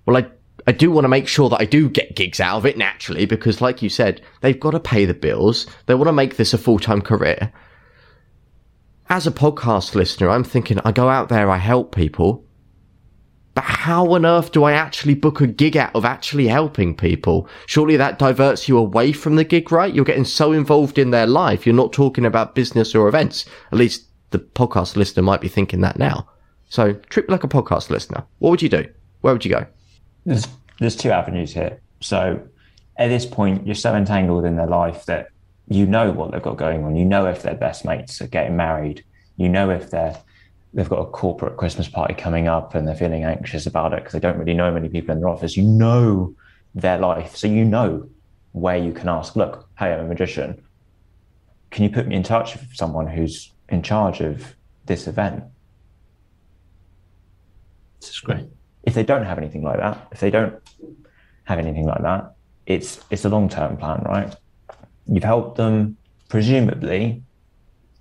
well, 0.07 0.17
I 0.17 0.27
I 0.67 0.73
do 0.73 0.91
want 0.91 1.05
to 1.05 1.11
make 1.11 1.29
sure 1.29 1.51
that 1.51 1.61
I 1.61 1.67
do 1.67 1.91
get 1.91 2.17
gigs 2.17 2.41
out 2.41 2.57
of 2.57 2.67
it 2.67 2.79
naturally 2.79 3.27
because, 3.27 3.61
like 3.61 3.83
you 3.83 3.91
said, 3.91 4.23
they've 4.41 4.59
got 4.59 4.71
to 4.71 4.81
pay 4.81 5.05
the 5.05 5.13
bills. 5.13 5.67
They 5.87 5.95
want 5.95 6.09
to 6.09 6.13
make 6.13 6.37
this 6.37 6.55
a 6.55 6.59
full 6.59 6.79
time 6.79 7.03
career. 7.03 7.53
As 9.11 9.27
a 9.27 9.31
podcast 9.31 9.95
listener, 9.95 10.31
I'm 10.31 10.45
thinking 10.45 10.81
I 10.83 10.93
go 10.93 11.11
out 11.11 11.29
there, 11.29 11.51
I 11.51 11.59
help 11.59 11.95
people. 11.95 12.47
But 13.55 13.65
how 13.65 14.13
on 14.15 14.25
earth 14.25 14.53
do 14.53 14.65
I 14.65 14.73
actually 14.73 15.15
book 15.15 15.41
a 15.41 15.47
gig 15.47 15.77
out 15.77 15.95
of 15.95 16.05
actually 16.05 16.49
helping 16.49 16.97
people? 16.97 17.47
Surely 17.67 17.97
that 17.99 18.19
diverts 18.19 18.69
you 18.69 18.79
away 18.79 19.13
from 19.13 19.37
the 19.37 19.45
gig, 19.45 19.71
right? 19.71 19.95
You're 19.95 20.05
getting 20.05 20.25
so 20.25 20.53
involved 20.53 20.99
in 20.99 21.11
their 21.11 21.27
life. 21.27 21.67
You're 21.67 21.75
not 21.75 21.93
talking 21.93 22.25
about 22.25 22.55
business 22.55 22.95
or 22.95 23.07
events. 23.07 23.45
At 23.71 23.79
least 23.79 24.07
the 24.31 24.39
podcast 24.39 24.97
listener 24.97 25.23
might 25.23 25.43
be 25.43 25.49
thinking 25.49 25.83
that 25.83 25.99
now. 25.99 26.29
So 26.69 26.95
treat 26.95 27.29
me 27.29 27.33
like 27.33 27.45
a 27.45 27.49
podcast 27.49 27.91
listener. 27.91 28.25
What 28.39 28.51
would 28.51 28.63
you 28.63 28.69
do? 28.69 28.87
Where 29.21 29.33
would 29.33 29.45
you 29.45 29.51
go? 29.51 29.67
there's 30.25 30.49
there's 30.81 30.97
two 30.97 31.11
avenues 31.11 31.53
here. 31.53 31.81
So 32.01 32.41
at 32.97 33.09
this 33.09 33.27
point, 33.27 33.67
you're 33.67 33.75
so 33.75 33.95
entangled 33.95 34.45
in 34.45 34.57
their 34.57 34.67
life 34.67 35.07
that 35.07 35.29
you 35.69 35.87
know 35.87 36.11
what 36.11 36.33
they've 36.33 36.43
got 36.43 36.57
going 36.57 36.85
on. 36.85 36.97
You 36.97 37.05
know 37.05 37.27
if 37.27 37.43
their 37.43 37.55
best 37.55 37.85
mates 37.85 38.21
are 38.21 38.27
getting 38.27 38.57
married. 38.57 39.05
You 39.37 39.49
know 39.49 39.71
if 39.71 39.91
they're 39.91 40.17
they've 40.73 40.89
got 40.89 41.01
a 41.01 41.07
corporate 41.07 41.57
Christmas 41.57 41.89
party 41.89 42.15
coming 42.15 42.49
up 42.49 42.75
and 42.75 42.87
they're 42.87 42.97
feeling 42.97 43.23
anxious 43.23 43.65
about 43.67 43.93
it 43.93 44.01
because 44.01 44.13
they 44.13 44.19
don't 44.19 44.39
really 44.39 44.55
know 44.55 44.73
many 44.73 44.89
people 44.89 45.15
in 45.15 45.21
their 45.21 45.29
office. 45.29 45.57
You 45.57 45.63
know 45.65 46.35
their 46.75 46.99
life, 46.99 47.37
so 47.37 47.47
you 47.47 47.65
know 47.65 48.09
where 48.53 48.77
you 48.77 48.93
can 48.93 49.09
ask. 49.09 49.37
Look, 49.37 49.69
hey, 49.79 49.93
I'm 49.93 50.01
a 50.01 50.09
magician. 50.09 50.63
Can 51.71 51.85
you 51.85 51.91
put 51.91 52.07
me 52.07 52.17
in 52.17 52.23
touch 52.23 52.55
with 52.55 52.75
someone 52.75 53.07
who's 53.07 53.53
in 53.69 53.83
charge 53.83 54.21
of 54.21 54.55
this 54.87 55.07
event? 55.07 55.45
Is 58.09 58.21
great. 58.21 58.47
If 58.85 58.95
they 58.95 59.03
don't 59.03 59.25
have 59.25 59.39
anything 59.39 59.63
like 59.63 59.79
that, 59.79 60.09
if 60.13 60.21
they 60.21 60.31
don't 60.31 60.55
have 61.45 61.59
anything 61.59 61.87
like 61.87 62.03
that, 62.03 62.35
it's 62.67 63.01
it's 63.11 63.25
a 63.25 63.29
long 63.29 63.49
term 63.49 63.77
plan, 63.77 64.03
right? 64.05 64.35
You've 65.07 65.25
helped 65.25 65.57
them, 65.57 65.97
presumably, 66.29 67.23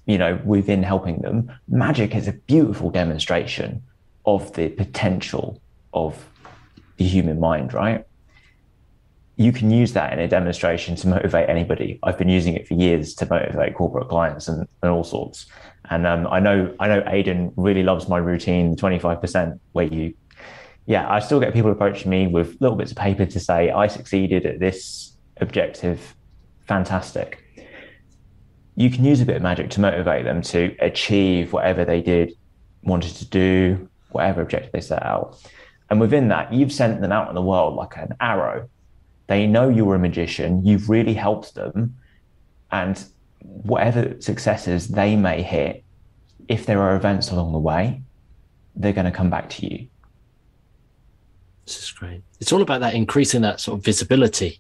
you 0.06 0.18
know, 0.18 0.40
within 0.46 0.84
helping 0.84 1.22
them. 1.22 1.52
Magic 1.68 2.16
is 2.16 2.28
a 2.28 2.34
beautiful 2.34 2.90
demonstration 2.90 3.84
of 4.26 4.54
the 4.54 4.70
potential 4.70 5.62
of 5.94 6.28
the 6.98 7.06
human 7.06 7.40
mind, 7.40 7.74
right? 7.74 8.06
You 9.36 9.52
can 9.52 9.72
use 9.72 9.94
that 9.94 10.14
in 10.14 10.20
a 10.20 10.28
demonstration 10.28 10.96
to 10.98 11.08
motivate 11.08 11.50
anybody. 11.50 12.00
I've 12.04 12.18
been 12.18 12.30
using 12.30 12.56
it 12.56 12.68
for 12.68 12.76
years 12.76 13.14
to 13.16 13.26
motivate 13.26 13.76
corporate 13.76 14.08
clients 14.08 14.48
and, 14.48 14.68
and 14.82 14.92
all 14.92 15.04
sorts. 15.04 15.48
And 15.90 16.08
um, 16.08 16.28
I 16.28 16.40
know 16.40 16.74
I 16.80 16.88
know 16.88 17.04
Aidan 17.06 17.54
really 17.58 17.84
loves 17.84 18.08
my 18.08 18.18
routine, 18.18 18.76
25%, 18.76 19.60
where 19.74 19.86
you 19.86 20.14
yeah, 20.86 21.10
I 21.10 21.20
still 21.20 21.40
get 21.40 21.54
people 21.54 21.72
approaching 21.72 22.10
me 22.10 22.28
with 22.28 22.58
little 22.60 22.76
bits 22.76 22.92
of 22.92 22.98
paper 22.98 23.26
to 23.26 23.40
say, 23.40 23.72
I 23.72 23.88
succeeded 23.88 24.46
at 24.46 24.60
this 24.60 25.16
objective. 25.38 26.16
Fantastic. 26.68 27.42
You 28.76 28.90
can 28.90 29.06
use 29.06 29.22
a 29.22 29.26
bit 29.26 29.38
of 29.38 29.42
magic 29.42 29.70
to 29.72 29.82
motivate 29.82 30.26
them 30.26 30.42
to 30.42 30.76
achieve 30.80 31.54
whatever 31.54 31.86
they 31.86 32.02
did, 32.02 32.34
wanted 32.82 33.16
to 33.16 33.26
do, 33.26 33.90
whatever 34.12 34.42
objective 34.42 34.72
they 34.72 34.82
set 34.82 35.04
out. 35.04 35.38
And 35.90 36.02
within 36.02 36.28
that, 36.30 36.52
you've 36.52 36.72
sent 36.72 37.00
them 37.02 37.12
out 37.12 37.30
in 37.30 37.36
the 37.36 37.42
world 37.42 37.76
like 37.76 37.96
an 37.98 38.16
arrow. 38.20 38.68
They 39.28 39.48
know 39.48 39.70
you're 39.70 39.96
a 39.96 40.00
magician, 40.00 40.66
you've 40.66 40.90
really 40.90 41.14
helped 41.14 41.56
them. 41.56 41.96
And 42.72 43.02
whatever 43.44 44.20
successes 44.20 44.88
they 44.88 45.16
may 45.16 45.42
hit, 45.42 45.84
if 46.48 46.66
there 46.66 46.82
are 46.82 46.96
events 46.96 47.32
along 47.32 47.54
the 47.54 47.60
way, 47.60 48.02
they're 48.76 48.94
going 48.94 49.06
to 49.06 49.12
come 49.12 49.30
back 49.30 49.50
to 49.50 49.66
you 49.66 49.88
this 51.66 51.84
is 51.84 51.92
great. 51.92 52.22
It's 52.40 52.52
all 52.52 52.62
about 52.62 52.82
that 52.82 52.94
increasing 52.94 53.42
that 53.42 53.60
sort 53.60 53.80
of 53.80 53.86
visibility, 53.86 54.60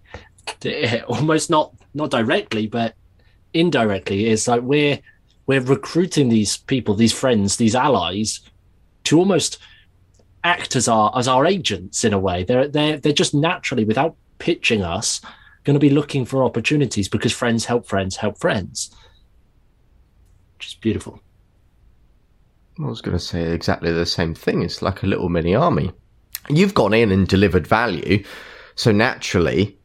eh, 0.65 1.01
almost 1.07 1.49
not 1.49 1.73
not 1.93 2.09
directly, 2.11 2.67
but 2.67 2.95
indirectly. 3.53 4.27
It's 4.27 4.47
like 4.47 4.61
we're 4.61 4.99
we're 5.45 5.61
recruiting 5.61 6.29
these 6.29 6.57
people, 6.57 6.95
these 6.95 7.13
friends, 7.13 7.57
these 7.57 7.75
allies, 7.75 8.39
to 9.05 9.19
almost 9.19 9.59
act 10.43 10.75
as 10.75 10.87
our 10.87 11.11
as 11.17 11.27
our 11.27 11.45
agents 11.45 12.03
in 12.03 12.13
a 12.13 12.19
way. 12.19 12.43
They're 12.43 12.67
they're 12.67 12.97
they're 12.97 13.13
just 13.13 13.33
naturally, 13.33 13.83
without 13.85 14.15
pitching 14.39 14.81
us, 14.81 15.21
going 15.63 15.75
to 15.75 15.79
be 15.79 15.89
looking 15.89 16.25
for 16.25 16.43
opportunities 16.43 17.07
because 17.07 17.33
friends 17.33 17.65
help 17.65 17.85
friends 17.85 18.17
help 18.17 18.37
friends. 18.37 18.93
Which 20.57 20.67
is 20.67 20.73
beautiful. 20.75 21.19
I 22.79 22.87
was 22.87 23.01
going 23.01 23.17
to 23.17 23.23
say 23.23 23.51
exactly 23.51 23.91
the 23.91 24.05
same 24.05 24.33
thing. 24.33 24.63
It's 24.63 24.81
like 24.81 25.03
a 25.03 25.07
little 25.07 25.29
mini 25.29 25.55
army 25.55 25.91
you've 26.49 26.73
gone 26.73 26.93
in 26.93 27.11
and 27.11 27.27
delivered 27.27 27.67
value. 27.67 28.23
So 28.75 28.91
naturally, 28.91 29.77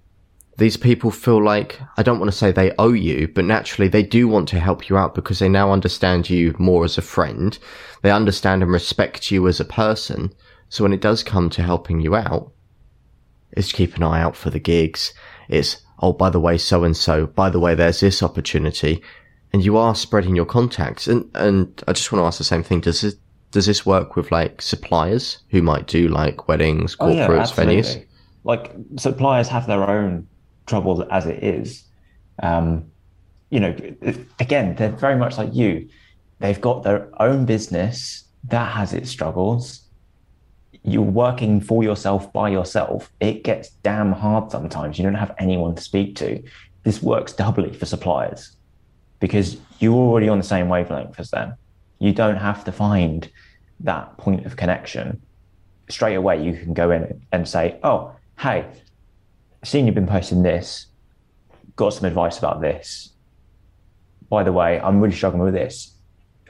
these 0.56 0.76
people 0.76 1.10
feel 1.10 1.42
like, 1.42 1.80
I 1.96 2.02
don't 2.02 2.18
want 2.18 2.30
to 2.30 2.36
say 2.36 2.50
they 2.50 2.74
owe 2.78 2.92
you, 2.92 3.28
but 3.28 3.44
naturally 3.44 3.88
they 3.88 4.02
do 4.02 4.26
want 4.26 4.48
to 4.48 4.60
help 4.60 4.88
you 4.88 4.96
out 4.96 5.14
because 5.14 5.38
they 5.38 5.48
now 5.48 5.72
understand 5.72 6.28
you 6.28 6.54
more 6.58 6.84
as 6.84 6.98
a 6.98 7.02
friend. 7.02 7.56
They 8.02 8.10
understand 8.10 8.62
and 8.62 8.72
respect 8.72 9.30
you 9.30 9.46
as 9.46 9.60
a 9.60 9.64
person. 9.64 10.32
So 10.68 10.84
when 10.84 10.92
it 10.92 11.00
does 11.00 11.22
come 11.22 11.48
to 11.50 11.62
helping 11.62 12.00
you 12.00 12.16
out, 12.16 12.52
it's 13.52 13.72
keep 13.72 13.96
an 13.96 14.02
eye 14.02 14.20
out 14.20 14.36
for 14.36 14.50
the 14.50 14.58
gigs. 14.58 15.12
It's, 15.48 15.78
oh, 16.00 16.12
by 16.12 16.30
the 16.30 16.40
way, 16.40 16.58
so 16.58 16.84
and 16.84 16.96
so, 16.96 17.26
by 17.26 17.50
the 17.50 17.60
way, 17.60 17.74
there's 17.74 18.00
this 18.00 18.22
opportunity. 18.22 19.02
And 19.52 19.64
you 19.64 19.76
are 19.76 19.94
spreading 19.94 20.36
your 20.36 20.44
contacts. 20.44 21.06
And, 21.08 21.28
and 21.34 21.82
I 21.88 21.92
just 21.92 22.12
want 22.12 22.22
to 22.22 22.26
ask 22.26 22.38
the 22.38 22.44
same 22.44 22.62
thing. 22.62 22.80
Does 22.80 23.02
it, 23.02 23.14
does 23.50 23.66
this 23.66 23.86
work 23.86 24.14
with 24.14 24.30
like 24.30 24.60
suppliers 24.60 25.38
who 25.48 25.62
might 25.62 25.86
do 25.86 26.08
like 26.08 26.48
weddings, 26.48 26.94
corporates, 26.94 27.58
oh, 27.58 27.62
yeah, 27.62 27.80
venues? 27.80 28.04
Like 28.44 28.72
suppliers 28.96 29.48
have 29.48 29.66
their 29.66 29.88
own 29.88 30.28
troubles 30.66 31.02
as 31.10 31.26
it 31.26 31.42
is. 31.42 31.84
Um, 32.42 32.90
you 33.50 33.60
know, 33.60 33.74
again, 34.38 34.74
they're 34.76 34.90
very 34.90 35.16
much 35.16 35.38
like 35.38 35.54
you. 35.54 35.88
They've 36.40 36.60
got 36.60 36.82
their 36.82 37.08
own 37.20 37.46
business 37.46 38.24
that 38.44 38.70
has 38.72 38.92
its 38.92 39.10
struggles. 39.10 39.80
You're 40.84 41.02
working 41.02 41.60
for 41.60 41.82
yourself 41.82 42.32
by 42.32 42.48
yourself. 42.48 43.10
It 43.20 43.44
gets 43.44 43.70
damn 43.82 44.12
hard 44.12 44.50
sometimes. 44.50 44.98
You 44.98 45.04
don't 45.04 45.14
have 45.14 45.34
anyone 45.38 45.74
to 45.74 45.82
speak 45.82 46.16
to. 46.16 46.42
This 46.84 47.02
works 47.02 47.32
doubly 47.32 47.72
for 47.72 47.86
suppliers 47.86 48.56
because 49.20 49.58
you're 49.78 49.94
already 49.94 50.28
on 50.28 50.38
the 50.38 50.44
same 50.44 50.68
wavelength 50.68 51.18
as 51.18 51.30
them. 51.30 51.54
You 51.98 52.12
don't 52.12 52.36
have 52.36 52.64
to 52.64 52.72
find 52.72 53.28
that 53.80 54.16
point 54.18 54.46
of 54.46 54.56
connection. 54.56 55.20
Straight 55.88 56.14
away, 56.14 56.42
you 56.42 56.52
can 56.52 56.74
go 56.74 56.90
in 56.90 57.26
and 57.32 57.48
say, 57.48 57.78
Oh, 57.82 58.14
hey, 58.38 58.66
seen 59.64 59.86
you've 59.86 59.94
been 59.94 60.06
posting 60.06 60.42
this, 60.42 60.86
got 61.76 61.92
some 61.92 62.04
advice 62.04 62.38
about 62.38 62.60
this. 62.60 63.10
By 64.28 64.44
the 64.44 64.52
way, 64.52 64.80
I'm 64.80 65.00
really 65.00 65.14
struggling 65.14 65.42
with 65.42 65.54
this. 65.54 65.94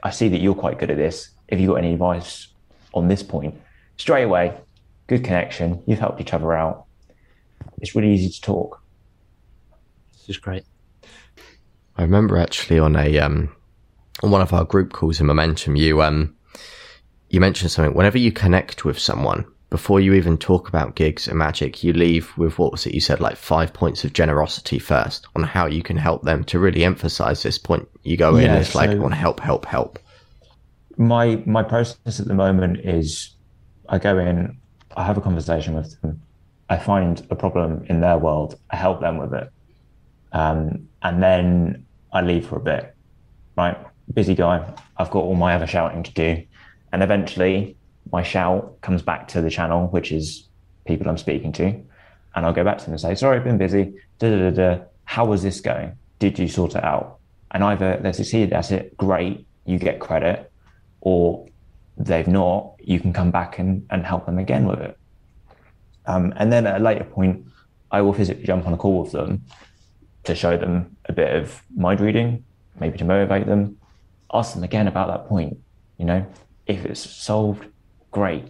I 0.03 0.09
see 0.11 0.29
that 0.29 0.39
you're 0.39 0.55
quite 0.55 0.79
good 0.79 0.91
at 0.91 0.97
this. 0.97 1.29
If 1.47 1.59
you 1.59 1.67
got 1.67 1.75
any 1.75 1.93
advice 1.93 2.47
on 2.93 3.07
this 3.07 3.23
point, 3.23 3.59
straight 3.99 4.23
away, 4.23 4.57
good 5.07 5.23
connection. 5.23 5.83
You've 5.85 5.99
helped 5.99 6.19
each 6.19 6.33
other 6.33 6.53
out. 6.53 6.85
It's 7.79 7.93
really 7.95 8.11
easy 8.13 8.29
to 8.29 8.41
talk. 8.41 8.81
This 10.13 10.29
is 10.29 10.37
great. 10.37 10.63
I 11.97 12.01
remember 12.01 12.37
actually 12.37 12.79
on 12.79 12.95
a 12.95 13.19
um, 13.19 13.55
on 14.23 14.31
one 14.31 14.41
of 14.41 14.53
our 14.53 14.63
group 14.63 14.93
calls 14.93 15.19
in 15.19 15.27
Momentum, 15.27 15.75
you 15.75 16.01
um 16.01 16.35
you 17.29 17.39
mentioned 17.39 17.71
something. 17.71 17.93
Whenever 17.93 18.17
you 18.17 18.31
connect 18.31 18.85
with 18.85 18.97
someone, 18.97 19.45
before 19.69 19.99
you 19.99 20.13
even 20.13 20.37
talk 20.37 20.67
about 20.67 20.95
gigs 20.95 21.27
and 21.27 21.37
magic, 21.37 21.83
you 21.83 21.93
leave 21.93 22.35
with 22.37 22.57
what 22.57 22.71
was 22.71 22.85
it 22.87 22.93
you 22.93 23.01
said, 23.01 23.19
like 23.19 23.35
five 23.35 23.73
points 23.73 24.03
of 24.03 24.13
generosity 24.13 24.79
first 24.79 25.27
on 25.35 25.43
how 25.43 25.67
you 25.67 25.83
can 25.83 25.97
help 25.97 26.23
them 26.23 26.43
to 26.45 26.57
really 26.57 26.83
emphasize 26.83 27.43
this 27.43 27.57
point. 27.57 27.87
You 28.03 28.17
go 28.17 28.35
in, 28.37 28.49
it's 28.49 28.71
so 28.71 28.79
like, 28.79 28.89
I 28.89 28.95
want 28.95 29.13
to 29.13 29.19
help, 29.19 29.39
help, 29.39 29.65
help. 29.65 29.99
My 30.97 31.41
my 31.45 31.63
process 31.63 32.19
at 32.19 32.27
the 32.27 32.33
moment 32.33 32.79
is 32.83 33.35
I 33.89 33.97
go 33.97 34.17
in, 34.17 34.57
I 34.95 35.03
have 35.03 35.17
a 35.17 35.21
conversation 35.21 35.73
with 35.73 35.99
them, 36.01 36.21
I 36.69 36.77
find 36.77 37.25
a 37.29 37.35
problem 37.35 37.85
in 37.89 38.01
their 38.01 38.17
world, 38.17 38.59
I 38.69 38.75
help 38.75 39.01
them 39.01 39.17
with 39.17 39.33
it. 39.33 39.51
Um, 40.31 40.87
and 41.01 41.21
then 41.21 41.85
I 42.13 42.21
leave 42.21 42.47
for 42.47 42.57
a 42.57 42.61
bit. 42.61 42.95
Right? 43.57 43.77
busy 44.13 44.35
guy. 44.35 44.73
I've 44.97 45.11
got 45.11 45.19
all 45.19 45.35
my 45.35 45.55
other 45.55 45.67
shouting 45.67 46.03
to 46.03 46.11
do. 46.13 46.43
And 46.91 47.03
eventually 47.03 47.75
my 48.11 48.23
shout 48.23 48.81
comes 48.81 49.01
back 49.01 49.27
to 49.29 49.41
the 49.41 49.49
channel, 49.49 49.87
which 49.87 50.11
is 50.11 50.47
people 50.85 51.09
I'm 51.09 51.17
speaking 51.17 51.51
to. 51.53 51.65
And 52.35 52.45
I'll 52.45 52.53
go 52.53 52.63
back 52.63 52.77
to 52.79 52.85
them 52.85 52.93
and 52.93 53.01
say, 53.01 53.15
sorry, 53.15 53.37
I've 53.37 53.43
been 53.43 53.57
busy. 53.57 53.93
Da, 54.19 54.29
da, 54.29 54.49
da, 54.49 54.51
da. 54.51 54.83
How 55.05 55.25
was 55.25 55.43
this 55.43 55.61
going? 55.61 55.97
Did 56.19 56.37
you 56.39 56.47
sort 56.47 56.75
it 56.75 56.83
out? 56.83 57.19
And 57.51 57.63
either 57.63 57.99
they 58.01 58.11
succeeded 58.13 58.53
at 58.53 58.71
it, 58.71 58.95
great. 58.97 59.45
you 59.65 59.79
get 59.79 59.99
credit, 59.99 60.51
or 61.01 61.47
they've 61.99 62.27
not, 62.27 62.75
you 62.79 62.99
can 62.99 63.11
come 63.13 63.29
back 63.29 63.59
and, 63.59 63.85
and 63.89 64.05
help 64.05 64.25
them 64.25 64.39
again 64.39 64.65
with 64.65 64.79
it. 64.79 64.97
Um, 66.05 66.33
and 66.37 66.51
then 66.51 66.65
at 66.65 66.79
a 66.79 66.83
later 66.83 67.03
point, 67.03 67.45
I 67.91 68.01
will 68.01 68.13
physically 68.13 68.45
jump 68.45 68.65
on 68.65 68.73
a 68.73 68.77
call 68.77 69.03
with 69.03 69.11
them 69.11 69.43
to 70.23 70.33
show 70.33 70.57
them 70.57 70.95
a 71.05 71.13
bit 71.13 71.35
of 71.35 71.61
mind 71.75 71.99
reading, 71.99 72.43
maybe 72.79 72.97
to 72.97 73.03
motivate 73.03 73.47
them, 73.47 73.77
ask 74.33 74.53
them 74.53 74.63
again 74.63 74.87
about 74.87 75.07
that 75.07 75.27
point. 75.27 75.57
You 75.97 76.05
know, 76.05 76.25
if 76.65 76.85
it's 76.85 77.01
solved, 77.01 77.65
great. 78.11 78.45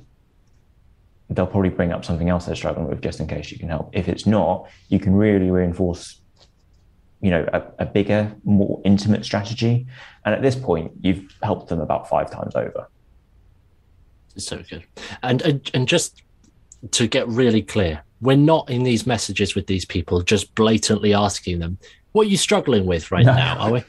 They'll 1.29 1.47
probably 1.47 1.69
bring 1.69 1.91
up 1.91 2.05
something 2.05 2.29
else 2.29 2.45
they're 2.45 2.55
struggling 2.55 2.87
with 2.87 3.01
just 3.01 3.19
in 3.19 3.27
case 3.27 3.51
you 3.51 3.57
can 3.57 3.69
help. 3.69 3.89
If 3.93 4.07
it's 4.07 4.25
not, 4.25 4.67
you 4.89 4.99
can 4.99 5.15
really 5.15 5.49
reinforce, 5.51 6.21
you 7.21 7.31
know, 7.31 7.47
a, 7.51 7.63
a 7.79 7.85
bigger, 7.85 8.35
more 8.43 8.81
intimate 8.85 9.25
strategy. 9.25 9.87
And 10.25 10.35
at 10.35 10.41
this 10.41 10.55
point, 10.55 10.91
you've 11.01 11.35
helped 11.41 11.69
them 11.69 11.81
about 11.81 12.09
five 12.09 12.31
times 12.31 12.55
over. 12.55 12.87
So 14.39 14.63
good. 14.69 14.83
And, 15.23 15.41
and 15.41 15.71
and 15.73 15.87
just 15.87 16.23
to 16.91 17.07
get 17.07 17.27
really 17.27 17.61
clear, 17.61 18.03
we're 18.21 18.37
not 18.37 18.69
in 18.69 18.83
these 18.83 19.05
messages 19.05 19.55
with 19.55 19.67
these 19.67 19.85
people 19.85 20.21
just 20.21 20.53
blatantly 20.55 21.13
asking 21.13 21.59
them, 21.59 21.77
"What 22.11 22.27
are 22.27 22.29
you 22.29 22.37
struggling 22.37 22.85
with 22.85 23.11
right 23.11 23.25
no. 23.25 23.33
now?" 23.33 23.57
Are 23.57 23.71
we? 23.71 23.79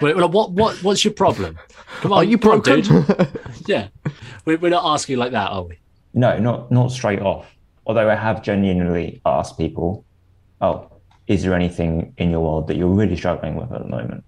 what 0.00 0.52
what 0.52 0.82
what's 0.82 1.04
your 1.04 1.14
problem? 1.14 1.58
Come 2.00 2.12
on, 2.12 2.18
are 2.18 2.24
you 2.24 2.38
broken? 2.38 2.86
On, 2.86 3.28
yeah, 3.66 3.88
we're 4.44 4.58
not 4.70 4.84
asking 4.84 5.18
like 5.18 5.32
that, 5.32 5.50
are 5.50 5.64
we? 5.64 5.78
No, 6.14 6.38
not 6.38 6.70
not 6.70 6.92
straight 6.92 7.20
off. 7.20 7.46
Although 7.86 8.08
I 8.08 8.14
have 8.14 8.42
genuinely 8.42 9.20
asked 9.24 9.58
people, 9.58 10.04
"Oh, 10.60 10.90
is 11.26 11.42
there 11.42 11.54
anything 11.54 12.14
in 12.18 12.30
your 12.30 12.40
world 12.40 12.68
that 12.68 12.76
you're 12.76 12.88
really 12.88 13.16
struggling 13.16 13.56
with 13.56 13.72
at 13.72 13.82
the 13.82 13.88
moment?" 13.88 14.24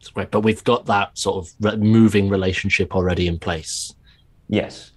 It's 0.00 0.08
great, 0.08 0.30
but 0.30 0.40
we've 0.40 0.64
got 0.64 0.86
that 0.86 1.16
sort 1.16 1.46
of 1.46 1.78
moving 1.78 2.30
relationship 2.30 2.96
already 2.96 3.26
in 3.26 3.38
place. 3.38 3.94
Yes, 4.48 4.92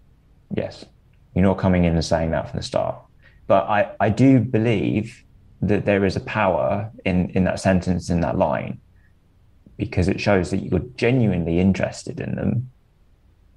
yes. 0.56 0.86
You're 1.36 1.44
not 1.44 1.58
coming 1.58 1.84
in 1.84 1.94
and 1.94 2.06
saying 2.06 2.32
that 2.32 2.50
from 2.50 2.58
the 2.58 2.64
start. 2.64 2.96
But 3.48 3.66
I, 3.66 3.92
I 4.00 4.10
do 4.10 4.40
believe 4.40 5.24
that 5.62 5.86
there 5.86 6.06
is 6.06 6.16
a 6.16 6.22
power 6.22 6.90
in, 7.06 7.30
in 7.32 7.44
that 7.44 7.60
sentence, 7.60 8.10
in 8.10 8.22
that 8.22 8.38
line, 8.38 8.80
because 9.78 10.08
it 10.08 10.22
shows 10.22 10.52
that 10.52 10.58
you're 10.58 10.86
genuinely 10.96 11.60
interested 11.60 12.20
in 12.20 12.36
them 12.36 12.72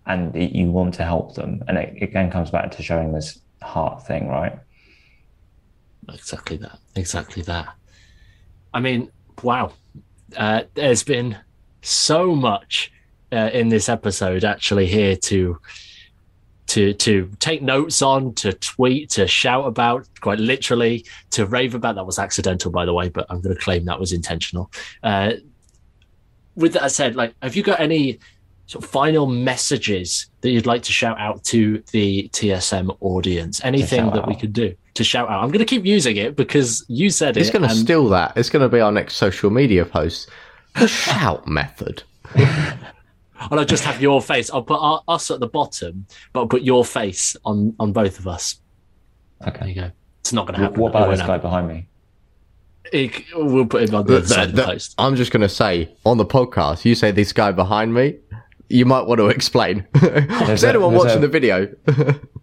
and 0.06 0.34
you 0.34 0.70
want 0.70 0.94
to 0.94 1.04
help 1.04 1.34
them. 1.34 1.62
And 1.68 1.78
it 1.78 2.02
again 2.02 2.30
comes 2.30 2.50
back 2.50 2.72
to 2.72 2.82
showing 2.82 3.12
this 3.12 3.40
heart 3.62 4.06
thing, 4.06 4.28
right? 4.28 4.58
Exactly 6.12 6.56
that. 6.58 6.78
Exactly 6.94 7.42
that. 7.42 7.68
I 8.72 8.80
mean, 8.80 9.10
wow. 9.42 9.72
Uh, 10.36 10.62
there's 10.74 11.04
been 11.04 11.36
so 11.82 12.34
much 12.34 12.92
uh, 13.32 13.50
in 13.52 13.68
this 13.68 13.88
episode 13.88 14.44
actually 14.44 14.86
here 14.86 15.16
to 15.16 15.58
to 16.66 16.92
to 16.94 17.30
take 17.38 17.62
notes 17.62 18.02
on, 18.02 18.34
to 18.34 18.52
tweet, 18.52 19.10
to 19.10 19.26
shout 19.26 19.66
about, 19.66 20.08
quite 20.20 20.38
literally, 20.40 21.04
to 21.30 21.46
rave 21.46 21.74
about. 21.74 21.94
That 21.94 22.06
was 22.06 22.18
accidental, 22.18 22.70
by 22.70 22.84
the 22.84 22.92
way, 22.92 23.08
but 23.08 23.26
I'm 23.30 23.40
going 23.40 23.54
to 23.54 23.60
claim 23.60 23.84
that 23.84 24.00
was 24.00 24.12
intentional. 24.12 24.70
Uh, 25.02 25.34
with 26.56 26.72
that 26.72 26.90
said, 26.90 27.14
like, 27.14 27.34
have 27.40 27.54
you 27.54 27.62
got 27.62 27.78
any 27.78 28.18
sort 28.66 28.84
of 28.84 28.90
final 28.90 29.26
messages 29.26 30.28
that 30.40 30.50
you'd 30.50 30.66
like 30.66 30.82
to 30.82 30.92
shout 30.92 31.20
out 31.20 31.44
to 31.44 31.82
the 31.92 32.28
TSM 32.32 32.96
audience? 33.00 33.60
Anything 33.62 34.06
that 34.06 34.22
out. 34.22 34.28
we 34.28 34.34
could 34.34 34.52
do 34.52 34.74
to 34.96 35.04
shout 35.04 35.28
out? 35.28 35.42
I'm 35.42 35.48
going 35.48 35.60
to 35.60 35.64
keep 35.64 35.84
using 35.84 36.16
it 36.16 36.36
because 36.36 36.84
you 36.88 37.10
said 37.10 37.36
it's 37.36 37.48
it. 37.48 37.54
It's 37.54 37.58
going 37.58 37.68
to 37.68 37.74
steal 37.74 38.08
that. 38.08 38.36
It's 38.36 38.50
going 38.50 38.62
to 38.62 38.68
be 38.68 38.80
our 38.80 38.92
next 38.92 39.16
social 39.16 39.50
media 39.50 39.84
post. 39.84 40.28
The 40.78 40.88
shout 40.88 41.46
method. 41.48 42.02
and 42.34 43.60
I'll 43.60 43.64
just 43.64 43.84
have 43.84 44.00
your 44.00 44.20
face. 44.20 44.50
I'll 44.50 44.62
put 44.62 44.78
our, 44.80 45.02
us 45.08 45.30
at 45.30 45.40
the 45.40 45.46
bottom, 45.46 46.06
but 46.32 46.40
I'll 46.40 46.48
put 46.48 46.62
your 46.62 46.84
face 46.84 47.36
on 47.44 47.74
on 47.78 47.92
both 47.92 48.18
of 48.18 48.26
us. 48.26 48.60
Okay, 49.46 49.58
there 49.58 49.68
you 49.68 49.74
go. 49.74 49.90
It's 50.20 50.32
not 50.32 50.46
going 50.46 50.58
to 50.58 50.64
happen. 50.64 50.80
What 50.80 50.90
about 50.90 51.10
this 51.10 51.20
guy 51.20 51.38
behind 51.38 51.68
me? 51.68 51.86
It, 52.92 53.24
we'll 53.34 53.66
put 53.66 53.88
him 53.88 53.94
on 53.94 54.06
the, 54.06 54.20
the, 54.20 54.46
the, 54.46 54.52
the 54.52 54.64
post. 54.64 54.94
I'm 54.98 55.16
just 55.16 55.32
going 55.32 55.42
to 55.42 55.48
say 55.48 55.94
on 56.04 56.18
the 56.18 56.24
podcast, 56.24 56.84
you 56.84 56.94
say 56.94 57.10
this 57.10 57.32
guy 57.32 57.52
behind 57.52 57.94
me. 57.94 58.18
You 58.68 58.86
might 58.86 59.06
want 59.06 59.18
to 59.18 59.28
explain. 59.28 59.86
Is 59.94 60.64
anyone 60.64 60.94
watching 60.94 61.18
a, 61.18 61.20
the 61.20 61.28
video? 61.28 61.72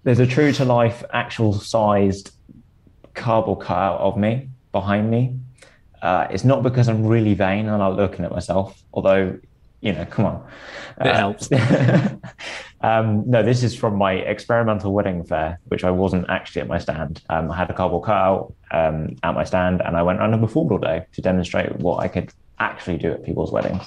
there's 0.03 0.19
a 0.19 0.27
true 0.27 0.53
to 0.53 0.65
life, 0.65 1.03
actual 1.11 1.53
sized 1.53 2.31
cardboard 3.13 3.61
cutout 3.61 3.99
of 3.99 4.17
me 4.17 4.49
behind 4.71 5.09
me. 5.09 5.37
Uh, 6.01 6.27
it's 6.29 6.43
not 6.43 6.63
because 6.63 6.89
I'm 6.89 7.05
really 7.05 7.33
vain 7.33 7.69
and 7.69 7.81
I'm 7.81 7.95
looking 7.95 8.25
at 8.25 8.31
myself, 8.31 8.81
although 8.93 9.39
you 9.83 9.91
know, 9.91 10.05
come 10.05 10.25
on. 10.25 10.47
It 11.01 11.07
uh, 11.07 11.17
helps. 11.17 11.49
um, 12.81 13.29
no, 13.29 13.43
this 13.43 13.63
is 13.63 13.75
from 13.75 13.97
my 13.97 14.13
experimental 14.13 14.93
wedding 14.93 15.25
fair, 15.25 15.59
which 15.65 15.83
I 15.83 15.91
wasn't 15.91 16.29
actually 16.29 16.61
at 16.61 16.69
my 16.69 16.77
stand. 16.77 17.21
Um, 17.29 17.51
I 17.51 17.57
had 17.57 17.69
a 17.69 17.73
cardboard 17.73 18.05
cutout 18.05 18.53
um, 18.71 19.17
at 19.23 19.35
my 19.35 19.43
stand, 19.43 19.81
and 19.81 19.97
I 19.97 20.03
went 20.03 20.19
around 20.19 20.33
and 20.33 20.41
performed 20.41 20.71
all 20.71 20.77
day 20.77 21.05
to 21.11 21.21
demonstrate 21.21 21.75
what 21.79 21.97
I 21.97 22.07
could 22.07 22.31
actually 22.59 22.97
do 22.97 23.11
at 23.11 23.25
people's 23.25 23.51
weddings. 23.51 23.83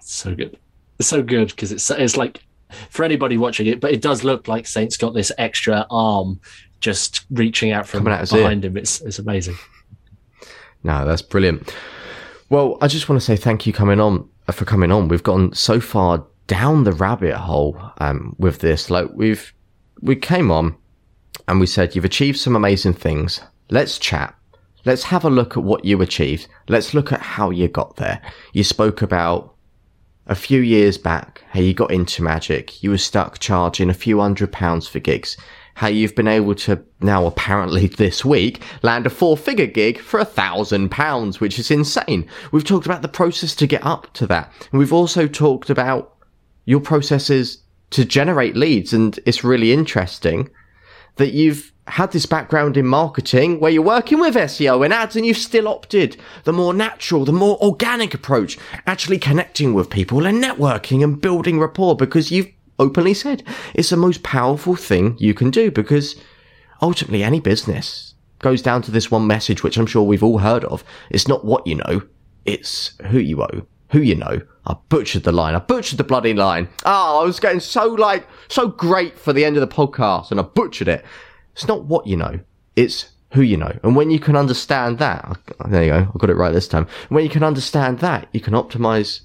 So 0.00 0.34
good, 0.34 0.58
it's 0.98 1.08
so 1.08 1.22
good 1.22 1.50
because 1.50 1.70
it's 1.70 1.88
it's 1.90 2.16
like 2.16 2.42
for 2.90 3.04
anybody 3.04 3.36
watching 3.36 3.68
it, 3.68 3.78
but 3.78 3.92
it 3.92 4.02
does 4.02 4.24
look 4.24 4.48
like 4.48 4.66
Saint's 4.66 4.96
got 4.96 5.14
this 5.14 5.30
extra 5.38 5.86
arm 5.88 6.40
just 6.84 7.24
reaching 7.30 7.72
out 7.72 7.88
from 7.88 8.06
out 8.06 8.30
behind 8.30 8.62
him. 8.62 8.76
It's 8.76 9.00
it's 9.00 9.18
amazing. 9.18 9.56
No, 10.82 11.06
that's 11.06 11.22
brilliant. 11.22 11.74
Well, 12.50 12.76
I 12.82 12.88
just 12.88 13.08
want 13.08 13.20
to 13.20 13.24
say 13.24 13.36
thank 13.36 13.66
you 13.66 13.72
coming 13.72 14.00
on 14.00 14.28
for 14.52 14.66
coming 14.66 14.92
on. 14.92 15.08
We've 15.08 15.22
gone 15.22 15.54
so 15.54 15.80
far 15.80 16.26
down 16.46 16.84
the 16.84 16.92
rabbit 16.92 17.34
hole 17.34 17.80
um, 17.98 18.36
with 18.38 18.58
this. 18.58 18.90
Like 18.90 19.08
we've 19.14 19.54
we 20.02 20.14
came 20.14 20.50
on 20.50 20.76
and 21.48 21.58
we 21.58 21.66
said 21.66 21.94
you've 21.94 22.04
achieved 22.04 22.38
some 22.38 22.54
amazing 22.54 22.94
things. 22.94 23.40
Let's 23.70 23.98
chat. 23.98 24.34
Let's 24.84 25.04
have 25.04 25.24
a 25.24 25.30
look 25.30 25.56
at 25.56 25.62
what 25.62 25.86
you 25.86 26.02
achieved. 26.02 26.48
Let's 26.68 26.92
look 26.92 27.12
at 27.12 27.22
how 27.22 27.48
you 27.48 27.68
got 27.68 27.96
there. 27.96 28.20
You 28.52 28.62
spoke 28.62 29.00
about 29.00 29.54
a 30.26 30.34
few 30.34 30.60
years 30.60 30.98
back 30.98 31.42
how 31.48 31.60
you 31.60 31.72
got 31.72 31.90
into 31.90 32.22
magic. 32.22 32.82
You 32.82 32.90
were 32.90 32.98
stuck 32.98 33.38
charging 33.38 33.88
a 33.88 33.94
few 33.94 34.20
hundred 34.20 34.52
pounds 34.52 34.86
for 34.86 34.98
gigs 34.98 35.38
how 35.74 35.88
you've 35.88 36.14
been 36.14 36.28
able 36.28 36.54
to 36.54 36.82
now 37.00 37.26
apparently 37.26 37.86
this 37.86 38.24
week 38.24 38.62
land 38.82 39.06
a 39.06 39.10
four 39.10 39.36
figure 39.36 39.66
gig 39.66 40.00
for 40.00 40.20
a 40.20 40.24
thousand 40.24 40.90
pounds, 40.90 41.40
which 41.40 41.58
is 41.58 41.70
insane. 41.70 42.28
We've 42.52 42.64
talked 42.64 42.86
about 42.86 43.02
the 43.02 43.08
process 43.08 43.54
to 43.56 43.66
get 43.66 43.84
up 43.84 44.12
to 44.14 44.26
that. 44.28 44.52
And 44.70 44.78
we've 44.78 44.92
also 44.92 45.26
talked 45.26 45.70
about 45.70 46.14
your 46.64 46.80
processes 46.80 47.58
to 47.90 48.04
generate 48.04 48.56
leads. 48.56 48.92
And 48.92 49.18
it's 49.26 49.44
really 49.44 49.72
interesting 49.72 50.48
that 51.16 51.32
you've 51.32 51.72
had 51.86 52.12
this 52.12 52.26
background 52.26 52.76
in 52.76 52.86
marketing 52.86 53.60
where 53.60 53.70
you're 53.70 53.82
working 53.82 54.18
with 54.18 54.34
SEO 54.34 54.84
and 54.84 54.94
ads 54.94 55.16
and 55.16 55.26
you've 55.26 55.36
still 55.36 55.68
opted 55.68 56.16
the 56.44 56.52
more 56.52 56.72
natural, 56.72 57.24
the 57.24 57.32
more 57.32 57.58
organic 57.62 58.14
approach, 58.14 58.56
actually 58.86 59.18
connecting 59.18 59.74
with 59.74 59.90
people 59.90 60.24
and 60.24 60.42
networking 60.42 61.04
and 61.04 61.20
building 61.20 61.60
rapport 61.60 61.94
because 61.94 62.30
you've 62.30 62.48
openly 62.78 63.14
said 63.14 63.42
it's 63.74 63.90
the 63.90 63.96
most 63.96 64.22
powerful 64.22 64.76
thing 64.76 65.16
you 65.18 65.34
can 65.34 65.50
do 65.50 65.70
because 65.70 66.16
ultimately 66.82 67.22
any 67.22 67.40
business 67.40 68.14
goes 68.40 68.62
down 68.62 68.82
to 68.82 68.90
this 68.90 69.10
one 69.10 69.26
message, 69.26 69.62
which 69.62 69.76
I'm 69.76 69.86
sure 69.86 70.02
we've 70.02 70.22
all 70.22 70.38
heard 70.38 70.64
of. 70.64 70.84
It's 71.10 71.28
not 71.28 71.44
what 71.44 71.66
you 71.66 71.76
know, 71.76 72.02
it's 72.44 72.94
who 73.06 73.18
you 73.18 73.42
owe, 73.42 73.66
who 73.90 74.00
you 74.00 74.14
know. 74.14 74.42
I 74.66 74.76
butchered 74.88 75.24
the 75.24 75.32
line. 75.32 75.54
I 75.54 75.58
butchered 75.58 75.98
the 75.98 76.04
bloody 76.04 76.34
line. 76.34 76.68
Oh, 76.84 77.22
I 77.22 77.24
was 77.24 77.40
getting 77.40 77.60
so 77.60 77.86
like, 77.86 78.26
so 78.48 78.68
great 78.68 79.18
for 79.18 79.32
the 79.32 79.44
end 79.44 79.56
of 79.56 79.60
the 79.60 79.74
podcast 79.74 80.30
and 80.30 80.40
I 80.40 80.42
butchered 80.42 80.88
it. 80.88 81.04
It's 81.52 81.68
not 81.68 81.84
what 81.84 82.06
you 82.06 82.16
know. 82.16 82.40
It's 82.76 83.10
who 83.32 83.42
you 83.42 83.56
know. 83.56 83.78
And 83.82 83.96
when 83.96 84.10
you 84.10 84.20
can 84.20 84.36
understand 84.36 84.98
that, 84.98 85.38
there 85.68 85.84
you 85.84 85.90
go. 85.90 86.10
I 86.14 86.18
got 86.18 86.30
it 86.30 86.36
right 86.36 86.52
this 86.52 86.68
time. 86.68 86.86
When 87.08 87.24
you 87.24 87.30
can 87.30 87.42
understand 87.42 87.98
that, 88.00 88.28
you 88.32 88.40
can 88.40 88.54
optimize 88.54 89.20